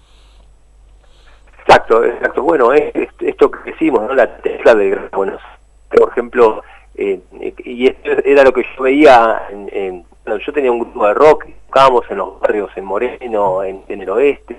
Exacto, 1.59 2.03
exacto. 2.03 2.41
Bueno, 2.43 2.73
es, 2.73 2.93
es- 2.95 3.09
esto 3.19 3.51
que 3.51 3.71
decimos, 3.71 4.01
¿no? 4.01 4.13
La 4.13 4.38
tecla 4.41 4.73
del 4.75 4.91
Gran 4.91 5.09
Buenos. 5.11 5.41
Por 5.89 6.09
ejemplo, 6.09 6.61
eh, 6.95 7.19
y 7.63 7.87
esto 7.87 8.11
era 8.25 8.43
lo 8.43 8.51
que 8.51 8.63
yo 8.75 8.83
veía, 8.83 9.43
en, 9.51 9.69
en- 9.71 10.05
bueno, 10.25 10.41
yo 10.45 10.53
tenía 10.53 10.71
un 10.71 10.79
grupo 10.79 11.07
de 11.07 11.13
rock, 11.13 11.45
tocábamos 11.67 12.05
en 12.11 12.17
los 12.17 12.39
barrios, 12.39 12.69
en 12.75 12.85
Moreno, 12.85 13.63
en, 13.63 13.83
en 13.87 14.01
el 14.01 14.09
oeste. 14.09 14.57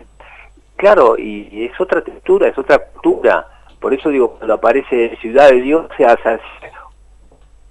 Claro, 0.76 1.16
y, 1.18 1.66
es 1.66 1.78
otra 1.80 2.02
textura, 2.02 2.48
es 2.48 2.58
otra 2.58 2.78
cultura. 2.78 3.46
Por 3.78 3.94
eso 3.94 4.08
digo, 4.08 4.32
cuando 4.32 4.54
aparece 4.54 5.16
Ciudad 5.20 5.50
de 5.50 5.60
Dios, 5.60 5.86
se 5.96 6.04
hace 6.06 6.40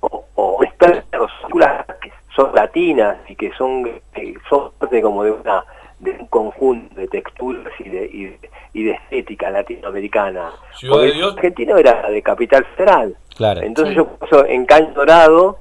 o, 0.02 0.26
o 0.36 0.64
están 0.64 1.04
las 1.12 1.86
que 2.02 2.12
son 2.36 2.54
latinas 2.56 3.18
y 3.28 3.36
que 3.36 3.52
son, 3.54 3.84
que 4.14 4.36
son 4.50 4.72
parte 4.80 5.02
como 5.02 5.24
de 5.24 5.32
una 5.32 5.64
de 6.00 6.12
un 6.12 6.28
conjunto 6.28 6.96
de 6.96 7.08
texturas 7.08 7.74
y 7.80 7.90
de, 7.90 8.06
y 8.12 8.24
de, 8.26 8.50
y 8.74 8.84
de 8.84 8.92
estética 8.92 9.50
latinoamericana. 9.50 10.52
Ciudad 10.74 10.96
de 10.96 11.00
Porque 11.08 11.18
Dios. 11.18 11.36
argentino 11.36 11.78
era 11.78 12.10
de 12.10 12.22
Capital 12.22 12.66
Federal. 12.78 13.16
Claro. 13.36 13.62
Entonces 13.62 13.94
Sí. 13.94 13.98
yo 13.98 14.08
por 14.18 14.28
eso, 14.28 14.46
en 14.46 14.66
Caño 14.66 14.94
Dorado 14.94 15.60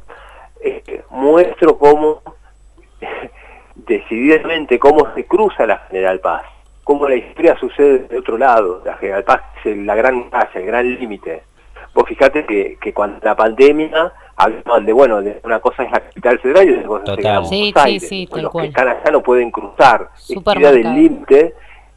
eh, 0.61 1.03
muestro 1.11 1.77
cómo 1.79 2.23
decididamente 3.75 4.79
cómo 4.79 5.13
se 5.15 5.25
cruza 5.27 5.67
la 5.67 5.79
General 5.89 6.21
Paz, 6.21 6.43
cómo 6.85 7.09
la 7.09 7.17
historia 7.17 7.57
sucede 7.59 8.01
de 8.01 8.19
otro 8.19 8.39
lado. 8.39 8.83
La 8.85 8.95
General 8.97 9.25
Paz 9.25 9.43
es 9.65 9.77
la 9.77 9.95
gran 9.95 10.31
calle, 10.31 10.61
el 10.61 10.67
gran 10.67 10.95
límite. 10.99 11.43
Vos 11.95 12.05
fijate 12.07 12.45
que, 12.45 12.77
que 12.81 12.93
cuando 12.93 13.19
la 13.23 13.35
pandemia 13.37 14.13
hablaban 14.39 14.87
de, 14.87 14.93
bueno, 14.93 15.21
de 15.21 15.41
una 15.45 15.61
cosa 15.61 15.83
es 15.83 15.91
la 15.93 16.01
capital 16.01 16.39
federal 16.39 16.69
y 16.69 16.73
otra 16.73 16.87
cosa 16.89 17.05
Total. 17.05 17.19
es 17.19 17.25
Buenos 17.25 17.49
Sí, 17.49 17.73
sí, 17.73 17.73
Aires. 17.79 18.09
sí, 18.09 18.29
los 18.33 18.51
cual. 18.53 18.63
que 18.65 18.69
están 18.69 18.89
allá 18.89 19.11
no 19.11 19.23
pueden 19.23 19.51
cruzar. 19.51 20.09
Es 20.17 20.23
Súper 20.23 20.59
idea 20.59 20.73
del 20.73 20.95
límite 20.95 21.55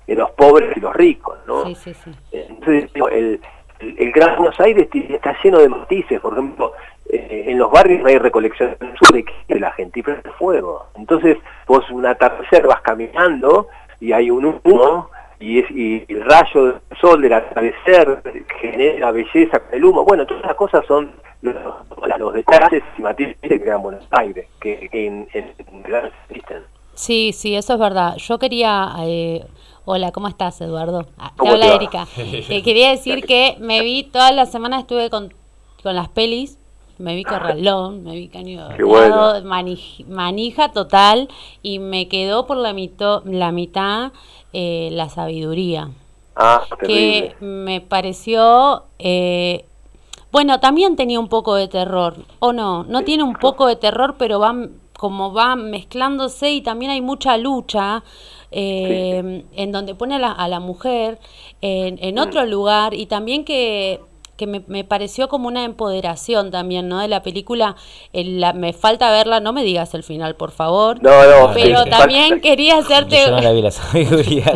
de 0.07 0.15
los 0.15 0.31
pobres 0.31 0.75
y 0.75 0.79
los 0.79 0.93
ricos, 0.95 1.37
¿no? 1.47 1.65
Sí, 1.67 1.75
sí, 1.75 1.93
sí. 1.93 2.11
Entonces, 2.31 2.89
el, 2.93 3.39
el, 3.79 3.95
el 3.97 4.11
Gran 4.11 4.35
Buenos 4.37 4.59
Aires 4.59 4.87
está 4.93 5.35
lleno 5.43 5.59
de 5.59 5.69
matices. 5.69 6.19
Por 6.19 6.33
ejemplo, 6.33 6.73
eh, 7.09 7.45
en 7.47 7.57
los 7.57 7.71
barrios 7.71 8.01
no 8.01 8.07
hay 8.07 8.17
recolección 8.17 8.75
de 9.13 9.25
que 9.47 9.59
la 9.59 9.71
gente 9.71 9.99
y 9.99 10.03
prende 10.03 10.29
fuego. 10.31 10.87
Entonces, 10.95 11.37
vos 11.67 11.89
un 11.91 12.05
atardecer 12.05 12.67
vas 12.67 12.81
caminando 12.81 13.67
y 13.99 14.11
hay 14.11 14.29
un 14.31 14.59
humo 14.63 15.09
y, 15.39 15.59
es, 15.59 15.71
y 15.71 16.05
el 16.09 16.23
rayo 16.25 16.65
del 16.65 16.75
sol 16.99 17.21
del 17.21 17.33
atardecer 17.33 18.21
genera 18.59 19.11
belleza 19.11 19.59
con 19.59 19.73
el 19.73 19.85
humo. 19.85 20.03
Bueno, 20.03 20.25
todas 20.25 20.43
esas 20.43 20.55
cosas 20.55 20.85
son 20.87 21.11
los, 21.41 21.55
los 22.17 22.33
detalles 22.33 22.83
y 22.97 23.01
matices 23.01 23.37
que 23.41 23.57
Gran 23.57 23.81
Buenos 23.81 24.03
Aires, 24.11 24.47
que, 24.59 24.89
que 24.89 25.07
en, 25.07 25.27
realidad 25.83 26.11
existen. 26.29 26.63
Sí, 26.93 27.31
sí, 27.33 27.55
eso 27.55 27.73
es 27.73 27.79
verdad. 27.79 28.15
Yo 28.17 28.37
quería... 28.39 28.93
eh, 28.99 29.45
hola, 29.85 30.11
¿cómo 30.11 30.27
estás, 30.27 30.59
Eduardo? 30.61 31.07
Ah, 31.17 31.31
Te 31.31 31.37
¿Cómo 31.37 31.51
habla 31.53 31.65
te 31.65 31.69
va? 31.71 31.75
Erika. 31.75 32.07
Eh, 32.17 32.61
quería 32.63 32.89
decir 32.91 33.25
que 33.25 33.55
me 33.59 33.81
vi 33.81 34.03
toda 34.03 34.31
la 34.31 34.45
semana, 34.45 34.79
estuve 34.79 35.09
con, 35.09 35.33
con 35.83 35.95
las 35.95 36.09
pelis. 36.09 36.57
Me 36.97 37.15
vi 37.15 37.23
Corralón, 37.23 38.03
me 38.03 38.11
vi 38.11 38.27
Caño 38.27 38.67
bueno. 38.85 39.33
manij- 39.43 40.05
manija 40.05 40.71
total 40.71 41.29
y 41.63 41.79
me 41.79 42.07
quedó 42.07 42.45
por 42.45 42.57
la, 42.57 42.73
mito- 42.73 43.23
la 43.25 43.51
mitad 43.51 44.11
eh, 44.53 44.89
la 44.91 45.09
sabiduría 45.09 45.89
Ah, 46.35 46.63
que 46.69 46.77
terrible. 46.79 47.35
me 47.39 47.81
pareció 47.81 48.83
eh, 48.99 49.65
bueno 50.31 50.59
también 50.59 50.95
tenía 50.95 51.19
un 51.19 51.27
poco 51.27 51.55
de 51.55 51.67
terror 51.67 52.15
o 52.39 52.53
no 52.53 52.83
no 52.83 53.03
tiene 53.03 53.23
un 53.23 53.33
poco 53.33 53.67
de 53.67 53.75
terror 53.75 54.15
pero 54.17 54.39
va 54.39 54.55
como 54.97 55.33
va 55.33 55.55
mezclándose 55.55 56.51
y 56.51 56.61
también 56.61 56.91
hay 56.91 57.01
mucha 57.01 57.35
lucha 57.37 58.03
eh, 58.51 59.45
en 59.53 59.71
donde 59.71 59.95
pone 59.95 60.15
a 60.15 60.19
la, 60.19 60.31
a 60.31 60.47
la 60.47 60.59
mujer 60.59 61.19
en, 61.61 61.97
en 62.03 62.19
otro 62.19 62.45
lugar 62.45 62.93
y 62.93 63.05
también 63.07 63.43
que 63.45 64.01
que 64.37 64.47
me, 64.47 64.63
me 64.65 64.83
pareció 64.83 65.27
como 65.29 65.47
una 65.47 65.63
empoderación 65.65 66.49
también, 66.49 66.87
¿no? 66.87 66.97
De 66.97 67.07
la 67.07 67.21
película, 67.21 67.75
El- 68.11 68.39
la- 68.41 68.53
me 68.53 68.73
falta 68.73 69.11
verla, 69.11 69.39
no 69.39 69.53
me 69.53 69.61
digas 69.63 69.93
el 69.93 70.01
final, 70.01 70.35
por 70.35 70.49
favor. 70.49 70.99
No, 71.03 71.11
no, 71.11 71.53
pero 71.53 71.83
sí, 71.83 71.89
también 71.91 72.41
quería 72.41 72.79
hacerte 72.79 73.23
Yo 73.23 73.29
no 73.33 73.39
la 73.41 73.51
vi 73.51 73.61
la 73.61 73.69
sabiduría. 73.69 74.45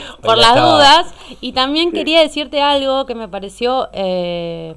por 0.22 0.36
las 0.36 0.48
estaba- 0.48 0.72
dudas. 0.74 1.14
Y 1.40 1.52
también 1.52 1.90
quería 1.90 2.20
decirte 2.20 2.60
algo 2.60 3.06
que 3.06 3.14
me 3.14 3.28
pareció, 3.28 3.88
eh, 3.94 4.74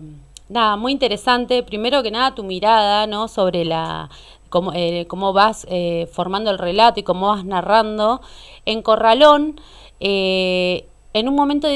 nada, 0.54 0.76
muy 0.78 0.92
interesante. 0.92 1.64
Primero 1.64 2.04
que 2.04 2.12
nada, 2.12 2.36
tu 2.36 2.44
mirada, 2.44 3.08
¿no? 3.08 3.28
Sobre 3.28 3.66
la 3.66 4.10
cómo, 4.50 4.72
eh, 4.74 5.06
cómo 5.08 5.34
vas 5.34 5.66
eh, 5.70 6.08
formando 6.12 6.52
el 6.52 6.58
relato 6.58 7.00
y 7.00 7.04
cómo 7.04 7.28
vas 7.28 7.44
narrando. 7.46 8.22
En 8.66 8.82
Corralón, 8.82 9.60
eh, 10.00 10.88
en 11.14 11.28
un 11.28 11.36
momento 11.36 11.68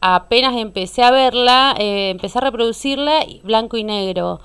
apenas 0.00 0.56
empecé 0.56 1.02
a 1.02 1.10
verla, 1.10 1.74
eh, 1.78 2.10
empecé 2.10 2.38
a 2.38 2.42
reproducirla 2.42 3.24
blanco 3.44 3.76
y 3.76 3.84
negro. 3.84 4.40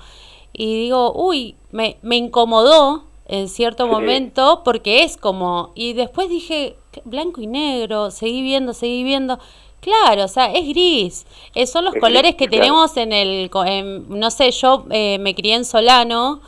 Y 0.52 0.66
digo, 0.82 1.12
uy, 1.14 1.56
me, 1.70 1.96
me 2.02 2.16
incomodó 2.16 3.04
en 3.26 3.48
cierto 3.48 3.84
Sí. 3.84 3.90
momento 3.90 4.62
porque 4.64 5.02
es 5.02 5.16
como... 5.16 5.72
Y 5.74 5.92
después 5.92 6.28
dije, 6.28 6.76
"¿Qué? 6.92 7.02
blanco 7.04 7.40
y 7.40 7.46
negro, 7.46 8.10
seguí 8.10 8.42
viendo, 8.42 8.72
seguí 8.72 9.02
viendo. 9.04 9.38
Claro, 9.80 10.24
o 10.24 10.28
sea, 10.28 10.46
es 10.52 10.66
gris. 10.68 11.26
Eh, 11.54 11.66
son 11.66 11.84
los 11.84 11.94
Es 11.94 12.00
colores 12.00 12.34
gris, 12.34 12.36
que 12.36 12.48
claro. 12.48 12.50
tenemos 12.50 12.96
en 12.96 13.12
el... 13.12 13.48
co- 13.50 13.64
en- 13.64 14.08
no 14.08 14.30
sé, 14.30 14.50
yo 14.50 14.86
eh, 14.90 15.18
me 15.20 15.34
crié 15.34 15.54
en 15.54 15.64
Solano, 15.64 16.40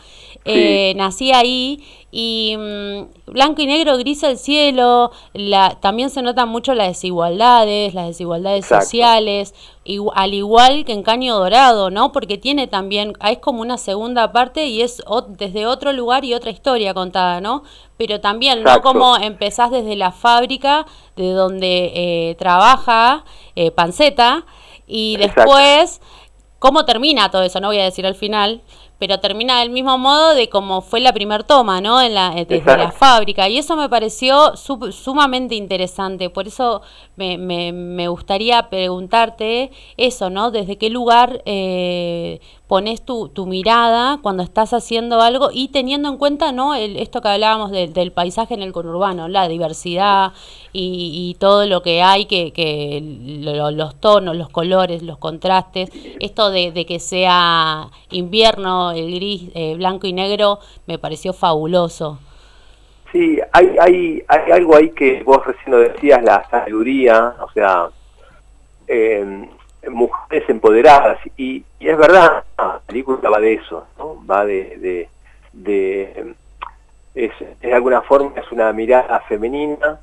eh, 0.44 0.94
nací 0.96 1.30
ahí 1.32 1.80
Y 2.12 2.56
mm, 2.58 3.32
blanco 3.32 3.62
y 3.62 3.66
negro, 3.66 3.96
gris 3.96 4.22
el 4.24 4.36
cielo, 4.36 5.12
la, 5.32 5.78
también 5.80 6.10
se 6.10 6.22
notan 6.22 6.48
mucho 6.48 6.74
las 6.74 6.88
desigualdades, 6.88 7.94
las 7.94 8.08
desigualdades 8.08 8.64
Exacto. 8.64 8.84
sociales, 8.84 9.54
al 10.14 10.34
igual 10.34 10.84
que 10.84 10.92
en 10.92 11.02
Caño 11.02 11.36
Dorado, 11.36 11.90
¿no? 11.90 12.12
Porque 12.12 12.36
tiene 12.36 12.66
también, 12.66 13.12
es 13.28 13.38
como 13.38 13.60
una 13.60 13.78
segunda 13.78 14.32
parte 14.32 14.66
y 14.66 14.82
es 14.82 15.02
desde 15.28 15.66
otro 15.66 15.92
lugar 15.92 16.24
y 16.24 16.34
otra 16.34 16.50
historia 16.50 16.94
contada, 16.94 17.40
¿no? 17.40 17.62
Pero 17.96 18.20
también, 18.20 18.62
¿no? 18.62 18.82
Como 18.82 19.16
empezás 19.16 19.70
desde 19.70 19.94
la 19.94 20.10
fábrica 20.10 20.86
de 21.16 21.30
donde 21.30 21.92
eh, 21.94 22.34
trabaja 22.38 23.24
eh, 23.54 23.70
Panceta 23.70 24.46
y 24.86 25.14
Exacto. 25.14 25.42
después 25.42 26.00
cómo 26.58 26.84
termina 26.84 27.30
todo 27.30 27.42
eso, 27.42 27.58
no 27.58 27.68
voy 27.68 27.78
a 27.78 27.84
decir 27.84 28.06
al 28.06 28.14
final, 28.14 28.62
pero 29.00 29.18
termina 29.18 29.60
del 29.60 29.70
mismo 29.70 29.96
modo 29.96 30.34
de 30.34 30.50
cómo 30.50 30.82
fue 30.82 31.00
la 31.00 31.14
primer 31.14 31.42
toma, 31.42 31.80
¿no? 31.80 32.02
En 32.02 32.12
la, 32.12 32.32
desde 32.34 32.56
Exacto. 32.56 32.84
la 32.84 32.92
fábrica. 32.92 33.48
Y 33.48 33.56
eso 33.56 33.74
me 33.74 33.88
pareció 33.88 34.54
sumamente 34.56 35.54
interesante. 35.54 36.28
Por 36.28 36.46
eso 36.46 36.82
me, 37.16 37.38
me, 37.38 37.72
me 37.72 38.08
gustaría 38.08 38.68
preguntarte 38.68 39.70
eso, 39.96 40.28
¿no? 40.28 40.50
¿Desde 40.50 40.76
qué 40.76 40.90
lugar 40.90 41.40
eh, 41.46 42.40
pones 42.70 43.02
tu, 43.04 43.28
tu 43.28 43.46
mirada 43.46 44.20
cuando 44.22 44.44
estás 44.44 44.72
haciendo 44.72 45.20
algo 45.20 45.50
y 45.52 45.68
teniendo 45.68 46.08
en 46.08 46.18
cuenta, 46.18 46.52
¿no? 46.52 46.76
El, 46.76 46.96
esto 46.98 47.20
que 47.20 47.28
hablábamos 47.28 47.72
del- 47.72 47.92
del 47.92 48.12
paisaje 48.12 48.54
en 48.54 48.62
el 48.62 48.72
conurbano, 48.72 49.26
la 49.28 49.48
diversidad 49.48 50.32
y, 50.72 51.10
y 51.30 51.34
todo 51.40 51.66
lo 51.66 51.82
que 51.82 52.00
hay, 52.02 52.26
que, 52.26 52.52
que 52.52 53.02
lo- 53.42 53.72
los 53.72 53.96
tonos, 54.00 54.36
los 54.36 54.48
colores, 54.50 55.02
los 55.02 55.18
contrastes, 55.18 55.90
esto 56.20 56.50
de, 56.52 56.70
de 56.70 56.86
que 56.86 57.00
sea 57.00 57.88
invierno, 58.10 58.92
el 58.92 59.14
gris, 59.16 59.50
eh, 59.54 59.74
blanco 59.76 60.06
y 60.06 60.12
negro, 60.12 60.60
me 60.86 60.96
pareció 60.98 61.32
fabuloso. 61.32 62.18
Sí, 63.12 63.40
hay, 63.52 63.76
hay, 63.80 64.22
hay 64.28 64.52
algo 64.52 64.76
ahí 64.76 64.90
que 64.90 65.24
vos 65.24 65.44
recién 65.44 65.72
lo 65.72 65.78
decías, 65.78 66.22
la 66.22 66.48
sabiduría, 66.48 67.34
o 67.42 67.50
sea, 67.52 67.88
eh, 68.86 69.48
mujeres 69.88 70.48
empoderadas, 70.48 71.18
y, 71.36 71.64
y 71.78 71.88
es 71.88 71.96
verdad, 71.96 72.44
la 72.58 72.80
película 72.86 73.30
va 73.30 73.40
de 73.40 73.54
eso, 73.54 73.86
¿no? 73.98 74.24
va 74.26 74.44
de, 74.44 74.76
de, 74.78 75.08
de- 75.52 76.34
es, 77.14 77.32
de 77.60 77.72
alguna 77.74 78.02
forma 78.02 78.32
es 78.40 78.50
una 78.52 78.72
mirada 78.72 79.20
femenina 79.20 79.98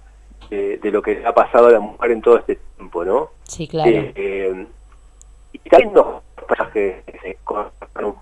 de, 0.50 0.78
de 0.78 0.92
lo 0.92 1.02
que 1.02 1.24
ha 1.26 1.34
pasado 1.34 1.68
a 1.68 1.72
la 1.72 1.80
mujer 1.80 2.12
en 2.12 2.22
todo 2.22 2.38
este 2.38 2.58
tiempo, 2.76 3.06
¿no? 3.06 3.30
Sí, 3.44 3.68
claro. 3.68 3.90
Eh, 3.90 4.12
eh, 4.16 4.66
y 5.54 5.60
también 5.70 5.94
los 5.94 6.22
personajes 6.36 7.04
que 7.06 7.20
se 7.20 7.38
cortan, 7.44 8.14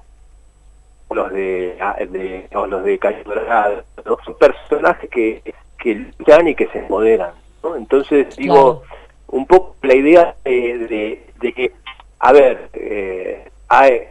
los 1.09 1.31
de, 1.31 1.77
ah, 1.81 1.95
de 2.09 2.47
o 2.55 2.65
los 2.67 2.83
de 2.83 2.99
Calle 2.99 3.23
Dorada, 3.23 3.83
¿no? 4.05 4.17
son 4.25 4.35
personajes 4.37 5.09
que, 5.09 5.41
que 5.79 5.95
luchan 5.95 6.47
y 6.47 6.55
que 6.55 6.67
se 6.67 6.79
empoderan, 6.79 7.31
¿no? 7.63 7.75
Entonces 7.75 8.35
digo, 8.35 8.81
Claro. 8.81 8.95
Un 9.27 9.45
poco 9.45 9.75
la 9.81 9.95
idea 9.95 10.35
de, 10.43 10.77
de, 10.77 11.23
de 11.39 11.53
que, 11.53 11.71
a 12.19 12.31
ver, 12.31 12.69
eh, 12.73 13.49
hay, 13.67 14.01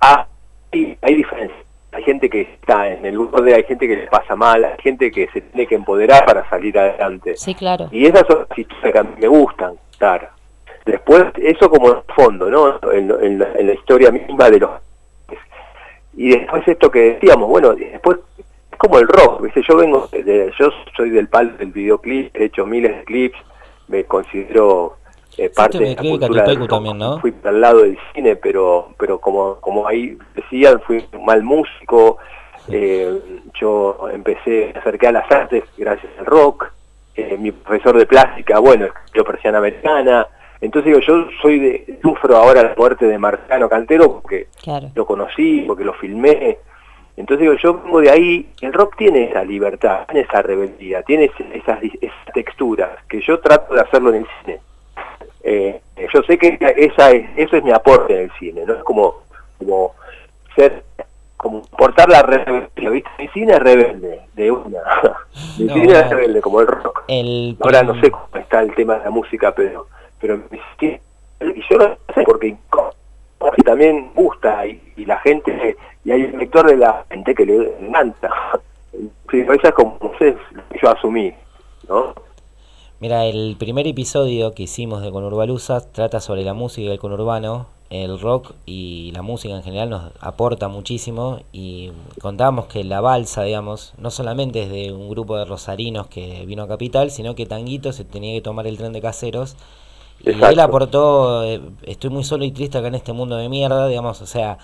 hay, 0.00 0.98
hay 1.00 1.14
diferencias. 1.14 1.60
Hay 1.92 2.02
gente 2.02 2.28
que 2.28 2.40
está 2.40 2.88
en 2.88 3.06
el 3.06 3.16
borde, 3.16 3.54
hay 3.54 3.62
gente 3.62 3.86
que 3.86 3.94
le 3.94 4.06
pasa 4.08 4.34
mal, 4.34 4.64
hay 4.64 4.76
gente 4.82 5.12
que 5.12 5.28
se 5.28 5.40
tiene 5.42 5.64
que 5.64 5.76
empoderar 5.76 6.26
para 6.26 6.48
salir 6.50 6.76
adelante. 6.76 7.36
Sí, 7.36 7.54
claro. 7.54 7.88
Y 7.92 8.06
esas 8.06 8.26
son 8.26 8.46
las 8.48 8.58
historias 8.58 8.92
que 8.92 8.98
a 8.98 9.02
mí 9.04 9.14
me 9.20 9.28
gustan 9.28 9.76
contar. 9.76 10.30
Después, 10.84 11.24
eso 11.36 11.70
como 11.70 12.02
fondo, 12.16 12.50
¿no? 12.50 12.80
En, 12.92 13.10
en 13.10 13.38
la, 13.38 13.52
en 13.54 13.68
la 13.68 13.74
historia 13.74 14.10
misma 14.10 14.50
de 14.50 14.58
los... 14.58 14.70
Y 16.14 16.30
después 16.30 16.66
esto 16.66 16.90
que 16.90 17.14
decíamos, 17.14 17.48
bueno, 17.48 17.74
después 17.74 18.18
es 18.36 18.76
como 18.76 18.98
el 18.98 19.06
rock, 19.06 19.42
¿viste? 19.42 19.62
Yo 19.62 19.76
vengo, 19.76 20.08
de, 20.08 20.52
yo 20.58 20.70
soy 20.96 21.10
del 21.10 21.28
palo 21.28 21.56
del 21.56 21.70
videoclip, 21.70 22.34
he 22.36 22.46
hecho 22.46 22.66
miles 22.66 22.96
de 22.96 23.04
clips, 23.04 23.38
me 23.88 24.04
considero 24.04 24.96
eh, 25.36 25.50
parte 25.54 25.78
de 25.78 25.94
la 25.96 26.02
cultura 26.02 26.44
del 26.44 26.58
rock. 26.60 26.68
también, 26.70 26.98
¿no? 26.98 27.18
Fui 27.20 27.34
al 27.44 27.60
lado 27.60 27.82
del 27.82 27.98
cine, 28.14 28.36
pero 28.36 28.90
pero 28.98 29.18
como 29.18 29.56
como 29.60 29.86
ahí 29.86 30.16
decían, 30.34 30.80
fui 30.86 31.04
un 31.12 31.24
mal 31.24 31.42
músico, 31.42 32.18
eh, 32.68 33.18
yo 33.60 34.08
empecé, 34.12 34.70
me 34.74 34.80
acerqué 34.80 35.08
a 35.08 35.12
las 35.12 35.30
artes 35.30 35.64
gracias 35.76 36.12
al 36.18 36.26
rock, 36.26 36.72
eh, 37.16 37.36
mi 37.38 37.52
profesor 37.52 37.98
de 37.98 38.06
plástica, 38.06 38.58
bueno, 38.58 38.86
escribió 38.86 39.24
persiana 39.24 39.58
americana, 39.58 40.26
entonces 40.60 40.86
digo, 40.92 41.00
yo 41.00 41.26
soy 41.42 41.58
de, 41.58 41.98
sufro 42.00 42.36
ahora 42.36 42.62
la 42.62 42.74
muerte 42.76 43.06
de 43.06 43.18
Marciano 43.18 43.68
Cantero 43.68 44.12
porque 44.20 44.46
Claro. 44.62 44.88
lo 44.94 45.04
conocí, 45.04 45.64
porque 45.66 45.84
lo 45.84 45.92
filmé, 45.94 46.58
entonces 47.16 47.42
digo, 47.42 47.54
yo 47.54 47.74
vengo 47.82 48.00
de 48.00 48.10
ahí, 48.10 48.48
el 48.60 48.72
rock 48.72 48.96
tiene 48.96 49.24
esa 49.30 49.44
libertad, 49.44 50.04
tiene 50.06 50.20
esa 50.28 50.42
rebeldía, 50.42 51.02
tiene 51.02 51.30
esas, 51.52 51.78
esas 51.82 52.14
texturas, 52.34 52.90
que 53.08 53.20
yo 53.20 53.38
trato 53.40 53.74
de 53.74 53.80
hacerlo 53.80 54.10
en 54.10 54.16
el 54.16 54.26
cine. 54.44 54.60
Eh, 55.42 55.80
yo 56.12 56.22
sé 56.22 56.38
que 56.38 56.58
esa 56.76 57.10
es, 57.10 57.28
eso 57.36 57.56
es 57.56 57.62
mi 57.64 57.70
aporte 57.70 58.14
en 58.16 58.22
el 58.24 58.32
cine, 58.38 58.64
no 58.66 58.74
es 58.74 58.82
como, 58.82 59.22
como 59.58 59.94
ser, 60.56 60.82
como 61.36 61.62
portar 61.62 62.08
la 62.08 62.22
rebeldía, 62.22 62.90
¿viste? 62.90 63.10
Mi 63.18 63.28
cine 63.28 63.52
es 63.52 63.58
rebelde, 63.60 64.20
de 64.32 64.50
una. 64.50 64.78
mi 65.58 65.66
No, 65.66 65.74
cine 65.74 65.92
es 65.92 66.10
rebelde, 66.10 66.40
como 66.40 66.60
el 66.62 66.66
rock. 66.66 67.04
El 67.08 67.56
Ahora 67.60 67.82
no 67.82 68.00
sé 68.00 68.10
cómo 68.10 68.26
está 68.34 68.62
el 68.62 68.74
tema 68.74 68.98
de 68.98 69.04
la 69.04 69.10
música, 69.10 69.52
pero 69.54 69.86
pero 70.20 70.38
mi 70.50 70.58
cine- 70.78 71.00
y 71.40 71.62
yo 71.68 71.76
no 71.76 71.96
sé 72.14 72.22
porque 72.24 72.56
también 73.64 74.10
gusta 74.14 74.66
y, 74.66 74.80
y 74.96 75.04
la 75.04 75.18
gente 75.18 75.76
y 76.04 76.10
hay 76.12 76.22
un 76.24 76.38
lector 76.38 76.66
de 76.66 76.76
la 76.76 77.04
gente 77.10 77.34
que 77.34 77.46
le 77.46 77.78
encanta. 77.80 78.30
Esa 79.32 79.68
es 79.68 79.74
como 79.74 79.98
sé, 80.18 80.36
yo 80.80 80.90
asumí, 80.90 81.32
¿no? 81.88 82.14
Mira, 83.00 83.26
el 83.26 83.56
primer 83.58 83.86
episodio 83.86 84.54
que 84.54 84.62
hicimos 84.62 85.02
de 85.02 85.10
Conurbalusa 85.10 85.80
trata 85.92 86.20
sobre 86.20 86.42
la 86.42 86.54
música 86.54 86.88
del 86.88 86.98
conurbano. 86.98 87.66
El 87.90 88.18
rock 88.18 88.54
y 88.64 89.12
la 89.12 89.22
música 89.22 89.54
en 89.54 89.62
general 89.62 89.90
nos 89.90 90.12
aporta 90.20 90.68
muchísimo 90.68 91.40
y 91.52 91.92
contábamos 92.20 92.66
que 92.66 92.82
la 92.82 93.00
balsa, 93.00 93.42
digamos, 93.42 93.94
no 93.98 94.10
solamente 94.10 94.62
es 94.62 94.70
de 94.70 94.92
un 94.92 95.10
grupo 95.10 95.36
de 95.36 95.44
rosarinos 95.44 96.06
que 96.06 96.44
vino 96.46 96.62
a 96.62 96.68
Capital, 96.68 97.10
sino 97.10 97.34
que 97.34 97.46
Tanguito 97.46 97.92
se 97.92 98.04
tenía 98.04 98.34
que 98.34 98.40
tomar 98.40 98.66
el 98.66 98.78
tren 98.78 98.92
de 98.92 99.02
caseros 99.02 99.56
y 100.20 100.30
él 100.30 100.60
aportó, 100.60 101.44
eh, 101.44 101.60
estoy 101.82 102.10
muy 102.10 102.24
solo 102.24 102.44
y 102.44 102.50
triste 102.52 102.78
acá 102.78 102.88
en 102.88 102.94
este 102.94 103.12
mundo 103.12 103.36
de 103.36 103.48
mierda, 103.48 103.86
digamos, 103.88 104.20
o 104.22 104.26
sea, 104.26 104.58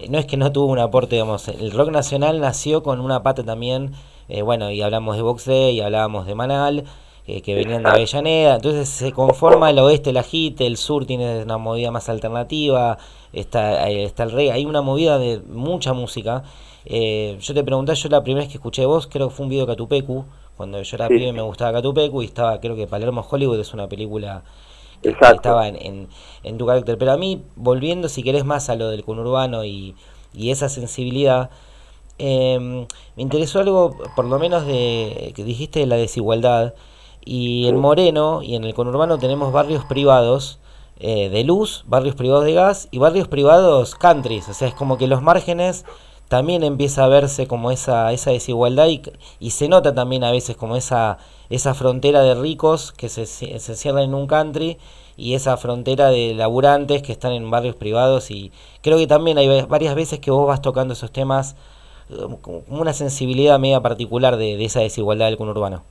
eh, 0.00 0.08
no 0.08 0.18
es 0.18 0.26
que 0.26 0.36
no 0.36 0.52
tuvo 0.52 0.66
un 0.72 0.78
aporte, 0.78 1.16
digamos, 1.16 1.48
el 1.48 1.70
rock 1.72 1.90
nacional 1.90 2.40
nació 2.40 2.82
con 2.82 3.00
una 3.00 3.22
pata 3.22 3.42
también, 3.44 3.92
eh, 4.28 4.42
bueno, 4.42 4.70
y 4.70 4.82
hablamos 4.82 5.16
de 5.16 5.22
Box 5.22 5.46
Day, 5.46 5.76
y 5.76 5.80
hablábamos 5.80 6.26
de 6.26 6.34
Manal, 6.34 6.84
eh, 7.26 7.42
que 7.42 7.54
venían 7.54 7.82
de. 7.82 7.90
Avellaneda, 7.90 8.56
entonces 8.56 8.88
se 8.88 9.12
conforma 9.12 9.70
el 9.70 9.78
oeste, 9.78 10.12
la 10.12 10.22
hit, 10.22 10.60
el 10.60 10.76
sur 10.76 11.06
tiene 11.06 11.42
una 11.42 11.58
movida 11.58 11.90
más 11.90 12.08
alternativa, 12.08 12.98
está, 13.32 13.88
está 13.88 14.22
el 14.22 14.32
rey, 14.32 14.50
hay 14.50 14.64
una 14.64 14.80
movida 14.82 15.18
de 15.18 15.40
mucha 15.40 15.92
música. 15.92 16.44
Eh, 16.84 17.36
yo 17.40 17.52
te 17.52 17.64
pregunté, 17.64 17.94
yo 17.96 18.08
la 18.10 18.22
primera 18.22 18.44
vez 18.44 18.52
que 18.52 18.58
escuché 18.58 18.86
vos, 18.86 19.08
creo 19.08 19.28
que 19.28 19.34
fue 19.34 19.44
un 19.44 19.50
video 19.50 19.66
de 19.66 19.72
Catupecu, 19.72 20.24
cuando 20.56 20.80
yo 20.80 20.96
era 20.96 21.08
Sí. 21.08 21.14
pibe 21.14 21.32
me 21.32 21.42
gustaba 21.42 21.72
Catupecu 21.72 22.22
y 22.22 22.26
estaba, 22.26 22.60
creo 22.60 22.76
que 22.76 22.86
Palermo 22.86 23.26
Hollywood 23.28 23.58
es 23.58 23.74
una 23.74 23.88
película 23.88 24.44
que 25.02 25.10
estaba 25.10 25.68
en, 25.68 25.76
en, 25.76 26.08
en 26.42 26.58
tu 26.58 26.66
carácter. 26.66 26.98
Pero 26.98 27.12
a 27.12 27.16
mí, 27.16 27.42
volviendo 27.56 28.08
si 28.08 28.22
querés 28.22 28.44
más 28.44 28.68
a 28.70 28.76
lo 28.76 28.88
del 28.88 29.04
conurbano 29.04 29.64
y, 29.64 29.94
y 30.34 30.50
esa 30.50 30.68
sensibilidad, 30.68 31.50
eh, 32.18 32.86
me 33.16 33.22
interesó 33.22 33.60
algo, 33.60 33.96
por 34.14 34.24
lo 34.24 34.38
menos, 34.38 34.66
de 34.66 35.32
que 35.34 35.44
dijiste 35.44 35.80
de 35.80 35.86
la 35.86 35.96
desigualdad. 35.96 36.74
Y 37.24 37.66
en. 37.66 37.76
Moreno 37.76 38.42
y 38.42 38.54
en 38.54 38.64
el 38.64 38.74
conurbano 38.74 39.18
tenemos 39.18 39.52
barrios 39.52 39.84
privados 39.84 40.60
eh, 40.98 41.28
de 41.28 41.44
luz, 41.44 41.84
barrios 41.86 42.14
privados 42.14 42.44
de 42.44 42.54
gas 42.54 42.88
y 42.90 42.98
barrios 42.98 43.28
privados 43.28 43.94
countries. 43.96 44.48
O 44.48 44.54
sea, 44.54 44.68
es 44.68 44.74
como 44.74 44.96
que 44.96 45.08
los 45.08 45.22
márgenes 45.22 45.84
también 46.28 46.62
empieza 46.64 47.04
a 47.04 47.08
verse 47.08 47.46
como 47.46 47.70
esa, 47.70 48.12
esa 48.12 48.30
desigualdad 48.30 48.88
y, 48.88 49.02
y 49.40 49.50
se 49.50 49.68
nota 49.68 49.94
también 49.94 50.24
a 50.24 50.30
veces 50.32 50.56
como 50.56 50.76
esa, 50.76 51.18
esa 51.50 51.74
frontera 51.74 52.22
de 52.22 52.34
ricos 52.34 52.92
que 52.92 53.08
se, 53.08 53.26
se 53.26 53.76
cierra 53.76 54.02
en 54.02 54.14
un 54.14 54.26
country 54.26 54.78
y 55.16 55.34
esa 55.34 55.56
frontera 55.56 56.10
de 56.10 56.34
laburantes 56.34 57.02
que 57.02 57.12
están 57.12 57.32
en 57.32 57.50
barrios 57.50 57.76
privados 57.76 58.30
y 58.30 58.52
creo 58.82 58.98
que 58.98 59.06
también 59.06 59.38
hay 59.38 59.48
va- 59.48 59.66
varias 59.66 59.94
veces 59.94 60.18
que 60.20 60.30
vos 60.30 60.46
vas 60.46 60.60
tocando 60.62 60.94
esos 60.94 61.10
temas 61.12 61.56
eh, 62.10 62.16
como 62.42 62.62
una 62.68 62.92
sensibilidad 62.92 63.58
media 63.58 63.80
particular 63.80 64.36
de, 64.36 64.56
de 64.56 64.64
esa 64.64 64.80
desigualdad 64.80 65.26
del 65.26 65.36
conurbano. 65.38 65.82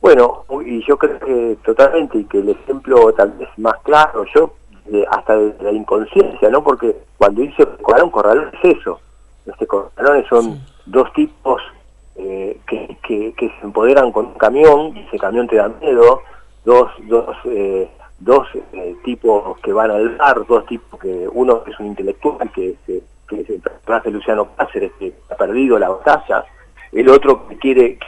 Bueno, 0.00 0.44
y 0.64 0.82
yo 0.86 0.96
creo 0.96 1.18
que 1.20 1.58
totalmente, 1.64 2.18
y 2.18 2.24
que 2.24 2.38
el 2.38 2.48
ejemplo 2.50 3.12
tal 3.12 3.32
vez 3.32 3.48
más 3.58 3.74
claro, 3.82 4.24
yo 4.34 4.52
hasta 5.10 5.36
de 5.36 5.54
la 5.62 5.72
inconsciencia, 5.72 6.48
¿no? 6.48 6.64
Porque 6.64 6.96
cuando 7.18 7.42
dice 7.42 7.66
corralón, 7.82 8.10
corralón 8.10 8.50
es 8.62 8.78
eso. 8.78 8.98
Corralones 9.66 10.26
son 10.28 10.60
dos 10.86 11.12
tipos 11.12 11.60
eh, 12.16 12.58
que, 12.66 12.96
que, 13.06 13.32
que 13.34 13.48
se 13.48 13.60
empoderan 13.64 14.12
con 14.12 14.26
un 14.26 14.34
camión, 14.34 14.96
ese 14.96 15.18
camión 15.18 15.46
te 15.48 15.56
da 15.56 15.68
miedo, 15.68 16.20
dos, 16.64 16.90
dos, 17.08 17.36
eh, 17.46 17.90
dos 18.18 18.46
eh, 18.72 18.94
tipos 19.04 19.58
que 19.60 19.72
van 19.72 19.90
al 19.90 20.16
bar, 20.16 20.44
dos 20.46 20.66
tipos 20.66 21.00
que, 21.00 21.28
uno 21.32 21.62
que 21.64 21.70
es 21.70 21.80
un 21.80 21.86
intelectual, 21.86 22.50
que, 22.52 22.74
se- 22.86 23.02
que 23.28 23.44
de 24.04 24.10
Luciano 24.10 24.48
Cáceres, 24.56 24.92
que 24.98 25.12
ha 25.30 25.34
perdido 25.36 25.78
la 25.78 25.88
batalla, 25.88 26.44
el 26.92 27.08
otro 27.08 27.46
que 27.48 27.56
quiere 27.58 27.98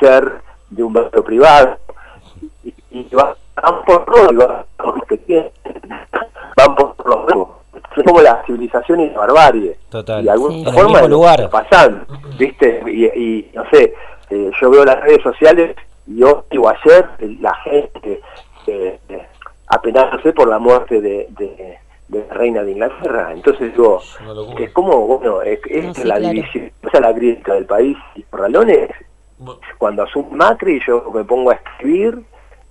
ser 0.00 0.40
de 0.70 0.82
un 0.82 0.92
barrio 0.92 1.22
privado. 1.24 1.78
Y, 2.64 2.74
y 2.90 3.08
va- 3.14 3.36
van 3.54 3.84
por 3.84 4.04
todo, 4.04 4.32
van 4.36 4.64
por 4.76 5.06
van 6.56 6.74
los. 6.96 7.61
Es 7.96 8.04
como 8.04 8.20
la 8.22 8.42
civilización 8.46 9.00
y 9.00 9.10
la 9.10 9.18
barbarie. 9.18 9.76
Total. 9.90 10.20
Y 10.22 10.24
de 10.24 10.30
alguna 10.30 10.54
Sí. 10.54 10.60
En 10.62 10.66
el 10.68 10.74
forma 10.74 11.00
que 11.02 11.08
lugar. 11.08 11.50
pasando, 11.50 12.06
¿viste? 12.38 12.82
Y, 12.86 13.04
y, 13.06 13.50
no 13.54 13.64
sé, 13.70 13.94
eh, 14.30 14.50
yo 14.60 14.70
veo 14.70 14.84
las 14.84 15.00
redes 15.00 15.22
sociales 15.22 15.76
y 16.06 16.22
hoy 16.22 16.34
o 16.58 16.68
ayer 16.68 17.06
la 17.40 17.54
gente 17.56 18.20
eh, 18.66 18.98
eh, 19.08 19.26
apenándose 19.68 20.32
por 20.32 20.48
la 20.48 20.58
muerte 20.58 21.00
de, 21.00 21.26
de, 21.38 21.78
de 22.08 22.26
la 22.28 22.34
reina 22.34 22.62
de 22.62 22.72
Inglaterra. 22.72 23.30
Entonces 23.32 23.72
digo, 23.72 24.00
Es 24.58 24.70
como, 24.72 25.06
bueno, 25.06 25.42
es, 25.42 25.60
es 25.66 25.84
No, 25.84 25.94
sí, 25.94 26.04
la 26.04 26.16
claro. 26.16 26.32
división, 26.34 26.72
o 26.86 26.90
sea, 26.90 27.00
la 27.00 27.12
grieta 27.12 27.54
del 27.54 27.66
país 27.66 27.96
y 28.14 28.22
Corralones, 28.22 28.88
cuando 29.78 30.04
asume 30.04 30.36
Macri 30.36 30.80
yo 30.86 31.10
me 31.12 31.24
pongo 31.24 31.50
a 31.50 31.54
escribir 31.54 32.22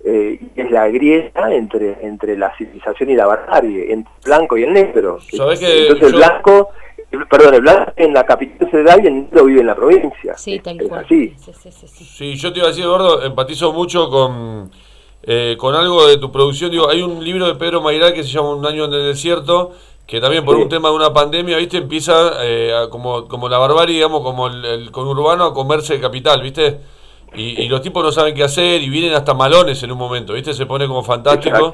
eh, 0.04 0.38
y 0.56 0.60
es 0.60 0.70
la 0.70 0.88
grieta 0.88 1.52
entre 1.54 1.98
entre 2.06 2.36
la 2.36 2.54
civilización 2.56 3.10
y 3.10 3.14
la 3.14 3.26
barbarie, 3.26 3.92
entre 3.92 4.12
el 4.12 4.24
blanco 4.24 4.56
y 4.58 4.64
el 4.64 4.72
negro. 4.72 5.18
¿Sabés 5.36 5.60
que 5.60 5.82
Entonces 5.82 6.08
el 6.08 6.14
blanco, 6.14 6.70
el- 7.10 7.26
perdón, 7.28 7.54
el 7.54 7.60
blanco 7.60 7.92
en 7.96 8.12
la 8.12 8.24
capital 8.26 8.70
federal 8.70 9.00
y 9.04 9.06
el 9.06 9.14
negro 9.14 9.44
vive 9.44 9.60
en 9.60 9.66
la 9.66 9.74
provincia. 9.76 10.36
Sí, 10.36 10.58
tal 10.60 10.80
es 10.80 10.88
cual. 10.88 11.04
así. 11.04 11.34
Sí, 11.38 11.52
sí, 11.52 11.70
sí, 11.72 11.86
sí. 11.88 12.04
Sí, 12.04 12.34
yo 12.36 12.52
te 12.52 12.58
iba 12.58 12.66
a 12.66 12.70
decir, 12.70 12.84
Eduardo, 12.84 13.22
empatizo 13.22 13.72
mucho 13.72 14.08
con, 14.10 14.70
eh, 15.22 15.56
con 15.58 15.74
algo 15.74 16.06
de 16.08 16.16
tu 16.16 16.32
producción. 16.32 16.70
Digo, 16.70 16.88
hay 16.88 17.02
un 17.02 17.22
libro 17.24 17.46
de 17.46 17.54
Pedro 17.54 17.80
Mayral 17.80 18.12
que 18.12 18.22
se 18.24 18.30
llama 18.30 18.50
Un 18.54 18.66
año 18.66 18.86
en 18.86 18.94
el 18.94 19.04
desierto, 19.04 19.72
que 20.06 20.20
también 20.20 20.44
por 20.44 20.56
Sí. 20.56 20.62
un 20.62 20.68
tema 20.68 20.88
de 20.88 20.96
una 20.96 21.12
pandemia, 21.12 21.56
¿viste? 21.58 21.76
Empieza 21.78 22.44
eh, 22.44 22.74
a- 22.74 22.90
como, 22.90 23.28
como 23.28 23.48
la 23.48 23.58
barbarie, 23.58 23.94
digamos, 23.94 24.22
como 24.22 24.48
el, 24.48 24.64
el 24.64 24.90
conurbano 24.90 25.44
a 25.44 25.54
comerse 25.54 25.94
el 25.94 26.00
capital, 26.00 26.42
¿viste? 26.42 26.80
Y, 27.34 27.62
y 27.62 27.68
los 27.68 27.80
tipos 27.82 28.02
no 28.04 28.12
saben 28.12 28.34
qué 28.34 28.42
hacer 28.44 28.82
y 28.82 28.88
vienen 28.90 29.14
hasta 29.14 29.32
malones 29.34 29.82
en 29.82 29.90
un 29.92 29.98
momento, 29.98 30.34
¿viste? 30.34 30.52
Se 30.54 30.66
pone 30.66 30.86
como 30.86 31.02
fantástico. 31.02 31.70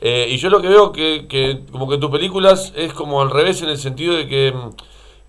Eh, 0.00 0.26
y 0.30 0.36
yo 0.38 0.50
lo 0.50 0.60
que 0.60 0.68
veo 0.68 0.92
que, 0.92 1.26
que 1.28 1.60
como 1.70 1.88
que 1.88 1.94
en 1.94 2.00
tus 2.00 2.10
películas 2.10 2.72
es 2.76 2.92
como 2.92 3.22
al 3.22 3.30
revés 3.30 3.62
en 3.62 3.68
el 3.70 3.78
sentido 3.78 4.14
de 4.14 4.26
que 4.26 4.52
mm, 4.52 4.68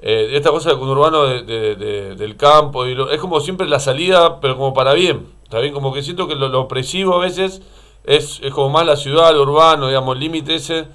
eh, 0.02 0.30
esta 0.34 0.50
cosa 0.52 0.70
del 0.70 0.80
conurbano 0.80 1.24
de, 1.26 1.44
de- 1.44 1.76
de- 1.76 2.16
del 2.16 2.36
campo 2.36 2.86
y 2.86 2.96
lo- 2.96 3.10
es 3.12 3.20
como 3.20 3.40
siempre 3.40 3.68
la 3.68 3.80
salida, 3.80 4.40
pero 4.42 4.58
como 4.58 4.74
para 4.74 4.94
bien. 4.94 5.28
Está 5.44 5.60
bien, 5.60 5.74
como 5.74 5.94
que 5.94 6.02
siento 6.04 6.28
que 6.28 6.36
lo, 6.36 6.50
lo 6.50 6.62
opresivo 6.62 7.16
a 7.16 7.20
veces 7.20 7.62
es, 8.06 8.40
es 8.44 8.54
como 8.54 8.70
más 8.70 8.86
la 8.86 8.96
ciudad, 8.98 9.34
lo 9.34 9.44
urbano, 9.44 9.88
digamos, 9.88 10.16
el 10.16 10.22
límite 10.22 10.56
ese, 10.56 10.88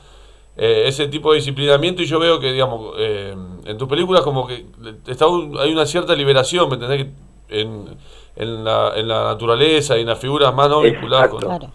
eh, 0.56 0.84
ese 0.86 1.06
tipo 1.08 1.30
de 1.30 1.36
disciplinamiento 1.36 2.02
y 2.02 2.06
yo 2.06 2.18
veo 2.18 2.40
que, 2.40 2.52
digamos, 2.52 2.94
eh, 2.98 3.34
en 3.64 3.78
tus 3.78 3.88
películas 3.88 4.22
como 4.22 4.46
que 4.46 4.66
está 5.06 5.26
un- 5.26 5.56
hay 5.58 5.72
una 5.72 5.86
cierta 5.86 6.14
liberación, 6.14 6.68
¿me 6.68 6.74
entendés? 6.74 7.06
Que 7.48 7.60
en, 7.60 7.96
en, 8.36 8.64
la, 8.64 8.92
en 8.96 9.08
la 9.08 9.24
naturaleza 9.24 9.96
y 9.98 10.02
en 10.02 10.06
las 10.08 10.18
figuras 10.18 10.54
más 10.54 10.68
no 10.68 10.80
vinculadas 10.82 11.28
con... 11.28 11.40
Claro. 11.40 11.66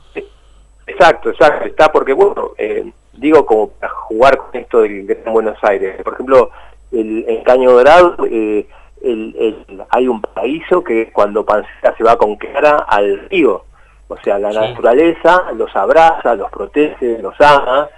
Exacto, 0.87 1.29
exacto, 1.31 1.65
está 1.65 1.91
porque, 1.91 2.13
bueno, 2.13 2.51
eh, 2.57 2.91
digo 3.13 3.45
como 3.45 3.69
para 3.71 3.91
jugar 3.93 4.37
con 4.37 4.49
esto 4.53 4.81
del 4.81 5.05
Gran 5.07 5.33
Buenos 5.33 5.57
Aires. 5.63 5.99
Por 6.03 6.13
ejemplo, 6.13 6.51
el, 6.91 7.25
el 7.27 7.43
Caño 7.43 7.71
Dorado, 7.71 8.15
eh, 8.29 8.67
el- 9.03 9.35
el- 9.67 9.83
hay 9.89 10.07
un 10.07 10.21
paraíso 10.21 10.83
que 10.83 11.11
cuando 11.11 11.43
Panceta 11.45 11.95
se 11.97 12.03
va 12.03 12.17
con 12.17 12.35
Clara 12.35 12.85
al 12.87 13.27
río, 13.29 13.63
o 14.07 14.17
sea, 14.23 14.37
la 14.37 14.51
Sí. 14.51 14.59
naturaleza 14.59 15.51
los 15.55 15.75
abraza, 15.75 16.35
los 16.35 16.51
protege, 16.51 17.17
los 17.19 17.33
ama, 17.41 17.89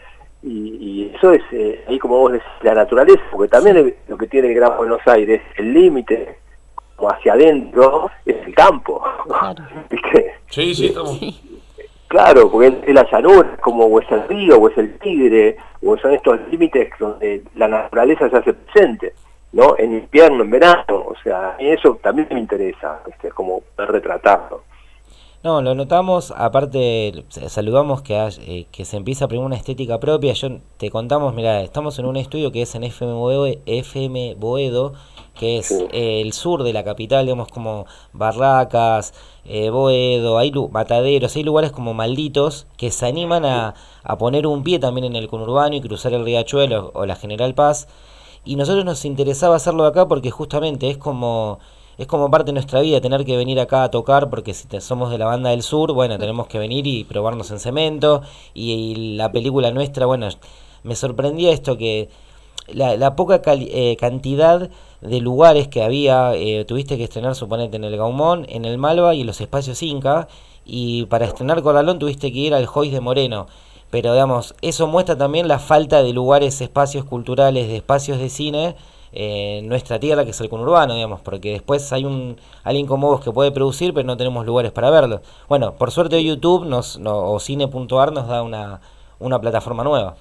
y, 0.41 0.49
y 1.09 1.15
eso 1.15 1.33
es, 1.33 1.41
eh, 1.51 1.83
ahí 1.89 1.99
como 1.99 2.17
vos 2.19 2.31
decís, 2.31 2.47
la 2.61 2.73
naturaleza, 2.73 3.21
porque 3.31 3.49
también 3.49 3.95
lo 4.07 4.17
que 4.17 4.27
tiene 4.27 4.47
el 4.47 4.55
Gran 4.55 4.77
Buenos 4.77 5.01
Aires, 5.05 5.41
el 5.57 5.73
límite, 5.73 6.37
como 6.97 7.11
hacia 7.11 7.33
adentro, 7.33 8.11
es 8.25 8.35
el 8.45 8.53
campo. 8.53 9.01
Claro. 9.25 9.63
¿Viste? 9.89 10.33
Sí, 10.49 10.75
sí, 10.75 10.87
estamos... 10.87 11.19
Claro, 12.07 12.49
porque 12.49 12.67
es, 12.85 12.93
la 12.93 13.09
llanura, 13.09 13.57
como 13.57 13.85
o 13.85 13.99
es 13.99 14.09
el 14.09 14.27
río, 14.27 14.57
o 14.57 14.69
es 14.69 14.77
el 14.77 14.97
tigre, 14.99 15.57
o 15.83 15.97
son 15.97 16.13
estos 16.13 16.39
límites 16.49 16.89
donde 16.99 17.43
la 17.55 17.67
naturaleza 17.67 18.29
se 18.29 18.37
hace 18.37 18.53
presente, 18.53 19.13
¿no? 19.51 19.75
En 19.77 19.93
invierno, 19.93 20.43
en 20.43 20.49
verano, 20.49 20.85
o 20.89 21.13
sea, 21.21 21.51
a 21.51 21.57
mí 21.57 21.67
eso 21.67 21.99
también 22.01 22.29
me 22.31 22.39
interesa, 22.39 23.01
este, 23.07 23.29
como 23.31 23.61
retratarlo. 23.77 24.63
No, 25.47 25.61
lo 25.61 25.75
notamos, 25.75 26.33
aparte 26.35 27.23
saludamos 27.47 28.01
que, 28.01 28.17
hay- 28.17 28.33
eh, 28.45 28.65
que 28.69 28.83
se 28.83 28.97
empieza 28.97 29.23
a 29.25 29.27
primar 29.29 29.45
una 29.45 29.55
estética 29.55 29.97
propia. 29.97 30.33
Yo 30.33 30.49
te 30.75 30.89
contamos, 30.91 31.33
mira, 31.33 31.61
estamos 31.61 31.97
en 31.99 32.05
un 32.05 32.17
estudio 32.17 32.51
que 32.51 32.63
es 32.63 32.75
en 32.75 32.83
FM 32.83 33.13
Boedo, 33.13 33.45
FM 33.65 34.35
Boedo 34.35 34.91
que 35.39 35.57
es 35.59 35.71
eh, 35.71 36.19
el 36.21 36.33
sur 36.33 36.63
de 36.63 36.73
la 36.73 36.83
capital, 36.83 37.25
digamos 37.27 37.47
como 37.47 37.85
Barracas, 38.11 39.13
eh, 39.45 39.69
Boedo, 39.69 40.37
hay 40.37 40.51
mataderos, 40.71 41.33
hay 41.37 41.43
lugares 41.43 41.71
como 41.71 41.93
malditos 41.93 42.67
que 42.75 42.91
se 42.91 43.05
animan 43.05 43.45
a, 43.45 43.73
a 44.03 44.17
poner 44.17 44.47
un 44.47 44.63
pie 44.63 44.79
también 44.79 45.05
en 45.05 45.15
el 45.15 45.29
conurbano 45.29 45.75
y 45.77 45.81
cruzar 45.81 46.13
el 46.13 46.25
riachuelo 46.25 46.91
o 46.93 47.05
la 47.05 47.15
General 47.15 47.53
Paz. 47.53 47.87
Y 48.43 48.55
nosotros 48.57 48.83
nos 48.83 49.05
interesaba 49.05 49.55
hacerlo 49.55 49.85
acá 49.85 50.07
porque 50.09 50.29
justamente 50.31 50.89
es 50.89 50.97
como 50.97 51.59
es 51.97 52.07
como 52.07 52.29
parte 52.29 52.47
de 52.47 52.53
nuestra 52.53 52.79
vida 52.81 53.01
tener 53.01 53.25
que 53.25 53.35
venir 53.37 53.59
acá 53.59 53.83
a 53.83 53.91
tocar 53.91 54.29
porque 54.29 54.53
si 54.53 54.67
te- 54.67 54.81
somos 54.81 55.09
de 55.09 55.17
la 55.17 55.25
banda 55.25 55.49
del 55.49 55.63
sur, 55.63 55.93
bueno, 55.93 56.17
tenemos 56.19 56.47
que 56.47 56.59
venir 56.59 56.85
y 56.87 57.03
probarnos 57.03 57.49
en 57.51 57.59
cemento. 57.59 58.21
Y, 58.53 58.71
y 58.71 59.15
la 59.15 59.31
película 59.31 59.71
nuestra, 59.71 60.05
bueno, 60.05 60.27
me 60.83 60.95
sorprendía 60.95 61.51
esto 61.51 61.77
que 61.77 62.09
la, 62.67 62.95
la 62.97 63.15
poca 63.15 63.41
cali- 63.41 63.69
eh, 63.71 63.97
cantidad 63.99 64.69
de 65.01 65.21
lugares 65.21 65.67
que 65.67 65.83
había, 65.83 66.35
eh, 66.35 66.65
tuviste 66.65 66.97
que 66.97 67.03
estrenar, 67.05 67.35
suponete, 67.35 67.77
en 67.77 67.83
el 67.83 67.97
Gaumón, 67.97 68.45
en 68.49 68.65
el 68.65 68.77
Malva 68.77 69.15
y 69.15 69.21
en 69.21 69.27
los 69.27 69.41
espacios 69.41 69.81
Inca, 69.83 70.27
y 70.65 71.05
para 71.05 71.25
estrenar 71.25 71.61
Corralón 71.61 71.97
tuviste 71.99 72.31
que 72.31 72.39
ir 72.39 72.53
al 72.53 72.65
Joyce 72.65 72.95
de 72.95 73.01
Moreno. 73.01 73.47
Pero, 73.89 74.11
digamos, 74.11 74.53
eso 74.61 74.85
muestra 74.87 75.17
también 75.17 75.47
la 75.47 75.59
falta 75.59 76.03
de 76.03 76.11
lugares, 76.13 76.59
espacios 76.61 77.05
culturales, 77.05 77.67
de 77.69 77.77
espacios 77.77 78.17
de 78.19 78.29
cine 78.29 78.75
eh, 79.19 79.57
en 79.59 79.67
nuestra 79.67 79.99
tierra, 79.99 80.23
que 80.25 80.31
es 80.31 80.41
el 80.41 80.49
conurbano, 80.49 80.93
digamos, 80.93 81.21
porque 81.21 81.51
después 81.53 81.91
hay 81.91 82.05
un 82.05 82.37
alguien 82.63 82.85
como 82.85 83.07
vos 83.07 83.21
que 83.23 83.31
puede 83.31 83.51
producir, 83.51 83.93
pero 83.93 84.05
no 84.05 84.15
tenemos 84.17 84.45
lugares 84.45 84.71
para 84.71 84.89
verlo. 84.91 85.21
Bueno, 85.49 85.73
por 85.73 85.89
suerte 85.91 86.23
YouTube 86.23 86.65
nos, 86.65 86.99
no- 86.99 87.31
o 87.31 87.39
cine.ar 87.39 88.11
nos 88.11 88.27
da 88.27 88.43
una, 88.43 88.79
una 89.19 89.39
plataforma 89.39 89.83
nueva. 89.83 90.15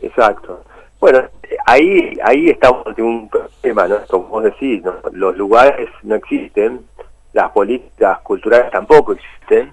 Exacto. 0.00 0.62
Bueno, 1.00 1.20
ahí 1.66 2.16
ahí 2.24 2.48
estamos 2.48 2.86
ante 2.86 3.02
un 3.02 3.28
problema, 3.28 3.86
¿no? 3.86 3.96
Como 4.08 4.28
vos 4.28 4.44
decís, 4.44 4.82
los 5.12 5.36
lugares 5.36 5.88
no 6.02 6.14
existen, 6.14 6.80
las 7.34 7.50
políticas 7.52 8.20
culturales 8.20 8.70
tampoco 8.70 9.12
existen, 9.12 9.72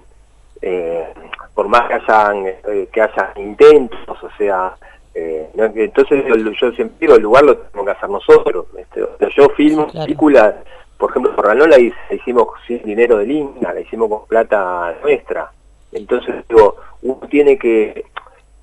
eh, 0.60 1.12
por 1.54 1.68
más 1.68 1.88
que 1.88 1.94
hayan, 1.94 2.46
eh, 2.46 2.88
que 2.92 3.00
hayan 3.00 3.30
intentos, 3.36 4.22
o 4.22 4.28
sea, 4.36 4.74
eh, 5.14 5.50
no- 5.54 5.64
entonces 5.74 6.24
yo, 6.60 6.72
siempre 6.72 6.96
digo, 7.00 7.14
el 7.14 7.22
lugar 7.22 7.44
lo 7.44 7.56
tenemos 7.56 7.86
que 7.86 7.92
hacer 7.92 8.10
nosotros. 8.10 8.66
Este, 8.76 9.02
o 9.02 9.16
sea, 9.18 9.28
yo 9.36 9.48
filmo 9.50 9.86
Claro. 9.86 10.04
películas, 10.06 10.54
por 10.98 11.10
ejemplo, 11.10 11.34
por 11.36 11.54
la 11.66 11.78
hicimos 12.10 12.48
sin 12.66 12.82
dinero 12.82 13.18
del 13.18 13.30
INCA, 13.30 13.72
la 13.72 13.80
hicimos 13.80 14.08
con 14.08 14.26
plata 14.26 14.94
nuestra. 15.02 15.50
Entonces, 15.92 16.34
digo, 16.48 16.76
uno 17.02 17.20
tiene 17.30 17.56
que 17.58 18.04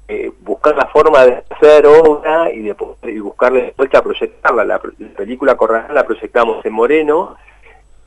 eh, 0.08 0.30
buscar 0.42 0.76
la 0.76 0.88
forma 0.88 1.24
de 1.26 1.44
hacer 1.50 1.86
obra 1.86 2.52
y 2.52 2.64
de 2.64 2.76
y 3.04 3.20
buscarle 3.20 3.62
de 3.62 3.74
vuelta 3.78 4.00
a 4.00 4.04
proyectarla. 4.04 4.66
La, 4.66 4.82
la 5.00 5.10
película 5.16 5.56
Corralón 5.56 5.96
la 5.96 6.06
proyectamos 6.06 6.66
en 6.66 6.74
Moreno 6.74 7.38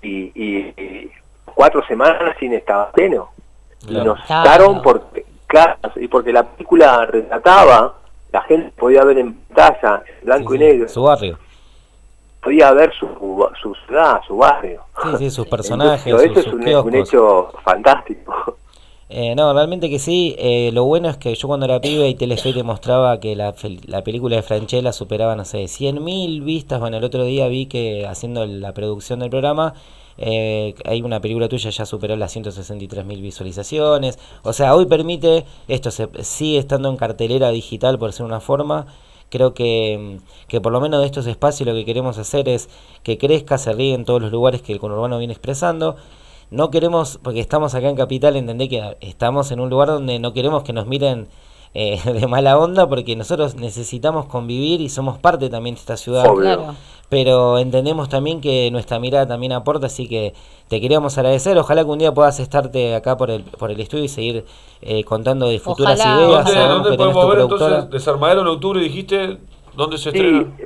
y, 0.03 0.31
y- 0.35 0.75
y 0.77 1.11
cuatro 1.55 1.83
semanas 1.87 2.37
sin 2.39 2.53
estaba 2.53 2.91
pleno. 2.91 3.31
Y 3.89 3.95
nos 3.95 4.23
Claro. 4.27 4.83
porque, 4.83 5.25
claro, 5.47 5.79
y 5.97 6.09
porque 6.09 6.33
la 6.33 6.43
película 6.43 7.07
retrataba, 7.07 7.95
la 8.35 8.43
gente 8.43 8.73
podía 8.77 9.05
ver 9.05 9.19
en 9.19 9.33
pantalla, 9.33 10.03
blanco 10.25 10.51
Sí, 10.51 10.57
y 10.57 10.59
negro, 10.59 10.89
Su 10.89 11.03
barrio. 11.05 11.39
podía 12.43 12.73
ver 12.73 12.93
su, 12.99 13.07
su 13.63 13.73
ciudad, 13.87 14.21
su 14.27 14.37
barrio. 14.37 14.83
Sí, 15.03 15.09
sí, 15.19 15.31
sus 15.31 15.47
personajes, 15.57 16.05
Entonces, 16.05 16.45
sus, 16.45 16.61
eso 16.61 16.81
es 16.81 16.85
un, 16.85 16.95
hecho 16.97 17.53
fantástico. 17.65 18.57
Eh, 19.11 19.35
no, 19.37 19.53
realmente 19.53 19.91
que 19.91 20.01
sí. 20.01 20.35
Eh, 20.39 20.71
lo 20.73 20.85
bueno 20.85 21.09
es 21.09 21.19
que 21.19 21.35
yo 21.35 21.47
cuando 21.47 21.67
era 21.67 21.79
pibe 21.81 22.09
y 22.09 22.15
Telefe 22.17 22.53
te 22.53 22.65
mostraba 22.65 23.21
que 23.21 23.37
la, 23.37 23.55
la 23.87 24.03
película 24.03 24.35
de 24.35 24.43
Franchella 24.43 24.93
superaba, 24.93 25.37
no 25.37 25.45
sé, 25.45 25.65
100.000 25.65 26.43
vistas. 26.43 26.81
Bueno, 26.81 26.97
el 26.97 27.05
otro 27.05 27.23
día 27.23 27.47
vi 27.47 27.67
que 27.67 28.07
haciendo 28.09 28.45
la 28.47 28.73
producción 28.73 29.21
del 29.21 29.31
programa, 29.31 29.75
eh, 30.19 30.75
hay 30.85 31.03
una 31.03 31.21
película 31.21 31.49
tuya 31.49 31.71
ya 31.71 31.87
superó 31.87 32.17
las 32.17 32.37
163.000 32.37 33.21
visualizaciones. 33.21 34.19
O 34.43 34.53
sea, 34.53 34.75
hoy 34.75 34.87
permite, 34.87 35.45
esto 35.69 35.91
se, 35.91 36.09
sigue 36.23 36.59
estando 36.59 36.89
en 36.89 36.97
cartelera 36.97 37.51
digital 37.51 37.99
por 37.99 38.13
ser 38.13 38.27
una 38.27 38.41
forma. 38.41 38.87
Creo 39.31 39.55
que, 39.55 40.21
que 40.49 40.61
por 40.61 40.73
lo 40.73 40.81
menos 40.81 41.01
de 41.01 41.07
estos 41.07 41.27
espacios 41.27 41.67
lo 41.67 41.75
que 41.75 41.85
queremos 41.85 42.19
hacer 42.19 42.49
es 42.49 42.69
que 43.03 43.19
crezca, 43.19 43.59
se 43.59 43.73
ríe 43.73 43.95
en 43.95 44.05
todos 44.05 44.23
los 44.23 44.31
lugares 44.31 44.63
que 44.63 44.73
el 44.73 44.79
conurbano 44.79 45.19
viene 45.19 45.33
expresando. 45.33 45.97
No 46.51 46.71
queremos, 46.71 47.19
porque 47.23 47.41
estamos 47.41 47.75
acá 47.75 47.89
en 47.89 47.97
Capital, 47.97 48.37
entendé 48.37 48.69
que 48.69 48.97
estamos 49.01 49.51
en 49.51 49.61
un 49.61 49.71
lugar 49.71 49.89
donde 49.89 50.19
no 50.19 50.33
queremos 50.33 50.63
que 50.63 50.73
nos 50.73 50.87
miren 50.87 51.27
eh, 51.75 52.01
de 52.13 52.27
mala 52.27 52.59
onda 52.59 52.89
porque 52.89 53.17
nosotros 53.17 53.57
necesitamos 53.57 54.27
convivir 54.27 54.81
y 54.81 54.89
somos 54.89 55.19
parte 55.19 55.51
también 55.51 55.75
de 55.75 55.81
esta 55.81 55.97
ciudad. 55.97 56.27
Obvio. 56.27 56.43
Claro. 56.43 56.75
Pero 57.11 57.59
entendemos 57.59 58.09
también 58.09 58.41
que 58.41 58.71
nuestra 58.71 58.99
mirada 58.99 59.27
también 59.27 59.53
aporta, 59.53 59.87
así 59.87 60.09
que 60.09 60.35
te 60.69 60.81
queríamos 60.81 61.17
agradecer. 61.19 61.57
Ojalá 61.59 61.85
que 61.85 61.91
un 61.91 61.99
día 61.99 62.13
puedas 62.13 62.41
estarte 62.41 62.95
acá 62.95 63.17
por 63.17 63.31
el, 63.31 63.45
por 63.45 63.71
el 63.71 63.79
estudio 63.79 64.05
y 64.05 64.09
seguir 64.09 64.45
eh, 64.81 65.05
contando 65.05 65.49
de 65.49 65.59
futuras 65.59 66.01
Ojalá. 66.01 66.17
ideas. 66.17 66.45
¿Dónde, 66.45 66.61
dónde 66.61 66.91
que 66.91 66.97
tenés 66.97 67.13
podemos 67.13 67.23
tu 67.23 67.29
ver 67.29 67.37
productora. 67.37 67.75
entonces 67.75 67.91
Desarmadero 67.91 68.41
en 68.41 68.47
octubre, 68.49 68.81
dijiste? 68.81 69.39
¿Dónde 69.77 69.99
se 69.99 70.09
estrena? 70.09 70.47
Sí, 70.57 70.65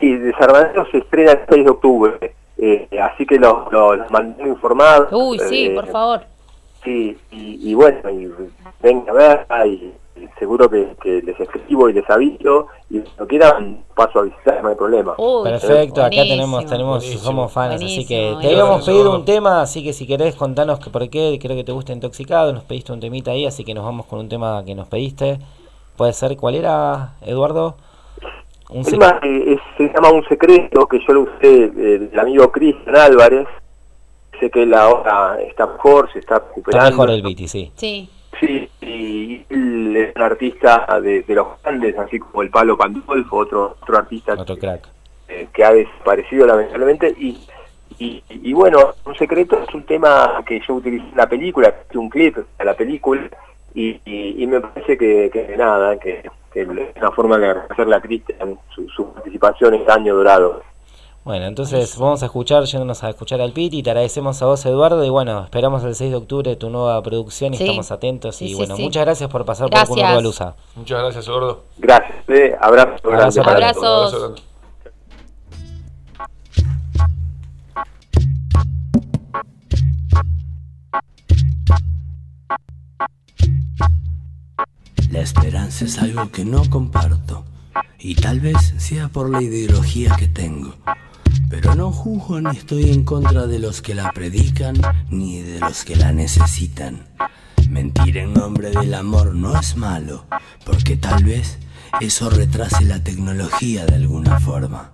y 0.00 0.12
Desarmadero 0.16 0.86
se 0.90 0.98
estrena 0.98 1.32
el 1.32 1.40
6 1.48 1.64
de 1.64 1.70
octubre, 1.70 2.34
eh, 2.58 2.88
así 3.02 3.26
que 3.26 3.38
los, 3.38 3.70
los, 3.70 3.98
los 3.98 4.10
mantengo 4.10 4.50
informados. 4.50 5.08
Uy, 5.12 5.38
sí, 5.40 5.66
eh, 5.66 5.74
por 5.74 5.86
favor. 5.88 6.22
Sí, 6.84 7.18
y, 7.30 7.70
y 7.70 7.74
bueno, 7.74 8.08
y 8.08 8.30
venga 8.82 9.12
a 9.12 9.14
ver, 9.14 9.66
y 9.66 9.92
seguro 10.38 10.68
que, 10.68 10.94
que 11.02 11.22
les 11.22 11.38
escribo 11.40 11.88
y 11.88 11.92
les 11.92 12.08
aviso, 12.10 12.66
y 12.90 12.98
si 12.98 13.04
lo 13.18 13.26
quieran, 13.26 13.82
paso 13.94 14.20
a 14.20 14.22
visitar, 14.22 14.62
no 14.62 14.68
hay 14.70 14.74
problema. 14.74 15.14
Uy, 15.18 15.44
Perfecto, 15.50 16.00
acá 16.02 16.22
tenemos, 16.22 16.66
tenemos, 16.66 16.98
Buenísimo. 16.98 17.22
somos 17.22 17.52
fans, 17.52 17.74
así 17.82 18.06
que 18.06 18.36
te 18.40 18.48
habíamos 18.48 18.84
pedido 18.84 19.14
un 19.14 19.24
tema, 19.24 19.62
así 19.62 19.82
que 19.84 19.92
si 19.92 20.06
querés 20.06 20.34
contanos 20.36 20.78
que 20.80 20.90
por 20.90 21.08
qué, 21.08 21.38
creo 21.40 21.56
que 21.56 21.64
te 21.64 21.72
gusta 21.72 21.92
Intoxicado, 21.92 22.52
nos 22.52 22.64
pediste 22.64 22.92
un 22.92 23.00
temita 23.00 23.30
ahí, 23.30 23.46
así 23.46 23.64
que 23.64 23.74
nos 23.74 23.84
vamos 23.84 24.06
con 24.06 24.18
un 24.18 24.28
tema 24.28 24.64
que 24.64 24.74
nos 24.74 24.88
pediste. 24.88 25.38
Puede 25.96 26.12
ser, 26.12 26.36
¿cuál 26.36 26.54
era, 26.54 27.14
Eduardo? 27.22 27.76
Un 28.70 28.78
El 28.78 28.86
tema 28.86 29.18
eh, 29.22 29.54
es- 29.54 29.60
se 29.76 29.92
llama 29.92 30.10
Un 30.12 30.24
Secreto, 30.28 30.86
que 30.86 31.00
yo 31.06 31.12
lo 31.14 31.20
usé 31.22 31.64
eh, 31.64 31.98
del 32.10 32.18
amigo 32.18 32.50
Cristian 32.52 32.96
Álvarez, 32.96 33.46
sé 34.38 34.50
que 34.50 34.62
él 34.62 34.72
ahora 34.74 35.38
está 35.42 35.66
mejor, 35.66 36.10
se 36.12 36.20
está 36.20 36.36
Está 36.36 36.48
recuperando. 36.48 36.90
mejor 36.90 37.10
el 37.10 37.36
sí. 37.48 37.72
Sí. 37.74 38.08
Sí, 38.40 38.70
y 38.80 39.44
él 39.50 39.94
es 39.96 40.16
un 40.16 40.22
artista 40.22 40.86
de, 41.02 41.22
de 41.22 41.34
los 41.34 41.46
grandes, 41.62 41.96
así 41.98 42.18
como 42.18 42.42
el 42.42 42.48
Palo 42.50 42.76
Pandolfo, 42.76 43.36
otro, 43.36 43.76
otro 43.82 43.98
artista 43.98 44.32
Otro 44.32 44.56
crack. 44.56 44.88
eh, 45.28 45.46
que 45.52 45.62
ha 45.62 45.72
desaparecido 45.72 46.46
lamentablemente. 46.46 47.14
Y, 47.18 47.38
y, 47.98 48.22
y 48.30 48.52
bueno, 48.54 48.94
Un 49.04 49.14
Secreto 49.14 49.62
es 49.68 49.74
un 49.74 49.84
tema 49.84 50.42
que 50.46 50.58
yo 50.66 50.74
utilicé 50.74 51.06
en 51.06 51.16
la 51.16 51.28
película, 51.28 51.74
un 51.94 52.08
clip 52.08 52.36
de 52.36 52.64
la 52.64 52.74
película, 52.74 53.28
y, 53.74 54.00
y, 54.06 54.42
y 54.42 54.46
me 54.46 54.60
parece 54.60 54.96
que, 54.96 55.28
que 55.30 55.54
nada, 55.56 55.98
que, 55.98 56.22
que 56.52 56.62
es 56.62 56.68
una 56.96 57.10
forma 57.10 57.36
de 57.36 57.46
agradecerle 57.46 57.94
a 57.96 58.00
Cristian 58.00 58.58
su, 58.74 58.88
su 58.88 59.12
participación 59.12 59.74
en 59.74 59.80
este 59.80 59.92
año 59.92 60.16
dorado. 60.16 60.62
Bueno, 61.22 61.44
entonces 61.46 61.98
vamos 61.98 62.22
a 62.22 62.26
escuchar, 62.26 62.64
yéndonos 62.64 63.04
a 63.04 63.10
escuchar 63.10 63.42
al 63.42 63.52
Piti, 63.52 63.82
te 63.82 63.90
agradecemos 63.90 64.40
a 64.40 64.46
vos 64.46 64.64
Eduardo 64.64 65.04
y 65.04 65.10
bueno, 65.10 65.44
esperamos 65.44 65.84
el 65.84 65.94
6 65.94 66.10
de 66.12 66.16
octubre 66.16 66.56
tu 66.56 66.70
nueva 66.70 67.00
producción 67.02 67.52
y 67.52 67.58
Sí. 67.58 67.64
estamos 67.64 67.90
atentos 67.92 68.36
Sí, 68.36 68.46
y 68.46 68.48
sí, 68.48 68.54
bueno, 68.54 68.74
sí. 68.76 68.82
muchas 68.82 69.04
gracias 69.04 69.28
por 69.30 69.44
pasar 69.44 69.68
Gracias. 69.68 69.88
por 69.90 69.98
Curva 69.98 70.20
Lusa. 70.22 70.56
Muchas 70.76 70.98
gracias, 71.02 71.26
Eduardo. 71.28 71.64
Gracias, 71.76 72.24
eh, 72.28 72.56
abrazo, 72.58 72.94
Abrazo 73.04 73.42
grande. 73.42 73.64
Abrazos. 73.66 74.18
grande. 74.18 74.42
La 85.10 85.20
esperanza 85.20 85.84
es 85.84 85.98
algo 85.98 86.30
que 86.30 86.44
no 86.44 86.68
comparto 86.70 87.44
y 87.98 88.14
tal 88.14 88.40
vez 88.40 88.74
sea 88.78 89.08
por 89.08 89.28
la 89.28 89.42
ideología 89.42 90.14
que 90.16 90.28
tengo. 90.28 90.74
Pero 91.50 91.74
no 91.74 91.90
juzgo 91.90 92.40
ni 92.40 92.56
estoy 92.56 92.92
en 92.92 93.02
contra 93.02 93.48
de 93.48 93.58
los 93.58 93.82
que 93.82 93.96
la 93.96 94.12
predican 94.12 94.76
ni 95.10 95.42
de 95.42 95.58
los 95.58 95.84
que 95.84 95.96
la 95.96 96.12
necesitan. 96.12 97.08
Mentir 97.68 98.18
en 98.18 98.32
nombre 98.32 98.70
del 98.70 98.94
amor 98.94 99.34
no 99.34 99.58
es 99.58 99.76
malo, 99.76 100.26
porque 100.64 100.96
tal 100.96 101.24
vez 101.24 101.58
eso 102.00 102.30
retrase 102.30 102.84
la 102.84 103.02
tecnología 103.02 103.84
de 103.84 103.96
alguna 103.96 104.38
forma. 104.38 104.92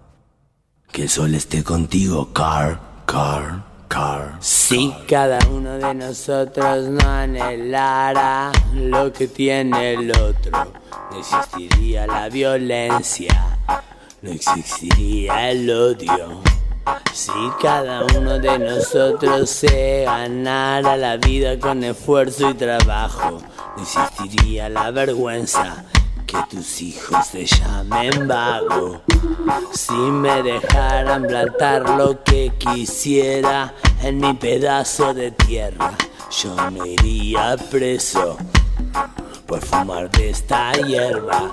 Que 0.90 1.02
el 1.02 1.08
sol 1.10 1.34
esté 1.34 1.62
contigo, 1.62 2.32
Car, 2.32 2.80
Car, 3.04 3.62
Car. 3.88 4.38
Si 4.40 4.94
cada 5.06 5.38
uno 5.50 5.72
de 5.72 5.94
nosotros 5.94 6.88
no 6.88 7.06
anhelara 7.06 8.50
lo 8.74 9.12
que 9.12 9.28
tiene 9.28 9.92
el 9.92 10.10
otro, 10.10 10.52
no 11.10 11.18
existiría 11.18 12.06
la 12.06 12.30
violencia, 12.30 13.58
no 14.26 14.32
existiría 14.32 15.50
el 15.50 15.70
odio. 15.70 16.40
Si 17.12 17.32
cada 17.62 18.04
uno 18.18 18.38
de 18.38 18.58
nosotros 18.58 19.48
se 19.48 20.02
ganara 20.04 20.96
la 20.96 21.16
vida 21.16 21.58
con 21.58 21.84
esfuerzo 21.84 22.50
y 22.50 22.54
trabajo, 22.54 23.40
no 23.76 23.82
existiría 23.82 24.68
la 24.68 24.90
vergüenza 24.90 25.84
que 26.26 26.38
tus 26.50 26.82
hijos 26.82 27.30
te 27.30 27.46
llamen 27.46 28.26
vago. 28.26 29.02
Si 29.72 29.94
me 29.94 30.42
dejaran 30.42 31.22
plantar 31.22 31.88
lo 31.90 32.22
que 32.24 32.52
quisiera 32.58 33.74
en 34.02 34.18
mi 34.18 34.34
pedazo 34.34 35.14
de 35.14 35.30
tierra, 35.30 35.92
yo 36.42 36.54
no 36.70 36.84
iría 36.84 37.56
preso 37.70 38.36
por 39.46 39.64
fumar 39.64 40.10
de 40.10 40.30
esta 40.30 40.72
hierba. 40.72 41.52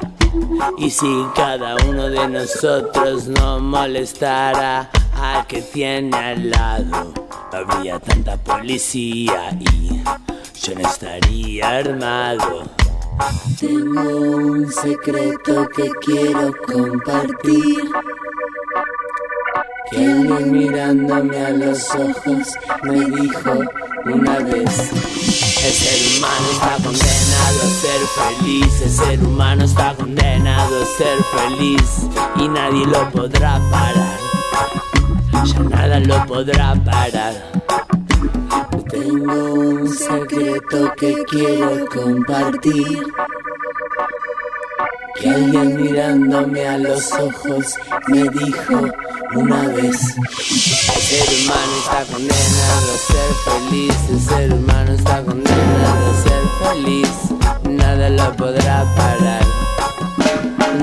Y 0.78 0.90
si 0.90 1.28
cada 1.36 1.76
uno 1.88 2.10
de 2.10 2.28
nosotros 2.28 3.28
no 3.28 3.60
molestara 3.60 4.90
al 5.16 5.46
que 5.48 5.62
tiene 5.62 6.16
al 6.18 6.50
lado, 6.50 7.14
habría 7.52 8.00
tanta 8.00 8.38
policía 8.38 9.58
y 9.60 10.02
yo 10.62 10.76
no 10.76 10.88
estaría 10.88 11.78
armado. 11.78 12.64
Tengo 13.60 14.02
un 14.02 14.72
secreto 14.72 15.70
que 15.70 15.90
quiero 16.02 16.52
compartir. 16.66 17.92
Que 19.92 20.06
alguien 20.06 20.52
mirándome 20.52 21.46
a 21.46 21.50
los 21.52 21.94
ojos 21.94 22.56
me 22.84 23.06
dijo 23.06 23.60
una 24.06 24.40
vez. 24.40 25.53
El 25.64 25.72
ser 25.72 26.18
humano 26.18 26.48
está 26.52 26.76
condenado 26.84 27.62
a 27.64 27.70
ser 27.82 28.02
feliz. 28.18 28.82
El 28.82 28.90
ser 28.90 29.24
humano 29.24 29.64
está 29.64 29.96
condenado 29.96 30.84
a 30.84 30.86
ser 30.86 31.18
feliz. 31.24 32.08
Y 32.36 32.50
nadie 32.50 32.86
lo 32.86 33.10
podrá 33.12 33.62
parar. 33.72 34.20
Ya 35.46 35.60
nada 35.60 36.00
lo 36.02 36.26
podrá 36.26 36.76
parar. 36.84 37.34
Tengo 38.90 39.54
un 39.54 39.88
secreto 39.88 40.94
que 40.98 41.24
quiero 41.30 41.86
compartir. 41.88 43.06
Que 45.16 45.30
alguien 45.30 45.82
mirándome 45.82 46.68
a 46.68 46.78
los 46.78 47.10
ojos 47.14 47.76
me 48.10 48.28
dijo 48.28 48.92
una 49.36 49.68
vez. 49.70 50.16
El 50.18 51.02
ser 51.02 51.28
humano 51.44 51.74
está 51.80 52.04
condenado 52.12 52.88
a 52.94 52.98
ser 52.98 53.32
feliz. 53.46 53.96
El 54.10 54.20
ser 54.20 54.54
humano 54.54 54.92
está 54.92 55.24
condenado 55.24 56.12
a 56.12 56.24
ser 56.24 56.44
feliz. 56.62 57.10
Nada 57.70 58.10
lo 58.10 58.36
podrá 58.36 58.86
parar. 58.96 59.46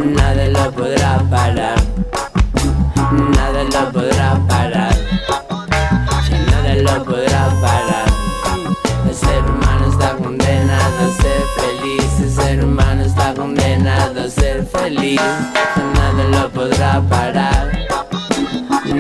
Nada 0.05 0.46
lo 0.48 0.72
podrá 0.72 1.18
parar. 1.30 1.82
Nada 3.12 3.64
lo 3.64 3.92
podrá 3.92 4.40
parar. 4.48 4.96
Ya 6.28 6.38
nada 6.51 6.74
lo 6.74 7.05
podrá 7.05 7.48
parar. 7.61 8.07
El 9.09 9.14
ser 9.14 9.44
humano 9.44 9.86
está 9.90 10.16
condenado 10.16 10.98
a 11.09 11.22
ser 11.22 11.42
feliz. 11.57 12.20
El 12.20 12.30
ser 12.30 12.64
humano 12.64 13.03
está 13.03 13.34
condenado 13.34 14.22
a 14.22 14.28
ser 14.28 14.66
feliz. 14.66 15.20
Nada 15.94 16.24
lo 16.30 16.51
podrá 16.51 17.01
parar. 17.09 17.70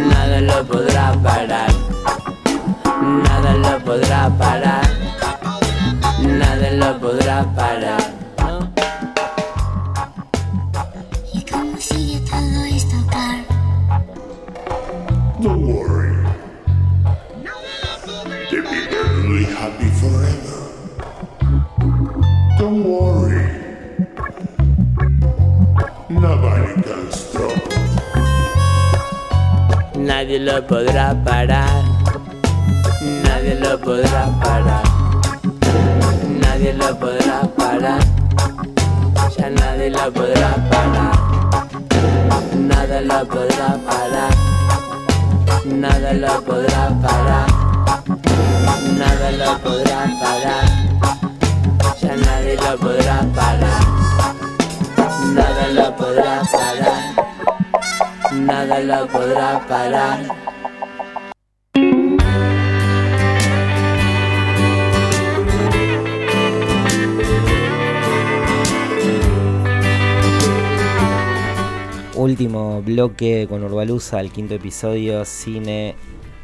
Nada 0.08 0.40
lo 0.40 0.64
podrá 0.64 1.12
parar. 1.22 1.70
Nada 3.02 3.52
lo 3.54 3.84
podrá 3.84 4.30
parar. 4.38 4.88
Nada 6.20 6.70
lo 6.72 6.98
podrá 6.98 7.44
parar. 7.54 8.09
Nadie 30.30 30.44
lo 30.44 30.64
podrá 30.64 31.12
parar. 31.24 31.82
Nadie 33.24 33.56
lo 33.56 33.76
podrá 33.80 34.26
parar. 34.40 34.84
Nadie 36.40 36.72
lo 36.72 36.96
podrá 37.00 37.40
parar. 37.56 38.00
Ya 39.36 39.50
nadie 39.50 39.90
lo 39.90 40.12
podrá 40.12 40.54
parar. 40.70 41.18
Nada 42.54 43.00
lo 43.00 43.26
podrá 43.26 43.76
parar. 43.88 44.32
Nada 45.66 46.12
lo 46.12 46.44
podrá 46.44 46.90
parar. 47.02 47.48
Nada 49.00 49.30
lo 49.32 49.58
podrá 49.58 50.00
parar. 50.22 50.68
Ya 52.00 52.14
nadie 52.14 52.54
lo 52.54 52.78
podrá 52.78 53.26
parar. 53.34 53.80
podrá 55.98 56.42
parar, 56.52 56.99
nada 58.40 58.80
la 58.80 59.06
podrá 59.06 59.60
parar. 59.68 60.20
Último 72.14 72.82
bloque 72.82 73.46
con 73.48 73.62
Urbalusa, 73.64 74.20
el 74.20 74.30
quinto 74.30 74.54
episodio, 74.54 75.24
cine 75.24 75.94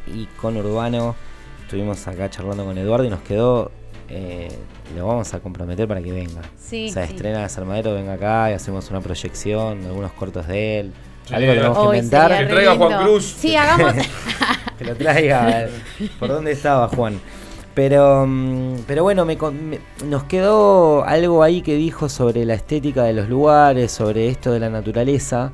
y 0.06 0.24
con 0.40 0.56
Urbano. 0.56 1.14
Estuvimos 1.62 2.06
acá 2.08 2.30
charlando 2.30 2.64
con 2.64 2.78
Eduardo 2.78 3.04
y 3.04 3.10
nos 3.10 3.20
quedó. 3.20 3.70
eh, 4.08 4.48
lo 4.96 5.06
vamos 5.06 5.34
a 5.34 5.40
comprometer 5.40 5.88
para 5.88 6.00
que 6.00 6.12
venga. 6.12 6.42
Sí, 6.56 6.86
o 6.88 6.92
sea, 6.92 7.06
sí. 7.06 7.12
estrena 7.12 7.42
Desarmadero, 7.42 7.92
venga 7.92 8.14
acá 8.14 8.50
y 8.50 8.54
hacemos 8.54 8.88
una 8.90 9.00
proyección, 9.00 9.84
algunos 9.84 10.12
cortos 10.12 10.46
de 10.46 10.80
él. 10.80 10.92
Algo 11.32 11.52
tenemos 11.52 11.78
que 11.78 11.84
inventar. 11.84 12.38
Que 12.38 12.46
traiga 12.46 12.76
Juan. 12.76 13.02
Cruz. 13.02 13.34
Sí, 13.38 13.56
hagamos. 13.56 13.94
Que 14.78 14.84
lo 14.84 14.94
traiga. 14.94 15.68
¿Por 16.18 16.28
dónde 16.28 16.52
estaba 16.52 16.86
Juan? 16.88 17.18
Pero, 17.74 18.26
mm, 18.26 18.80
pero 18.86 19.02
bueno, 19.02 19.24
me 19.24 19.36
con- 19.38 19.70
me- 19.70 19.80
nos 20.04 20.24
quedó 20.24 21.04
algo 21.04 21.42
ahí 21.42 21.62
que 21.62 21.74
dijo 21.76 22.08
sobre 22.10 22.44
la 22.44 22.54
estética 22.54 23.02
de 23.04 23.12
los 23.14 23.28
lugares, 23.28 23.90
sobre 23.92 24.28
esto 24.28 24.52
de 24.52 24.60
la 24.60 24.68
naturaleza. 24.70 25.52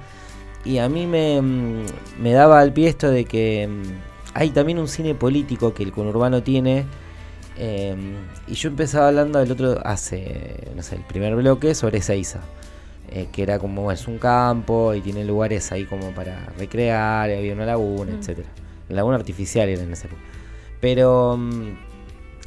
Y 0.64 0.78
a 0.78 0.88
mí 0.88 1.06
me, 1.06 1.40
mm, 1.40 1.84
me 2.20 2.32
daba 2.32 2.60
al 2.60 2.72
pie 2.72 2.88
esto 2.88 3.10
de 3.10 3.24
que 3.24 3.68
mm, 3.68 3.82
hay 4.34 4.50
también 4.50 4.78
un 4.80 4.88
cine 4.88 5.14
político 5.14 5.72
que 5.72 5.82
el 5.84 5.92
conurbano 5.92 6.42
tiene. 6.42 6.84
eh, 7.58 7.94
y 8.48 8.54
yo 8.54 8.68
empezaba 8.70 9.08
hablando 9.08 9.38
del 9.38 9.52
otro, 9.52 9.78
hace, 9.84 10.68
no 10.74 10.82
sé, 10.82 10.96
el 10.96 11.02
primer 11.02 11.36
bloque 11.36 11.74
sobre 11.76 12.00
Seiza. 12.02 12.40
Eh, 13.14 13.28
que 13.32 13.42
era 13.42 13.58
como, 13.58 13.92
es 13.92 14.08
un 14.08 14.18
campo 14.18 14.94
y 14.94 15.00
tiene 15.00 15.24
lugares 15.24 15.70
ahí 15.72 15.84
como 15.84 16.10
para 16.12 16.46
recrear, 16.58 17.30
y 17.30 17.34
había 17.34 17.52
una 17.52 17.66
laguna, 17.66 18.12
Mm. 18.12 18.18
etcétera 18.18 18.48
Laguna 18.88 19.16
artificial 19.16 19.68
era 19.68 19.82
en 19.82 19.92
esa 19.92 20.06
época. 20.06 20.22
Pero 20.80 21.36
mm, 21.38 21.68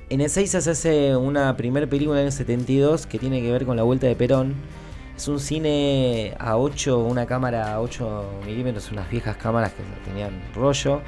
en 0.09 0.21
Ezeiza 0.21 0.61
se 0.61 0.71
hace 0.71 1.15
una 1.15 1.55
primera 1.57 1.87
película 1.87 2.19
en 2.19 2.27
el 2.27 2.31
72 2.31 3.07
que 3.07 3.17
tiene 3.19 3.41
que 3.41 3.51
ver 3.51 3.65
con 3.65 3.77
la 3.77 3.83
vuelta 3.83 4.07
de 4.07 4.15
Perón. 4.15 4.53
Es 5.15 5.27
un 5.27 5.39
cine 5.39 6.35
a 6.39 6.57
8, 6.57 6.99
una 6.99 7.25
cámara 7.25 7.73
a 7.73 7.81
8 7.81 8.41
milímetros, 8.45 8.91
unas 8.91 9.09
viejas 9.09 9.37
cámaras 9.37 9.71
que 9.73 9.83
tenían 10.09 10.33
rollo. 10.53 11.01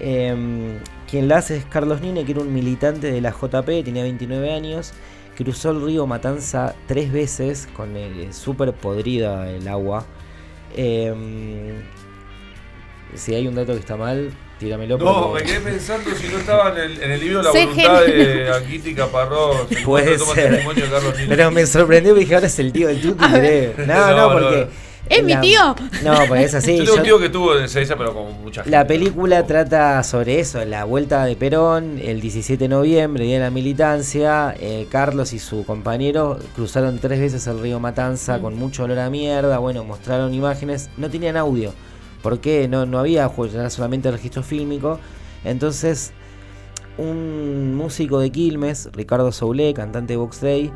Em, 0.00 0.78
quien 1.08 1.28
la 1.28 1.36
hace 1.38 1.58
es 1.58 1.64
Carlos 1.66 2.00
Nine, 2.00 2.24
que 2.24 2.32
era 2.32 2.40
un 2.40 2.52
militante 2.52 3.12
de 3.12 3.20
la 3.20 3.30
JP, 3.30 3.84
tenía 3.84 4.02
29 4.02 4.52
años. 4.52 4.92
Cruzó 5.36 5.70
el 5.70 5.82
río 5.84 6.06
Matanza 6.06 6.74
tres 6.86 7.10
veces 7.12 7.68
con 7.74 7.96
el 7.96 8.32
súper 8.32 8.72
podrida 8.72 9.50
el 9.50 9.66
agua. 9.66 10.06
Em, 10.76 11.82
si 13.14 13.34
hay 13.34 13.46
un 13.48 13.54
dato 13.54 13.72
que 13.74 13.80
está 13.80 13.96
mal, 13.96 14.32
tíramelo. 14.58 14.96
No, 14.98 15.30
porque- 15.30 15.44
me 15.44 15.50
quedé 15.50 15.60
pensando 15.60 16.10
si 16.14 16.28
no 16.28 16.38
estaba 16.38 16.70
en 16.72 16.78
el, 16.90 17.02
en 17.02 17.10
el 17.10 17.20
libro 17.20 17.42
La 17.42 17.50
Sé 17.52 17.66
voluntad 17.66 18.00
genial. 18.04 18.26
de 18.36 18.52
Anguiti 18.52 18.94
Caparrós. 18.94 19.56
Puede 19.84 20.18
ser. 20.18 20.64
Pero 21.28 21.50
me 21.50 21.66
sorprendió 21.66 22.12
porque 22.12 22.24
dije, 22.24 22.34
ahora 22.36 22.46
es 22.46 22.58
el 22.58 22.72
tío 22.72 22.88
del 22.88 23.00
Tuti. 23.00 23.24
A 23.24 23.38
ver. 23.38 23.72
creo. 23.74 23.86
No, 23.86 23.94
no, 23.94 24.06
No, 24.10 24.16
no, 24.16 24.32
porque. 24.32 24.60
no. 24.66 24.93
¿Es 25.08 25.22
mi 25.22 25.36
tío? 25.40 25.74
No, 26.02 26.14
pues 26.28 26.46
es 26.46 26.54
así. 26.54 26.76
Yo 26.78 26.84
tengo 26.84 26.94
yo- 26.94 26.96
un 26.96 27.02
tío 27.04 27.18
que 27.18 27.26
estuvo 27.26 27.56
en 27.56 27.68
pero 27.96 28.14
con 28.14 28.42
mucha 28.42 28.62
gente. 28.62 28.70
La 28.76 28.86
película 28.86 29.46
trata 29.46 30.02
sobre 30.02 30.40
eso, 30.40 30.64
la 30.64 30.84
vuelta 30.84 31.24
de 31.26 31.36
Perón, 31.36 31.98
el 32.02 32.20
17 32.20 32.64
de 32.64 32.68
noviembre, 32.68 33.24
día 33.24 33.34
de 33.34 33.40
la 33.44 33.50
militancia. 33.50 34.54
eh, 34.58 34.86
Carlos 34.90 35.32
y 35.32 35.38
su 35.38 35.64
compañero 35.66 36.38
cruzaron 36.56 36.98
tres 36.98 37.20
veces 37.20 37.46
el 37.46 37.60
río 37.60 37.80
Matanza 37.80 38.38
Mm. 38.38 38.42
con 38.42 38.54
mucho 38.56 38.84
olor 38.84 38.98
a 38.98 39.10
mierda. 39.10 39.58
Bueno, 39.58 39.84
mostraron 39.84 40.32
imágenes, 40.32 40.88
no 40.96 41.10
tenían 41.10 41.36
audio. 41.36 41.72
¿Por 42.22 42.38
qué? 42.40 42.66
No, 42.68 42.86
no 42.86 42.98
había 42.98 43.28
era 43.54 43.68
solamente 43.70 44.10
registro 44.10 44.42
fílmico. 44.42 44.98
Entonces, 45.44 46.12
un 46.96 47.74
músico 47.74 48.20
de 48.20 48.30
Quilmes, 48.30 48.88
Ricardo 48.92 49.30
Soulé, 49.32 49.74
cantante 49.74 50.14
de 50.14 50.16
Box 50.16 50.40
Day, 50.40 50.70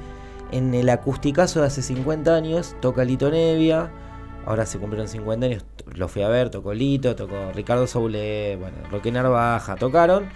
en 0.53 0.74
el 0.74 0.89
acusticazo 0.91 1.61
de 1.61 1.66
hace 1.66 1.83
50 1.83 2.35
años, 2.35 2.74
toca 2.81 3.05
Lito 3.05 3.31
Nevia. 3.31 3.91
Ahora 4.49 4.64
se 4.64 4.78
cumplieron 4.78 5.09
50 5.09 5.44
años, 5.46 5.64
lo 5.94 6.09
fui 6.09 6.22
a 6.22 6.28
ver, 6.28 6.49
tocó 6.49 6.72
Lito, 6.72 7.14
tocó 7.14 7.53
Ricardo 7.55 7.86
Soulé, 7.86 8.57
bueno, 8.59 8.78
Roque 8.90 9.12
Narvaja, 9.12 9.76
tocaron. 9.76 10.26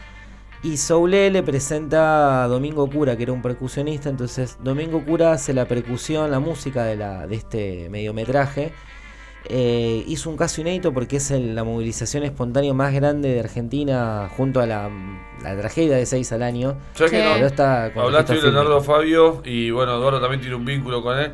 Y 0.63 0.77
Soulé 0.77 1.31
le 1.31 1.43
presenta 1.43 2.45
a 2.45 2.47
Domingo 2.49 2.89
Cura, 2.91 3.17
que 3.17 3.23
era 3.23 3.33
un 3.33 3.41
percusionista. 3.43 4.11
Entonces, 4.11 4.59
Domingo 4.63 5.03
Cura 5.05 5.33
hace 5.33 5.55
la 5.55 5.65
percusión, 5.67 6.31
la 6.31 6.41
música 6.41 6.85
de, 6.85 6.97
la, 6.97 7.27
de 7.27 7.35
este 7.37 7.89
mediometraje. 7.91 8.73
Eh, 9.49 10.05
hizo 10.07 10.31
un 10.31 10.37
caso 10.37 10.61
inédito 10.61 10.93
porque 10.93 11.17
es 11.17 11.31
el- 11.33 11.55
la 11.57 11.65
movilización 11.65 12.23
espontánea 12.23 12.73
más 12.75 12.93
grande 12.95 13.31
de 13.35 13.41
Argentina 13.41 14.29
junto 14.37 14.61
a 14.61 14.67
la, 14.67 14.89
la 15.43 15.57
tragedia 15.59 15.97
de 15.97 16.07
6 16.07 16.31
al 16.33 16.43
año. 16.45 16.77
¿Sabes 16.95 17.11
que 17.11 17.17
Sí. 17.23 17.23
Hablaste 17.99 18.35
de 18.35 18.43
Leonardo. 18.43 18.81
Fabio 18.83 19.43
y 19.45 19.71
bueno, 19.73 19.97
Eduardo 19.97 20.21
también 20.21 20.41
tiene 20.41 20.55
un 20.55 20.65
vínculo 20.65 21.03
con 21.03 21.19
él. 21.19 21.33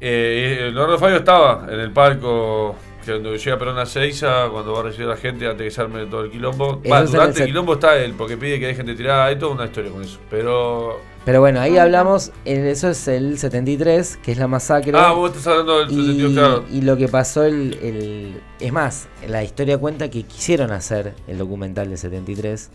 Eh, 0.00 0.70
Leonardo 0.72 0.98
Fabio 0.98 1.16
estaba 1.18 1.66
en 1.70 1.78
el 1.80 1.90
palco 1.92 2.74
cuando 3.04 3.34
llega 3.34 3.58
Perón 3.58 3.78
a 3.78 3.86
Seiza, 3.86 4.48
cuando 4.50 4.72
va 4.72 4.80
a 4.80 4.82
recibir 4.84 5.06
a 5.06 5.10
la 5.10 5.16
gente 5.16 5.46
antes 5.46 5.64
que 5.64 5.70
se 5.70 5.80
arme 5.80 6.06
todo 6.06 6.24
el 6.24 6.30
quilombo. 6.30 6.80
Va, 6.90 7.02
durante 7.02 7.40
el 7.40 7.46
quilombo 7.46 7.74
está 7.74 7.96
él, 7.98 8.14
porque 8.16 8.36
pide 8.36 8.60
que 8.60 8.66
dejen 8.66 8.86
de 8.86 8.94
tirar, 8.94 9.28
hay 9.28 9.36
toda 9.38 9.52
una 9.52 9.64
historia 9.66 9.90
con 9.90 10.02
eso. 10.02 10.18
Pero. 10.30 11.00
Pero 11.24 11.40
bueno, 11.40 11.60
ahí 11.60 11.76
hablamos, 11.76 12.32
en 12.46 12.66
eso 12.66 12.88
es 12.88 13.06
el 13.08 13.38
73, 13.38 14.18
que 14.22 14.32
es 14.32 14.38
la 14.38 14.48
masacre. 14.48 14.92
Ah, 14.94 15.12
vos 15.12 15.30
estás 15.30 15.48
hablando 15.48 15.80
del 15.80 15.90
y, 15.90 15.96
72, 15.96 16.32
claro. 16.32 16.64
y 16.70 16.80
lo 16.80 16.96
que 16.96 17.08
pasó, 17.08 17.44
el, 17.44 17.74
el- 17.82 18.40
es 18.58 18.72
más, 18.72 19.06
la 19.28 19.42
historia 19.44 19.76
cuenta 19.76 20.08
que 20.08 20.22
quisieron 20.22 20.70
hacer 20.70 21.12
el 21.28 21.36
documental 21.36 21.88
del 21.90 21.98
73. 21.98 22.70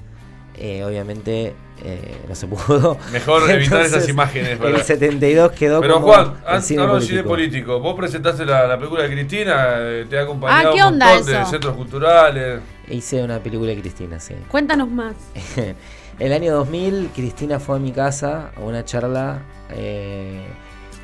eh, 0.58 0.84
obviamente 0.84 1.54
eh, 1.84 2.22
no 2.28 2.36
se 2.36 2.48
pudo. 2.48 2.98
Mejor 3.12 3.50
evitar 3.52 3.82
esas 3.86 4.08
imágenes. 4.10 4.52
El 4.52 4.60
¿verdad? 4.60 4.84
72 4.84 5.52
quedó 5.52 5.82
Pero 5.82 5.96
como 5.96 6.08
Juan, 6.08 6.34
el 6.48 6.56
antes 6.56 6.72
hablando 6.78 6.96
de 6.96 7.02
cine 7.02 7.24
político. 7.24 7.28
político, 7.28 7.80
vos 7.80 7.96
presentaste 7.96 8.46
la, 8.46 8.66
la 8.68 8.78
película 8.78 9.04
de 9.04 9.10
Cristina, 9.10 9.76
eh, 9.80 10.06
te 10.10 10.18
ha 10.18 10.24
acompañado 10.24 10.70
Ah, 10.70 10.74
¿qué 10.74 10.82
un 10.82 10.88
onda 10.94 11.16
montón 11.16 11.26
de 11.34 11.46
centros 11.46 11.76
culturales. 11.76 12.62
Hice 12.88 13.24
una 13.24 13.40
película 13.40 13.72
de 13.72 13.82
Cristina, 13.82 14.20
sí. 14.20 14.36
Cuéntanos 14.50 14.90
más. 14.90 15.16
El 16.20 16.32
año 16.32 16.54
2000, 16.54 17.10
Cristina 17.14 17.60
fue 17.60 17.76
a 17.76 17.80
mi 17.80 17.92
casa 17.92 18.52
a 18.56 18.62
una 18.62 18.86
charla. 18.86 19.42
eh, 19.72 20.46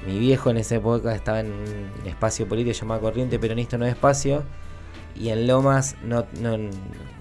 mi 0.08 0.18
viejo 0.18 0.50
en 0.50 0.58
esa 0.58 0.76
época 0.76 1.14
estaba 1.14 1.42
en 1.42 1.48
un 1.52 2.08
espacio 2.08 2.48
político 2.48 2.76
llamado 2.80 3.02
Corriente 3.02 3.38
Peronista 3.38 3.78
No 3.78 3.86
Espacio. 3.86 4.44
Y 5.16 5.30
en 5.30 5.46
Lomas 5.46 5.96
no, 6.04 6.26
no, 6.40 6.58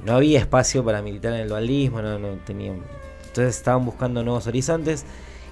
no 0.06 0.12
había 0.14 0.38
espacio 0.38 0.84
para 0.84 1.02
militar 1.02 1.34
en 1.34 1.40
el 1.40 1.48
dualismo, 1.48 2.00
no, 2.00 2.18
no 2.18 2.28
tenían. 2.46 2.80
Entonces 3.30 3.56
estaban 3.56 3.84
buscando 3.84 4.22
nuevos 4.24 4.46
horizontes. 4.46 5.04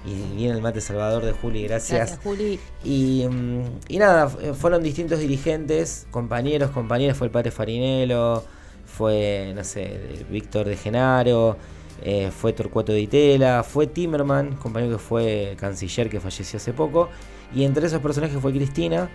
Y 0.04 0.36
viene 0.36 0.54
el 0.54 0.62
mate 0.62 0.80
Salvador 0.80 1.24
de 1.24 1.32
Juli, 1.32 1.64
gracias. 1.64 1.98
Gracias, 1.98 2.20
Juli. 2.22 2.58
Y, 2.84 3.26
mm, 3.28 3.62
y 3.88 3.98
nada, 3.98 4.28
fu- 4.28 4.54
fueron 4.54 4.82
distintos 4.82 5.18
dirigentes, 5.18 6.06
compañeros, 6.10 6.70
compañeras, 6.70 7.16
fue 7.16 7.26
el 7.26 7.30
padre 7.32 7.50
Farinello, 7.50 8.44
fue, 8.86 9.52
no 9.56 9.64
sé, 9.64 10.24
Víctor 10.30 10.66
de 10.66 10.76
Genaro, 10.76 11.56
eh, 12.02 12.30
fue 12.30 12.52
Torcuato 12.52 12.92
de 12.92 13.00
Itela, 13.00 13.64
fue 13.64 13.88
Timerman, 13.88 14.54
compañero 14.54 14.92
que 14.98 15.02
fue 15.02 15.56
canciller 15.58 16.08
que 16.08 16.20
falleció 16.20 16.56
hace 16.58 16.72
poco, 16.72 17.08
y 17.54 17.64
entre 17.64 17.86
esos 17.86 18.00
personajes 18.00 18.38
fue 18.40 18.52
Cristina. 18.52 19.10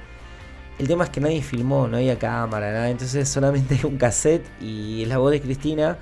El 0.79 0.87
tema 0.87 1.05
es 1.05 1.09
que 1.11 1.21
nadie 1.21 1.41
filmó, 1.41 1.87
no 1.87 1.95
había 1.97 2.19
cámara, 2.19 2.71
nada, 2.73 2.89
entonces 2.89 3.29
solamente 3.29 3.75
hay 3.75 3.85
un 3.85 3.97
cassette 3.97 4.45
y 4.61 5.03
es 5.03 5.07
la 5.07 5.17
voz 5.17 5.31
de 5.31 5.39
Cristina. 5.41 5.97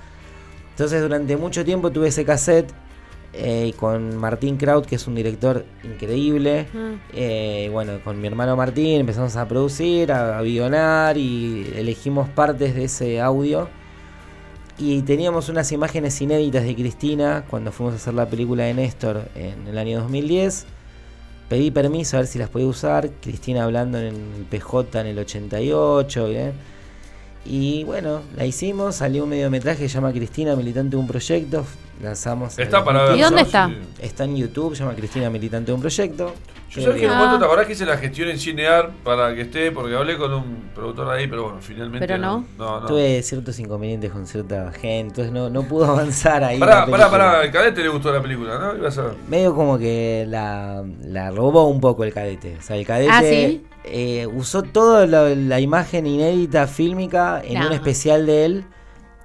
Entonces 0.72 1.00
durante 1.00 1.36
mucho 1.36 1.64
tiempo 1.64 1.90
tuve 1.90 2.08
ese 2.08 2.24
cassette 2.24 2.72
eh, 3.34 3.72
con 3.78 4.16
Martín 4.16 4.58
Kraut, 4.58 4.84
que 4.84 4.96
es 4.96 5.06
un 5.06 5.14
director 5.14 5.64
increíble. 5.84 6.66
Eh, 7.14 7.68
bueno, 7.72 8.00
con 8.04 8.20
mi 8.20 8.26
hermano 8.26 8.56
Martín 8.56 9.00
empezamos 9.00 9.36
a 9.36 9.48
producir, 9.48 10.12
a, 10.12 10.38
a 10.38 10.42
guionar 10.42 11.16
y 11.16 11.72
elegimos 11.76 12.28
partes 12.28 12.74
de 12.74 12.84
ese 12.84 13.20
audio. 13.20 13.68
Y 14.78 15.02
teníamos 15.02 15.48
unas 15.48 15.70
imágenes 15.72 16.20
inéditas 16.20 16.64
de 16.64 16.74
Cristina 16.74 17.44
cuando 17.48 17.72
fuimos 17.72 17.94
a 17.94 17.96
hacer 17.96 18.14
la 18.14 18.26
película 18.26 18.64
de 18.64 18.74
Néstor 18.74 19.28
en 19.34 19.66
el 19.66 19.78
año 19.78 20.00
2010. 20.00 20.66
Pedí 21.48 21.70
permiso 21.70 22.16
a 22.16 22.20
ver 22.20 22.26
si 22.26 22.38
las 22.38 22.48
podía 22.48 22.66
usar. 22.66 23.10
Cristina 23.20 23.64
hablando 23.64 23.98
en 23.98 24.06
el 24.06 24.44
PJ 24.50 25.00
en 25.00 25.06
el 25.06 25.18
88. 25.18 26.28
¿bien? 26.28 26.52
Y 27.44 27.84
bueno, 27.84 28.22
la 28.36 28.46
hicimos. 28.46 28.96
Salió 28.96 29.24
un 29.24 29.30
mediometraje 29.30 29.82
que 29.82 29.88
se 29.88 29.94
llama 29.94 30.12
Cristina, 30.12 30.54
militante 30.56 30.96
de 30.96 30.96
un 30.96 31.06
proyecto. 31.06 31.64
Lanzamos. 32.02 32.58
Está 32.58 32.84
para 32.84 33.04
ver. 33.04 33.16
¿Y 33.16 33.20
dónde 33.22 33.42
está? 33.42 33.70
Está 34.00 34.24
en 34.24 34.36
YouTube, 34.36 34.74
se 34.76 34.82
llama 34.84 34.94
Cristina 34.96 35.30
Militante 35.30 35.66
de 35.70 35.74
un 35.74 35.80
Proyecto. 35.80 36.34
Yo 36.70 36.80
sé 36.90 36.98
que 36.98 37.04
en 37.04 37.10
un 37.10 37.16
Ah. 37.16 37.18
momento 37.18 37.38
te 37.40 37.44
acordás 37.44 37.66
que 37.66 37.72
hice 37.74 37.84
la 37.84 37.98
gestión 37.98 38.30
en 38.30 38.38
Cinear 38.38 38.92
para 39.04 39.34
que 39.34 39.42
esté, 39.42 39.70
porque 39.72 39.94
hablé 39.94 40.16
con 40.16 40.32
un 40.32 40.70
productor 40.74 41.10
ahí, 41.10 41.26
pero 41.26 41.42
bueno, 41.44 41.58
finalmente. 41.60 42.06
Pero 42.06 42.18
no. 42.18 42.46
No, 42.56 42.80
no. 42.80 42.86
Tuve 42.86 43.22
ciertos 43.22 43.58
inconvenientes 43.58 44.10
con 44.10 44.26
cierta 44.26 44.72
gente, 44.72 45.00
entonces 45.22 45.32
no, 45.34 45.50
no 45.50 45.64
pudo 45.68 45.84
avanzar 45.90 46.42
ahí. 46.42 46.58
Pará, 46.58 46.86
pará, 46.86 47.10
pará, 47.10 47.40
al 47.40 47.50
cadete 47.50 47.82
le 47.82 47.88
gustó 47.90 48.10
la 48.10 48.22
película, 48.22 48.58
¿no? 48.58 48.76
Ibas 48.78 48.96
a 48.96 49.02
ver. 49.02 49.12
Medio 49.28 49.54
como 49.54 49.78
que 49.78 50.24
la, 50.28 50.82
la 51.04 51.30
robó 51.30 51.66
un 51.68 51.78
poco 51.80 52.04
el 52.04 52.14
cadete. 52.14 52.56
O 52.58 52.62
sea, 52.62 52.76
el 52.76 52.86
cadete 52.86 53.10
Ah, 53.12 53.20
¿sí? 53.22 53.66
eh, 53.84 54.26
usó 54.32 54.62
toda 54.62 55.06
la, 55.06 55.28
la 55.28 55.60
imagen 55.60 56.06
inédita 56.06 56.66
fílmica 56.68 57.42
en 57.44 57.60
No. 57.60 57.66
un 57.66 57.72
especial 57.74 58.24
de 58.24 58.44
él. 58.46 58.64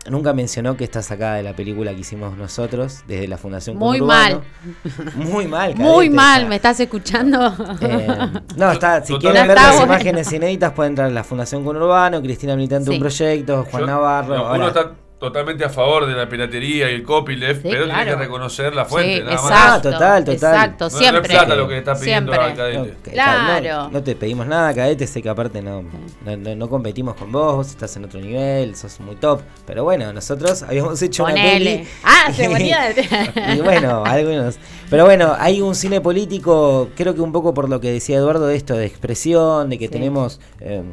Nunca 0.09 0.33
mencionó 0.33 0.77
que 0.77 0.83
está 0.83 1.01
sacada 1.01 1.35
de 1.35 1.43
la 1.43 1.53
película 1.53 1.93
que 1.93 1.99
hicimos 2.01 2.37
nosotros, 2.37 3.03
desde 3.07 3.27
la 3.27 3.37
Fundación 3.37 3.77
Muy 3.77 3.99
Conurbano. 3.99 4.41
Muy 5.15 5.47
mal, 5.47 5.75
Muy 5.75 6.07
cadete, 6.07 6.09
o 6.09 6.15
mal, 6.15 6.47
¿me 6.47 6.55
estás 6.55 6.79
escuchando? 6.79 7.53
Eh, 7.81 8.07
no, 8.55 8.71
está, 8.71 9.01
si 9.03 9.13
Total- 9.13 9.19
quieren 9.31 9.47
ver 9.47 9.55
las 9.57 9.75
bueno. 9.77 9.85
imágenes 9.93 10.31
inéditas 10.31 10.71
pueden 10.73 10.91
entrar 10.93 11.07
a 11.07 11.11
la 11.11 11.23
Fundación 11.23 11.63
Conurbano, 11.65 12.21
Cristina 12.21 12.55
Militante 12.55 12.89
Sí. 12.89 12.95
un 12.95 12.99
proyecto, 13.01 13.65
Juan 13.69 13.81
Yo- 13.81 13.87
Navarro. 13.87 14.35
no, 14.37 14.53
uno 14.53 14.67
está 14.69 14.91
totalmente 15.19 15.65
a 15.65 15.69
favor 15.69 16.05
de 16.05 16.13
la 16.13 16.29
piratería 16.29 16.91
y 16.91 16.93
el 16.93 17.03
copyleft, 17.03 17.63
Sí, 17.63 17.69
pero 17.71 17.85
tiene 17.85 18.03
claro. 18.03 18.11
que 18.19 18.23
reconocer 18.25 18.75
la 18.75 18.85
fuente, 18.85 19.15
Sí, 19.17 19.23
nada 19.23 19.35
más. 19.35 19.43
Ah, 19.45 19.55
exacto. 19.77 19.91
total, 19.91 20.23
total. 20.25 20.33
Exacto, 20.53 20.85
No- 20.85 20.91
no 20.91 20.97
siempre. 20.99 21.21
es 21.21 21.27
plata 21.39 21.55
lo 21.55 21.67
que 21.67 21.77
está 21.79 21.95
pidiendo 21.95 22.31
Siempre. 22.33 22.51
al 22.51 22.57
cadete. 22.57 22.77
No, 22.77 23.03
que- 23.03 23.11
Claro. 23.11 23.83
No, 23.85 23.89
no 23.89 24.03
te 24.03 24.15
pedimos 24.15 24.45
nada, 24.45 24.73
cadete, 24.75 25.07
sé 25.07 25.23
que 25.23 25.29
aparte 25.29 25.61
no, 25.63 25.81
no, 26.23 26.37
no- 26.37 26.55
no 26.55 26.69
competimos 26.69 27.15
con 27.15 27.31
vos, 27.31 27.55
vos 27.55 27.67
estás 27.69 27.95
en 27.97 28.05
otro 28.05 28.19
nivel, 28.19 28.75
sos 28.75 28.99
muy 28.99 29.15
top. 29.15 29.41
Pero 29.65 29.83
bueno, 29.83 30.13
nosotros 30.13 30.61
habíamos 30.61 31.01
hecho 31.01 31.23
una 31.23 31.33
peli. 31.33 31.87
Ah, 32.03 32.31
se 32.31 32.47
ponía 32.47 32.93
de- 32.93 33.07
y 33.57 33.61
bueno, 33.61 34.03
algunos. 34.05 34.59
Pero 34.89 35.05
bueno, 35.05 35.35
hay 35.39 35.61
un 35.61 35.73
cine 35.73 35.99
político, 35.99 36.89
creo 36.95 37.15
que 37.15 37.21
un 37.21 37.31
poco 37.31 37.55
por 37.55 37.69
lo 37.69 37.81
que 37.81 37.91
decía 37.91 38.17
Eduardo, 38.17 38.45
de 38.45 38.55
esto 38.55 38.75
de 38.75 38.85
expresión, 38.85 39.69
de 39.71 39.79
que 39.79 39.85
Sí. 39.87 39.91
tenemos 39.91 40.39
eh, 40.59 40.83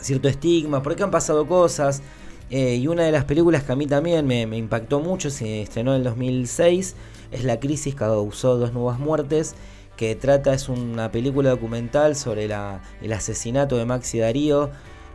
cierto 0.00 0.28
estigma, 0.28 0.82
porque 0.82 1.02
han 1.02 1.10
pasado 1.10 1.46
cosas. 1.46 2.02
Eh, 2.50 2.76
y 2.76 2.86
una 2.88 3.04
de 3.04 3.12
las 3.12 3.24
películas 3.24 3.62
que 3.64 3.72
a 3.72 3.76
mí 3.76 3.86
también 3.86 4.26
me, 4.26 4.42
impactó 4.56 5.00
mucho, 5.00 5.30
se 5.30 5.62
estrenó 5.62 5.92
en 5.92 5.98
el 5.98 6.04
2006, 6.04 6.96
es 7.30 7.44
La 7.44 7.60
crisis 7.60 7.94
que 7.94 7.98
causó 8.00 8.56
dos 8.56 8.72
nuevas 8.72 8.98
muertes, 8.98 9.54
que 9.96 10.14
trata, 10.14 10.54
es 10.54 10.68
una 10.68 11.10
película 11.12 11.50
documental 11.50 12.14
sobre 12.16 12.48
la- 12.48 12.80
el 13.02 13.12
asesinato 13.12 13.76
de 13.76 13.84
Maxi 13.84 14.18
Darío. 14.20 14.70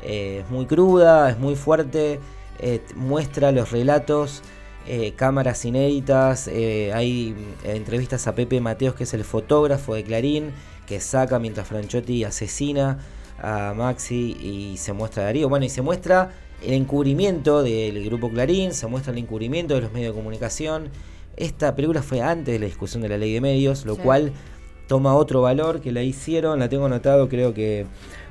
eh, 0.05 0.41
es 0.43 0.51
muy 0.51 0.65
cruda, 0.65 1.29
es 1.29 1.39
muy 1.39 1.55
fuerte, 1.55 2.19
eh, 2.59 2.81
muestra 2.95 3.51
los 3.53 3.71
relatos, 3.71 4.41
cámaras 5.15 5.63
inéditas, 5.63 6.49
hay 6.49 7.34
mm, 7.63 7.69
entrevistas 7.69 8.27
a 8.27 8.36
Pepe 8.36 8.59
Mateos, 8.59 8.95
que 8.95 9.05
es 9.05 9.13
el 9.13 9.23
fotógrafo 9.23 9.95
de 9.95 10.03
Clarín, 10.03 10.51
que 10.86 10.99
saca 10.99 11.39
mientras 11.39 11.67
Franchotti 11.67 12.25
asesina 12.25 12.99
a 13.41 13.73
Maxi 13.73 14.36
y 14.39 14.77
se 14.77 14.91
muestra 14.93 15.23
a 15.23 15.25
Darío. 15.27 15.47
Bueno, 15.49 15.65
y 15.65 15.69
se 15.69 15.81
muestra 15.81 16.31
el 16.66 16.74
encubrimiento 16.74 17.64
del 17.64 18.03
grupo 18.05 18.30
Clarín, 18.30 18.74
se 18.74 18.88
muestra 18.88 19.11
el 19.14 19.20
encubrimiento 19.20 19.76
de 19.76 19.82
los 19.82 19.91
medios 19.91 20.14
de 20.14 20.20
comunicación. 20.20 20.89
Esta 21.36 21.76
película 21.76 22.01
fue 22.01 22.22
antes 22.22 22.53
de 22.53 22.59
la 22.59 22.66
discusión 22.66 23.01
de 23.01 23.09
la 23.09 23.18
ley 23.18 23.34
de 23.34 23.41
medios, 23.41 23.86
lo 23.86 23.95
Sí. 23.95 24.01
cual 24.01 24.32
toma 24.88 25.16
otro 25.16 25.41
valor 25.41 25.82
que 25.82 25.91
la 25.91 26.03
hicieron, 26.03 26.59
la 26.59 26.70
tengo 26.70 26.86
anotado, 26.86 27.28
creo 27.30 27.53
que 27.53 27.86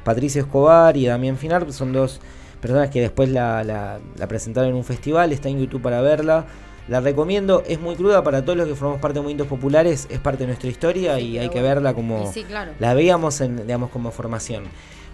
Patricio 0.05 0.41
Escobar 0.43 0.97
y 0.97 1.07
Damián 1.07 1.37
Finar 1.37 1.73
son 1.73 1.93
dos 1.93 2.21
personas 2.61 2.91
que 2.91 3.01
después 3.01 3.29
la, 3.31 3.65
la- 3.65 3.99
la 4.17 4.29
presentaron 4.29 4.71
en 4.71 4.77
un 4.77 4.85
festival, 4.85 5.33
está 5.33 5.49
en 5.49 5.59
YouTube 5.59 5.83
para 5.83 6.01
verla. 6.01 6.47
La 6.89 7.01
recomiendo, 7.01 7.63
es 7.67 7.81
muy 7.81 7.95
cruda 7.95 8.23
para 8.25 8.45
todos 8.45 8.57
los 8.59 8.67
que 8.69 8.75
formamos 8.75 9.01
parte 9.01 9.15
de 9.15 9.23
movimientos 9.23 9.47
populares, 9.47 10.07
es 10.11 10.19
parte 10.19 10.41
de 10.45 10.47
nuestra 10.49 10.69
historia 10.69 11.17
Sí, 11.17 11.23
y 11.31 11.39
hay 11.39 11.49
que 11.49 11.63
verla 11.63 11.95
como 11.95 12.25
Y 12.29 12.33
sí, 12.33 12.45
claro. 12.45 12.73
la 12.79 12.93
veíamos 12.95 13.41
en, 13.41 13.57
digamos, 13.67 13.91
como 13.91 14.11
formación. 14.11 14.65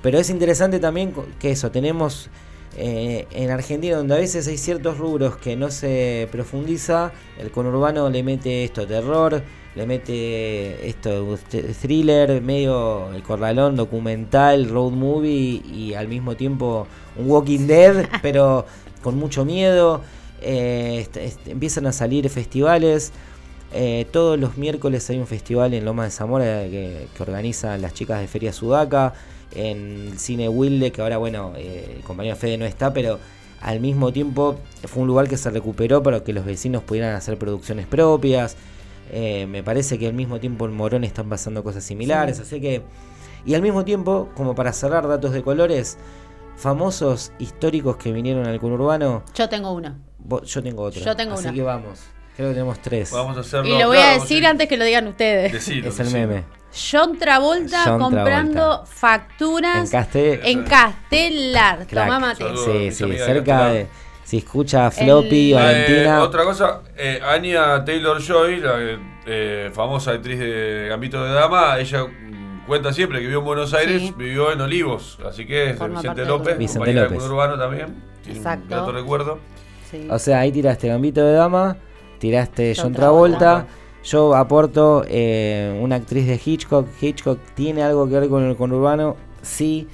Pero 0.03 0.19
es 0.19 0.31
interesante 0.31 0.79
también 0.81 1.13
que 1.39 1.51
eso, 1.51 1.71
tenemos 1.71 2.31
eh, 2.79 3.27
en 3.33 3.51
Argentina 3.51 3.97
donde 3.97 4.15
a 4.15 4.19
veces 4.19 4.47
hay 4.49 4.57
ciertos 4.57 4.99
rubros 4.99 5.37
que 5.37 5.57
no 5.57 5.71
se 5.71 6.29
profundiza, 6.33 7.13
el 7.39 7.51
conurbano 7.51 8.09
le 8.09 8.23
mete 8.23 8.65
esto, 8.65 8.87
terror, 8.87 9.43
le 9.75 9.87
mete 9.87 10.89
esto, 10.89 11.37
th- 11.51 11.75
thriller, 11.75 12.41
medio 12.41 13.13
el 13.13 13.23
corralón, 13.23 13.77
documental, 13.77 14.69
road 14.69 14.93
movie 14.93 15.63
y 15.73 15.95
al 15.95 16.09
mismo 16.09 16.37
tiempo 16.37 16.87
un 17.17 17.29
Walking 17.31 17.67
Dead, 17.67 18.09
pero 18.23 18.65
con 19.03 19.17
mucho 19.19 19.45
miedo. 19.45 20.03
Eh, 20.41 21.07
empiezan 21.47 21.87
a 21.87 21.93
salir 21.93 22.29
festivales. 22.31 23.13
Eh, 23.75 24.07
todos 24.13 24.39
los 24.39 24.57
miércoles 24.57 25.09
hay 25.11 25.19
un 25.19 25.27
festival 25.27 25.75
en 25.75 25.85
Loma 25.85 26.05
de 26.05 26.11
Zamora 26.11 26.63
que, 26.71 27.07
que 27.15 27.23
organizan 27.23 27.83
las 27.83 27.93
chicas 27.93 28.21
de 28.21 28.29
Feria 28.29 28.53
Sudaca. 28.53 29.15
En 29.55 30.09
el 30.13 30.19
Cine 30.19 30.49
Wilde, 30.49 30.93
que 30.93 31.01
ahora, 31.01 31.17
bueno, 31.19 31.53
eh, 31.57 31.95
el 31.97 32.03
compañero 32.03 32.37
Fede 32.37 32.59
no 32.59 32.67
está, 32.67 32.93
pero 32.93 33.19
al 33.61 33.81
mismo 33.81 34.13
tiempo 34.13 34.57
fue 34.87 35.03
un 35.03 35.09
lugar 35.09 35.27
que 35.29 35.37
se 35.37 35.51
recuperó 35.51 36.03
para 36.03 36.23
que 36.23 36.33
los 36.33 36.45
vecinos 36.45 36.83
pudieran 36.83 37.15
hacer 37.15 37.39
producciones 37.39 37.87
propias. 37.87 38.57
Eh, 39.11 39.47
me 39.49 39.63
parece 39.63 39.99
que 39.99 40.07
al 40.07 40.13
mismo 40.13 40.39
tiempo 40.39 40.67
en 40.67 40.75
Morón 40.77 41.03
están 41.03 41.29
pasando 41.31 41.65
cosas 41.65 41.83
similares, 41.85 42.37
Sí. 42.37 42.43
así 42.43 42.61
que... 42.61 42.83
Y 43.47 43.55
al 43.55 43.63
mismo 43.63 43.85
tiempo, 43.85 44.29
como 44.37 44.55
para 44.55 44.73
cerrar 44.75 45.09
datos 45.09 45.33
de 45.33 45.43
colores, 45.43 45.97
famosos 46.57 47.33
históricos 47.39 47.97
que 47.97 48.13
vinieron 48.13 48.47
al 48.47 48.59
conurbano, 48.61 49.23
Yo 49.35 49.49
tengo 49.49 49.73
uno. 49.73 49.97
Vos- 50.19 50.43
yo 50.53 50.63
tengo 50.63 50.83
otro. 50.83 51.01
Yo 51.03 51.17
tengo 51.17 51.35
así 51.35 51.53
que 51.53 51.63
vamos. 51.63 52.01
Creo 52.37 52.49
que 52.51 52.55
tenemos 52.55 52.79
tres. 52.81 53.11
Vamos 53.13 53.37
a 53.37 53.41
hacerlo. 53.41 53.67
Y 53.75 53.79
lo 53.79 53.89
voy 53.89 53.97
claro, 53.97 54.21
a 54.21 54.23
decir 54.23 54.45
a- 54.47 54.51
antes 54.51 54.69
que 54.69 54.77
lo 54.77 54.85
digan 54.85 55.07
ustedes. 55.09 55.53
Decilo, 55.53 55.89
es 55.89 55.99
el 55.99 56.07
decilo. 56.07 56.29
meme. 56.29 56.45
John 56.73 57.19
Travolta 57.19 57.83
John 57.85 57.99
comprando 58.01 58.53
Travolta. 58.61 58.87
facturas 58.87 59.77
En 59.79 59.89
Castel. 59.91 60.41
en 60.45 60.63
Castelar. 60.65 61.87
Crack. 61.87 62.05
Tomá 62.07 62.19
mate. 62.19 62.45
Saludos. 62.45 62.65
Sí, 62.65 62.91
sí, 62.93 63.19
cerca 63.19 63.69
de. 63.69 63.87
Si 64.25 64.37
escucha 64.39 64.91
Floppy, 64.91 65.53
El- 65.53 65.59
Valentina. 65.59 66.19
Eh, 66.19 66.21
otra 66.21 66.45
cosa, 66.45 66.83
eh, 66.99 67.19
Anya 67.27 67.83
Taylor 67.85 68.21
Joy, 68.21 68.61
la 68.61 68.75
eh, 69.25 69.71
famosa 69.73 70.11
actriz 70.13 70.39
de 70.39 70.87
Gambito 70.91 71.25
de 71.25 71.33
Dama, 71.33 71.79
ella 71.79 72.05
mm, 72.05 72.67
cuenta 72.67 72.93
siempre 72.93 73.21
que 73.21 73.25
vivió 73.25 73.39
en 73.39 73.45
Buenos 73.47 73.73
Aires, 73.73 74.03
Sí. 74.03 74.15
vivió 74.19 74.53
en 74.53 74.61
Olivos, 74.61 75.19
así 75.27 75.47
que 75.47 75.71
es 75.71 75.79
de 75.79 75.89
Vicente 75.89 76.25
López. 76.27 76.59
Vicente 76.59 76.93
López. 76.93 77.23
Urbano 77.25 77.57
también, 77.59 78.03
tiene 78.23 78.39
Exacto. 78.39 78.65
un 78.65 78.69
grato 78.69 78.93
recuerdo. 78.93 79.39
Sí. 79.91 80.07
O 80.11 80.19
sea, 80.19 80.41
ahí 80.41 80.53
tiraste 80.53 80.89
Gambito 80.89 81.25
de 81.25 81.33
Dama, 81.33 81.79
tiraste 82.19 82.75
John 82.77 82.85
John 82.85 82.93
Travolta. 82.93 83.39
Travolta. 83.39 83.67
Yo 84.09 84.35
aporto 84.35 85.05
eh, 85.07 85.79
una 85.83 85.97
actriz 85.97 86.27
de 86.27 86.41
Hitchcock. 86.43 86.89
Hitchcock 86.99 87.39
tiene 87.55 87.83
algo 87.83 88.09
que 88.09 88.19
ver 88.19 88.31
con 88.31 88.43
el 88.43 88.57
conurbano. 88.57 89.17
Sí, 89.43 89.87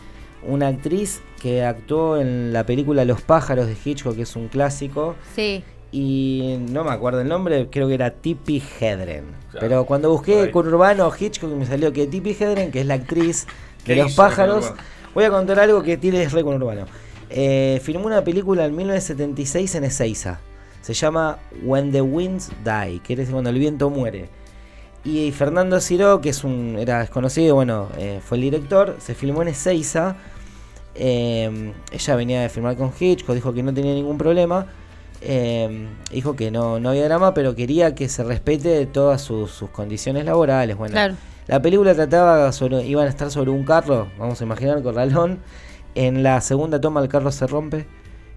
una 0.46 0.68
actriz 0.68 1.20
que 1.42 1.64
actuó 1.64 2.18
en 2.18 2.52
la 2.52 2.64
película 2.64 3.04
Los 3.04 3.22
pájaros 3.22 3.66
de 3.66 3.76
Hitchcock, 3.84 4.14
que 4.14 4.22
es 4.22 4.36
un 4.36 4.46
clásico. 4.46 5.16
Sí. 5.34 5.64
Y 5.90 6.58
no 6.70 6.84
me 6.84 6.92
acuerdo 6.92 7.22
el 7.22 7.28
nombre, 7.28 7.68
creo 7.68 7.88
que 7.88 7.94
era 7.94 8.10
Tippi 8.12 8.62
Hedren. 8.80 9.24
Claro. 9.50 9.66
Pero 9.66 9.84
cuando 9.84 10.10
busqué 10.10 10.48
conurbano 10.52 11.10
Hitchcock 11.18 11.50
me 11.50 11.66
salió 11.66 11.92
que 11.92 12.06
Tippi 12.06 12.36
Hedren, 12.38 12.70
que 12.70 12.82
es 12.82 12.86
la 12.86 12.94
actriz 12.94 13.46
de 13.84 13.94
¿Qué 13.94 13.96
Los 13.96 14.14
pájaros. 14.14 14.72
Voy 15.12 15.24
a 15.24 15.30
contar 15.30 15.58
algo 15.58 15.82
que 15.82 15.96
tiene 15.96 16.28
re 16.28 16.44
conurbano. 16.44 16.86
Eh, 17.30 17.80
filmó 17.82 18.06
una 18.06 18.22
película 18.22 18.64
en 18.64 18.76
1976 18.76 19.74
en 19.74 19.84
Ezeiza. 19.84 20.40
Se 20.84 20.92
llama 20.92 21.38
When 21.62 21.92
the 21.92 22.02
Winds 22.02 22.50
Die, 22.62 23.00
que 23.00 23.14
es 23.14 23.30
cuando 23.30 23.48
el 23.48 23.58
viento 23.58 23.88
muere. 23.88 24.28
Y 25.02 25.32
Fernando 25.32 25.80
Ciro, 25.80 26.20
que 26.20 26.28
es 26.28 26.44
un 26.44 26.76
era 26.78 26.98
desconocido, 27.00 27.54
bueno, 27.54 27.88
eh, 27.96 28.20
fue 28.22 28.36
el 28.36 28.42
director, 28.42 28.96
se 28.98 29.14
filmó 29.14 29.40
en 29.40 29.48
Ezeiza. 29.48 30.16
Eh, 30.94 31.72
ella 31.90 32.16
venía 32.16 32.42
de 32.42 32.50
filmar 32.50 32.76
con 32.76 32.92
Hitchcock, 33.00 33.34
dijo 33.34 33.54
que 33.54 33.62
no 33.62 33.72
tenía 33.72 33.94
ningún 33.94 34.18
problema. 34.18 34.66
Eh, 35.22 35.88
dijo 36.12 36.36
que 36.36 36.50
no, 36.50 36.78
no 36.78 36.90
había 36.90 37.04
drama, 37.04 37.32
pero 37.32 37.54
quería 37.54 37.94
que 37.94 38.10
se 38.10 38.22
respete 38.22 38.84
todas 38.84 39.22
sus, 39.22 39.52
sus 39.52 39.70
condiciones 39.70 40.26
laborales. 40.26 40.76
Bueno, 40.76 40.92
Claro. 40.92 41.14
la 41.46 41.62
película 41.62 41.94
trataba 41.94 42.52
sobre, 42.52 42.84
iban 42.86 43.06
a 43.06 43.08
estar 43.08 43.30
sobre 43.30 43.50
un 43.50 43.64
carro, 43.64 44.08
vamos 44.18 44.38
a 44.38 44.44
imaginar, 44.44 44.82
corralón. 44.82 45.38
En 45.94 46.22
la 46.22 46.42
segunda 46.42 46.78
toma 46.78 47.00
el 47.00 47.08
carro 47.08 47.32
se 47.32 47.46
rompe. 47.46 47.86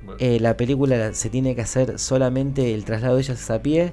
Bueno, 0.03 0.17
Eh, 0.19 0.39
la 0.39 0.55
película 0.55 1.13
se 1.13 1.29
tiene 1.29 1.55
que 1.55 1.61
hacer 1.61 1.99
solamente 1.99 2.73
el 2.73 2.85
traslado 2.85 3.15
de 3.15 3.21
ellas 3.21 3.49
a 3.51 3.61
pie. 3.61 3.91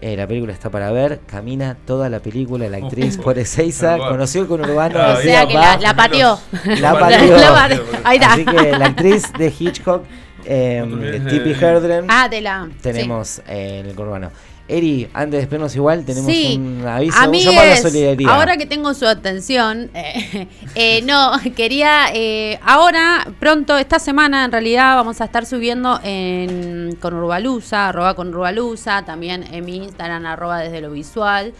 Eh, 0.00 0.16
la 0.16 0.26
película 0.26 0.52
está 0.52 0.68
para 0.70 0.90
ver. 0.90 1.20
Camina 1.26 1.76
toda 1.86 2.08
la 2.08 2.18
película, 2.20 2.68
la 2.68 2.78
actriz 2.78 3.16
por 3.22 3.38
Ezeiza. 3.38 3.98
Conoció 3.98 4.42
el 4.42 4.48
conurbano. 4.48 4.98
Ah, 4.98 5.14
o 5.18 5.22
sea 5.22 5.46
que 5.46 5.54
la, 5.54 5.76
la 5.76 5.94
pateó. 5.94 6.38
La 6.64 6.74
La 6.92 6.98
pateó. 6.98 7.36
La 7.36 7.52
pateó. 7.52 7.82
Ahí 8.04 8.16
está. 8.16 8.32
Así 8.32 8.44
que 8.44 8.72
la 8.72 8.86
actriz 8.86 9.32
de 9.38 9.52
Hitchcock, 9.56 10.02
eh, 10.44 10.84
de- 10.88 11.52
Hedren, 11.52 12.06
Ah, 12.08 12.28
de 12.28 12.40
la. 12.40 12.68
tenemos 12.80 13.40
eh, 13.46 13.78
en 13.80 13.86
el 13.86 13.94
conurbano. 13.94 14.30
Eri, 14.68 15.08
antes 15.12 15.32
de 15.32 15.38
despedirnos 15.38 15.74
igual, 15.76 16.04
tenemos 16.04 16.30
Sí, 16.32 16.56
un 16.56 16.86
aviso, 16.86 17.16
un 17.18 17.32
llamado 17.34 17.50
a 17.50 17.54
la 17.54 17.62
amigues, 17.62 17.82
solidaridad. 17.82 18.32
ahora 18.34 18.56
que 18.56 18.64
tengo 18.66 18.94
su 18.94 19.06
atención, 19.06 19.90
eh, 19.94 20.46
eh, 20.74 21.02
no, 21.02 21.32
quería, 21.56 22.06
eh, 22.14 22.58
ahora, 22.64 23.26
pronto, 23.40 23.76
esta 23.76 23.98
semana 23.98 24.44
en 24.44 24.52
realidad 24.52 24.94
vamos 24.96 25.20
a 25.20 25.24
estar 25.24 25.44
subiendo 25.46 26.00
en 26.04 26.96
con 27.00 27.12
Urbalusa, 27.14 27.88
arroba 27.88 28.14
con 28.14 28.28
Urbalusa, 28.28 29.04
también 29.04 29.44
en 29.52 29.64
mi 29.64 29.76
Instagram, 29.76 30.24
arroba 30.26 30.60
desde 30.60 30.80
lo 30.80 30.90
visual, 30.92 31.52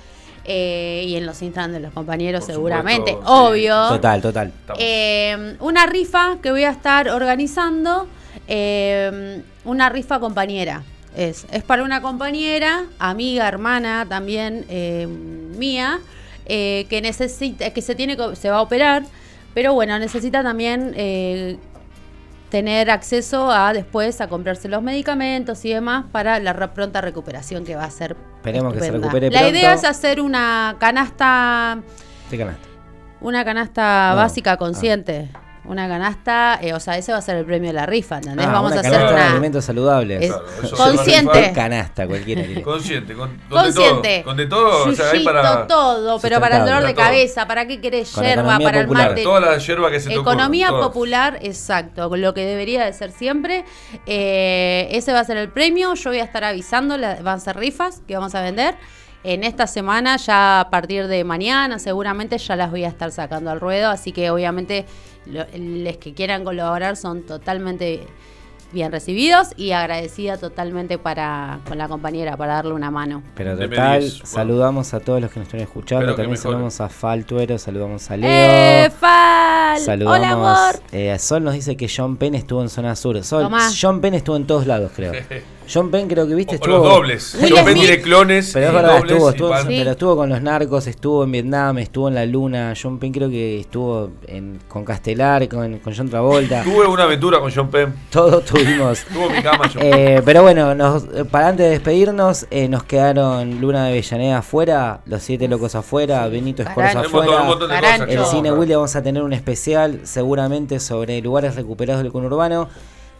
eh, 0.44 1.04
y 1.06 1.16
en 1.16 1.26
los 1.26 1.42
Instagram 1.42 1.72
de 1.72 1.80
los 1.80 1.92
compañeros 1.92 2.44
Por 2.44 2.54
seguramente, 2.54 3.12
supuesto, 3.12 3.36
sí. 3.36 3.42
obvio. 3.50 3.88
Total, 3.88 4.22
total. 4.22 4.52
Eh, 4.78 5.56
una 5.60 5.86
rifa 5.86 6.38
que 6.42 6.50
voy 6.50 6.64
a 6.64 6.70
estar 6.70 7.08
organizando, 7.10 8.06
eh, 8.48 9.42
una 9.64 9.88
rifa 9.88 10.18
compañera. 10.20 10.82
Es, 11.16 11.46
es 11.52 11.62
para 11.62 11.82
una 11.82 12.00
compañera, 12.00 12.84
amiga, 12.98 13.46
hermana 13.48 14.06
también 14.08 14.64
eh, 14.68 15.06
mía, 15.06 16.00
eh, 16.46 16.86
que 16.88 17.00
necesita, 17.02 17.70
que 17.70 17.82
se 17.82 17.94
tiene 17.94 18.16
que- 18.16 18.34
se 18.36 18.48
va 18.50 18.56
a 18.56 18.62
operar, 18.62 19.02
pero 19.54 19.74
bueno, 19.74 19.98
necesita 19.98 20.42
también 20.42 20.92
eh, 20.96 21.58
tener 22.50 22.90
acceso 22.90 23.50
a 23.50 23.72
después 23.72 24.20
a 24.20 24.28
comprarse 24.28 24.68
los 24.68 24.82
medicamentos 24.82 25.64
y 25.64 25.70
demás 25.72 26.06
para 26.12 26.38
la 26.40 26.52
re- 26.52 26.68
pronta 26.68 27.00
recuperación 27.00 27.64
que 27.64 27.76
va 27.76 27.84
a 27.84 27.90
ser. 27.90 28.16
Esperemos 28.36 28.72
que 28.74 28.80
se 28.80 28.90
recupere 28.90 29.30
La 29.30 29.40
pronto. 29.40 29.58
idea 29.58 29.74
es 29.74 29.84
hacer 29.84 30.20
una 30.20 30.76
canasta 30.78 31.78
Te 32.30 32.36
ganaste. 32.38 32.68
una 33.20 33.44
canasta 33.44 34.10
No. 34.10 34.16
básica 34.16 34.56
consciente. 34.56 35.28
Una 35.64 35.86
canasta, 35.86 36.58
eh, 36.60 36.74
o 36.74 36.80
sea, 36.80 36.98
ese 36.98 37.12
va 37.12 37.18
a 37.18 37.22
ser 37.22 37.36
el 37.36 37.44
premio 37.44 37.68
de 37.68 37.74
la 37.74 37.86
rifa, 37.86 38.16
¿entendés? 38.16 38.46
Ah, 38.48 38.52
Vamos 38.52 38.72
una 38.72 38.80
a 38.80 38.84
hacer 38.84 39.12
una. 39.12 39.30
alimentos 39.30 39.64
saludables. 39.64 40.22
Es- 40.22 40.32
Claro, 40.32 40.44
eso 40.64 40.76
consciente. 40.76 41.52
Canasta, 41.54 42.06
cualquiera. 42.08 42.42
Consciente, 42.62 43.14
con, 43.14 43.28
con 43.48 43.62
Consciente. 43.62 44.08
de 44.08 44.14
todo. 44.18 44.24
Con 44.24 44.36
de 44.36 44.46
todo, 44.46 44.88
o 44.90 44.92
sea, 44.92 45.06
hay 45.06 45.12
Yuyito, 45.12 45.32
para 45.32 45.66
todo, 45.68 46.18
pero 46.20 46.40
para 46.40 46.56
el 46.58 46.64
dolor 46.64 46.82
de 46.84 46.94
todo. 46.94 47.04
cabeza, 47.04 47.46
¿para 47.46 47.66
qué 47.68 47.80
querés 47.80 48.10
Con 48.10 48.24
yerba? 48.24 48.58
Para 48.58 48.80
el 48.80 48.86
popular. 48.86 49.10
mate. 49.10 49.22
toda 49.22 49.40
la 49.40 49.56
hierba 49.58 49.90
que 49.92 50.00
se 50.00 50.08
te 50.08 50.14
Economía 50.16 50.70
popular, 50.70 51.38
exacto, 51.42 52.08
con 52.08 52.20
lo 52.20 52.34
que 52.34 52.44
debería 52.44 52.84
de 52.84 52.92
ser 52.92 53.12
siempre. 53.12 53.64
Eh, 54.06 54.88
ese 54.90 55.12
va 55.12 55.20
a 55.20 55.24
ser 55.24 55.36
el 55.36 55.48
premio. 55.48 55.94
Yo 55.94 56.10
voy 56.10 56.18
a 56.18 56.24
estar 56.24 56.42
avisando, 56.42 56.96
la- 56.98 57.16
van 57.22 57.36
a 57.36 57.40
ser 57.40 57.56
rifas 57.56 58.02
que 58.06 58.16
vamos 58.16 58.34
a 58.34 58.42
vender. 58.42 58.74
En 59.24 59.44
esta 59.44 59.68
semana, 59.68 60.16
ya 60.16 60.58
a 60.58 60.70
partir 60.70 61.06
de 61.06 61.22
mañana, 61.22 61.78
seguramente 61.78 62.36
ya 62.38 62.56
las 62.56 62.72
voy 62.72 62.82
a 62.82 62.88
estar 62.88 63.12
sacando 63.12 63.52
al 63.52 63.60
ruedo. 63.60 63.88
Así 63.88 64.10
que 64.10 64.30
obviamente 64.30 64.84
los 65.26 65.96
que 65.98 66.14
quieran 66.14 66.44
colaborar 66.44 66.96
son 66.96 67.22
totalmente 67.22 68.06
bien 68.72 68.90
recibidos 68.90 69.48
y 69.56 69.72
agradecida 69.72 70.38
totalmente 70.38 70.96
para 70.96 71.60
con 71.68 71.76
la 71.76 71.88
compañera 71.88 72.36
para 72.38 72.54
darle 72.54 72.72
una 72.72 72.90
mano. 72.90 73.22
Pero 73.34 73.56
total, 73.56 74.00
bueno. 74.00 74.26
saludamos 74.26 74.94
a 74.94 75.00
todos 75.00 75.20
los 75.20 75.30
que 75.30 75.40
nos 75.40 75.48
están 75.48 75.60
escuchando. 75.60 76.14
También 76.14 76.38
saludamos 76.38 76.80
a 76.80 76.88
Faltuero, 76.88 77.58
saludamos 77.58 78.10
a 78.10 78.16
Leo. 78.16 78.30
¡Eh, 78.30 78.90
Fal! 78.98 79.78
Saludamos. 79.78 80.18
¡Hola, 80.18 80.30
amor! 80.30 80.82
eh, 80.90 81.18
Sol 81.18 81.44
nos 81.44 81.54
dice 81.54 81.76
que 81.76 81.86
John 81.94 82.16
Penn 82.16 82.34
estuvo 82.34 82.62
en 82.62 82.70
zona 82.70 82.96
sur. 82.96 83.22
Sol, 83.22 83.42
Tomá. 83.44 83.68
John 83.78 84.00
Penn 84.00 84.14
estuvo 84.14 84.36
en 84.36 84.46
todos 84.46 84.66
lados, 84.66 84.92
creo. 84.96 85.12
John 85.72 85.90
Penn 85.90 86.08
creo 86.08 86.26
que 86.26 86.34
viste 86.34 86.52
O 86.52 86.54
estuvo. 86.56 86.78
los 86.78 86.82
dobles. 86.88 87.36
John 87.40 87.64
Penn 87.64 87.74
tiene 87.74 88.00
clones. 88.00 88.50
Pero 88.52 88.66
es 88.68 88.72
verdad, 88.72 88.96
estuvo, 88.98 89.30
estuvo, 89.30 89.56
Sí. 89.58 89.64
pero 89.78 89.90
estuvo 89.92 90.16
con 90.16 90.28
los 90.28 90.40
narcos, 90.42 90.86
estuvo 90.86 91.24
en 91.24 91.32
Vietnam, 91.32 91.78
estuvo 91.78 92.08
en 92.08 92.14
la 92.14 92.26
luna. 92.26 92.74
John 92.80 92.98
Penn 92.98 93.12
creo 93.12 93.28
que 93.30 93.60
estuvo 93.60 94.10
en, 94.26 94.58
con 94.68 94.84
Castelar, 94.84 95.48
con, 95.48 95.78
con 95.78 95.94
John 95.96 96.08
Travolta. 96.08 96.62
Tuve 96.62 96.86
una 96.86 97.04
aventura 97.04 97.40
con 97.40 97.50
John 97.54 97.68
Penn. 97.70 97.94
Todos 98.10 98.44
tuvimos. 98.44 99.04
Tuvo 99.12 99.30
mi 99.30 99.42
cama 99.42 99.64
John 99.72 99.82
Penn. 99.82 99.92
Eh, 99.94 100.22
pero 100.24 100.42
bueno, 100.42 100.74
nos, 100.74 101.04
para 101.30 101.48
antes 101.48 101.64
de 101.66 101.70
despedirnos, 101.72 102.46
eh, 102.50 102.68
nos 102.68 102.84
quedaron 102.84 103.60
Luna 103.60 103.84
de 103.86 103.90
Avellaneda 103.92 104.38
afuera, 104.38 105.00
Los 105.06 105.22
Siete 105.22 105.48
Locos 105.48 105.74
afuera, 105.74 106.26
Benito 106.28 106.62
Escorza 106.62 106.92
Carancho. 106.94 107.10
Tenemos 107.10 107.24
todo 107.26 107.30
un 107.32 107.34
afuera. 107.34 107.48
montón 107.48 107.68
de 107.68 107.74
Carancho. 107.74 108.06
cosas. 108.06 108.20
El 108.20 108.36
Cine. 108.36 108.52
Wilde 108.52 108.76
vamos 108.76 108.96
a 108.96 109.02
tener 109.02 109.22
un 109.22 109.32
especial 109.32 110.00
seguramente 110.04 110.80
sobre 110.80 111.20
lugares 111.22 111.54
recuperados 111.54 112.02
del 112.02 112.12
conurbano. 112.12 112.68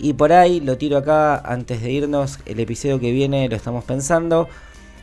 Y 0.03 0.15
por 0.15 0.33
ahí, 0.33 0.59
lo 0.59 0.77
tiro 0.79 0.99
acá 0.99 1.39
antes 1.39 1.81
de 1.81 1.93
irnos, 1.93 2.41
el 2.45 2.59
episodio 2.59 2.99
que 2.99 3.13
viene 3.13 3.49
lo 3.49 3.55
estamos 3.55 3.85
pensando. 3.85 4.49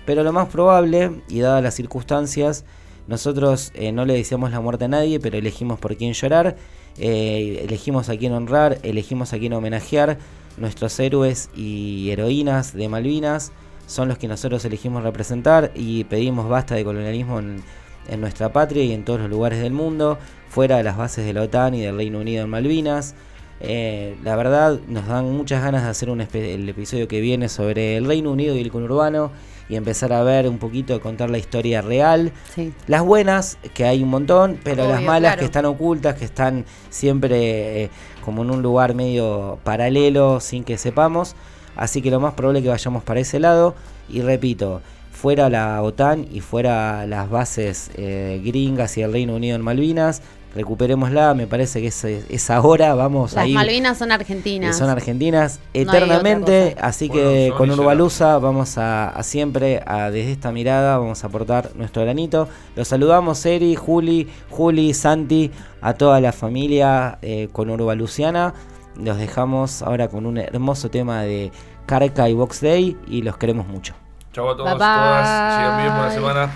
Pero 0.05 0.23
lo 0.23 0.33
más 0.33 0.49
probable, 0.49 1.21
y 1.29 1.39
dadas 1.39 1.63
las 1.63 1.73
circunstancias, 1.75 2.65
nosotros 3.07 3.71
eh, 3.75 3.93
no 3.93 4.03
le 4.03 4.15
deseamos 4.15 4.51
la 4.51 4.59
muerte 4.59 4.85
a 4.85 4.87
nadie, 4.89 5.21
pero 5.21 5.37
elegimos 5.37 5.79
por 5.79 5.95
quién 5.95 6.11
llorar, 6.11 6.57
eh, 6.97 7.61
elegimos 7.63 8.09
a 8.09 8.17
quién 8.17 8.33
honrar, 8.33 8.77
elegimos 8.83 9.31
a 9.31 9.39
quién 9.39 9.53
homenajear. 9.53 10.17
Nuestros 10.57 10.99
héroes 10.99 11.49
y 11.55 12.09
heroínas 12.09 12.73
de 12.73 12.89
Malvinas 12.89 13.53
son 13.87 14.09
los 14.09 14.17
que 14.17 14.27
nosotros 14.27 14.65
elegimos 14.65 15.03
representar 15.03 15.71
y 15.75 16.03
pedimos 16.03 16.49
basta 16.49 16.75
de 16.75 16.83
colonialismo 16.83 17.39
en, 17.39 17.63
en 18.09 18.19
nuestra 18.19 18.51
patria 18.51 18.83
y 18.83 18.91
en 18.91 19.05
todos 19.05 19.21
los 19.21 19.29
lugares 19.29 19.61
del 19.61 19.71
mundo, 19.71 20.17
fuera 20.49 20.75
de 20.75 20.83
las 20.83 20.97
bases 20.97 21.25
de 21.25 21.31
la 21.31 21.43
OTAN 21.43 21.73
y 21.73 21.81
del 21.83 21.95
Reino 21.95 22.19
Unido 22.19 22.43
en 22.43 22.49
Malvinas. 22.49 23.15
Eh, 23.61 24.15
la 24.23 24.35
verdad, 24.35 24.79
nos 24.87 25.07
dan 25.07 25.31
muchas 25.31 25.61
ganas 25.61 25.83
de 25.83 25.89
hacer 25.89 26.09
un 26.09 26.21
el 26.21 26.69
episodio 26.69 27.07
que 27.07 27.19
viene 27.19 27.49
sobre 27.49 27.97
el 27.97 28.05
Reino 28.05 28.31
Unido 28.31 28.55
y 28.55 28.61
el 28.61 28.71
conurbano 28.71 29.31
y 29.69 29.75
empezar 29.75 30.11
a 30.13 30.23
ver 30.23 30.49
un 30.49 30.57
poquito, 30.57 30.99
contar 30.99 31.29
la 31.29 31.37
historia 31.37 31.81
real. 31.81 32.31
Sí. 32.55 32.73
Las 32.87 33.03
buenas, 33.03 33.57
que 33.73 33.85
hay 33.85 34.01
un 34.01 34.09
montón, 34.09 34.59
pero 34.63 34.87
las 34.87 35.01
malas 35.01 35.31
claro. 35.33 35.39
que 35.39 35.45
están 35.45 35.65
ocultas, 35.65 36.15
que 36.15 36.25
están 36.25 36.65
siempre 36.89 37.83
eh, 37.83 37.89
como 38.25 38.41
en 38.41 38.49
un 38.49 38.61
lugar 38.63 38.95
medio 38.95 39.59
paralelo 39.63 40.39
sin 40.39 40.63
que 40.63 40.77
sepamos. 40.77 41.35
Así 41.75 42.01
que 42.01 42.09
lo 42.09 42.19
más 42.19 42.33
probable 42.33 42.59
es 42.59 42.63
que 42.63 42.69
vayamos 42.69 43.03
para 43.03 43.19
ese 43.19 43.39
lado. 43.39 43.75
Y 44.09 44.21
repito, 44.21 44.81
fuera 45.11 45.49
la 45.49 45.81
OTAN 45.83 46.27
y 46.31 46.39
fuera 46.39 47.05
las 47.05 47.29
bases 47.29 47.91
eh, 47.95 48.41
gringas 48.43 48.97
y 48.97 49.01
el 49.01 49.11
Reino 49.11 49.35
Unido 49.35 49.55
en 49.55 49.61
Malvinas, 49.61 50.23
recuperémosla. 50.55 51.33
Me 51.33 51.47
parece 51.47 51.81
que 51.81 51.87
es, 51.87 52.03
es 52.03 52.49
ahora, 52.49 52.93
vamos 52.95 53.33
Las. 53.33 53.47
Malvinas 53.49 53.97
son 53.97 54.11
argentinas. 54.11 54.77
son 54.77 54.89
argentinas 54.89 55.59
eternamente, 55.73 56.75
así 56.81 57.07
Bueno, 57.07 57.23
que 57.23 57.53
con 57.57 57.71
Urbalusa 57.71 58.37
vamos 58.39 58.77
a, 58.77 59.09
a 59.09 59.23
siempre, 59.23 59.81
a, 59.85 60.09
desde 60.11 60.31
esta 60.31 60.51
mirada, 60.51 60.97
vamos 60.97 61.23
a 61.23 61.27
aportar 61.27 61.71
nuestro 61.75 62.03
granito. 62.03 62.47
Los 62.75 62.87
saludamos, 62.87 63.45
Eri, 63.45 63.75
Juli, 63.75 64.27
Juli, 64.49 64.93
Santi, 64.93 65.51
a 65.81 65.93
toda 65.93 66.19
la 66.21 66.31
familia 66.31 67.19
eh, 67.21 67.49
con 67.51 67.69
Urbaluciana. 67.69 68.53
Los 68.95 69.17
dejamos 69.17 69.81
ahora 69.81 70.09
con 70.09 70.25
un 70.25 70.37
hermoso 70.37 70.89
tema 70.89 71.21
de 71.21 71.51
Carca 71.85 72.27
y 72.27 72.33
Box 72.33 72.61
Day 72.61 72.97
y 73.07 73.21
los 73.21 73.37
queremos 73.37 73.67
mucho. 73.67 73.93
Chau 74.33 74.49
a 74.49 74.57
todos, 74.57 74.69
Bye, 74.71 74.77
todas. 74.77 75.55
Sigan 75.55 75.77
bien 75.77 75.89
por 75.89 76.01
la 76.01 76.05
bye. 76.07 76.15
semana. 76.15 76.51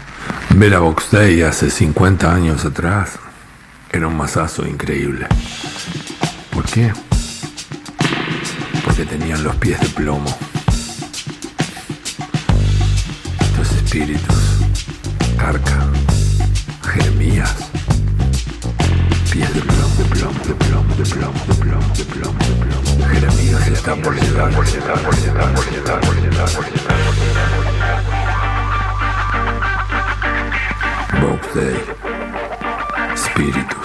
Ver 0.55 0.73
a 0.75 0.79
Box 0.79 1.11
Day 1.11 1.41
hace 1.41 1.69
50 1.69 2.31
años 2.31 2.65
atrás 2.65 3.17
era 3.93 4.07
un 4.07 4.17
masazo 4.17 4.65
increíble. 4.65 5.27
¿Por 6.51 6.65
qué? 6.65 6.91
Porque 8.83 9.05
tenían 9.05 9.43
los 9.43 9.55
pies 9.57 9.79
de 9.79 9.87
plomo. 9.89 10.35
Estos 13.39 13.71
espíritus, 13.73 14.35
Carca, 15.37 15.87
Jeremías, 16.91 17.53
pies 19.31 19.53
de 19.53 19.61
plomo, 19.61 19.95
de 19.95 20.05
plomo, 20.05 20.43
de 20.45 20.55
plomo, 20.55 20.95
de 20.95 21.05
plomo, 21.05 21.45
de 21.45 21.53
plomo, 21.53 21.93
de 21.93 22.03
plomo, 22.05 22.39
de 22.39 22.55
plomo. 22.65 23.07
Jeremías 23.13 23.67
está 23.67 23.95
por 23.97 24.15
llegar, 24.15 24.51
por 24.55 24.65
llegar, 24.65 24.99
por 25.03 25.15
llegar, 25.15 25.53
por 25.53 25.65
llegar, 25.71 25.99
por 26.01 26.15
llegar, 26.15 26.49
por 26.49 26.65
llegar, 26.65 26.65
por 26.65 26.65
llegar. 26.65 26.97
Box 31.21 31.53
Day. 31.53 31.77
Espíritus. 33.13 33.82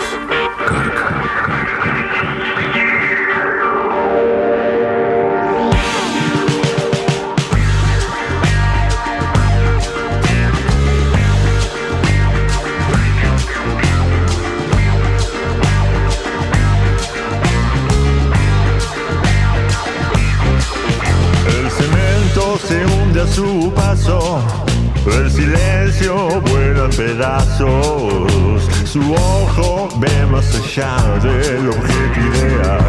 Su 28.88 29.00
ojo 29.12 29.86
ve 29.98 30.26
más 30.30 30.46
allá 30.54 30.96
del 31.20 31.68
objeto 31.68 32.20
ideal. 32.20 32.87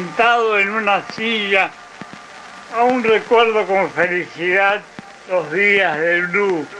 sentado 0.00 0.58
en 0.58 0.70
una 0.70 1.02
silla, 1.10 1.70
aún 2.74 3.04
recuerdo 3.04 3.66
con 3.66 3.90
felicidad 3.90 4.80
los 5.28 5.52
días 5.52 5.98
del 5.98 6.22
luto 6.32 6.79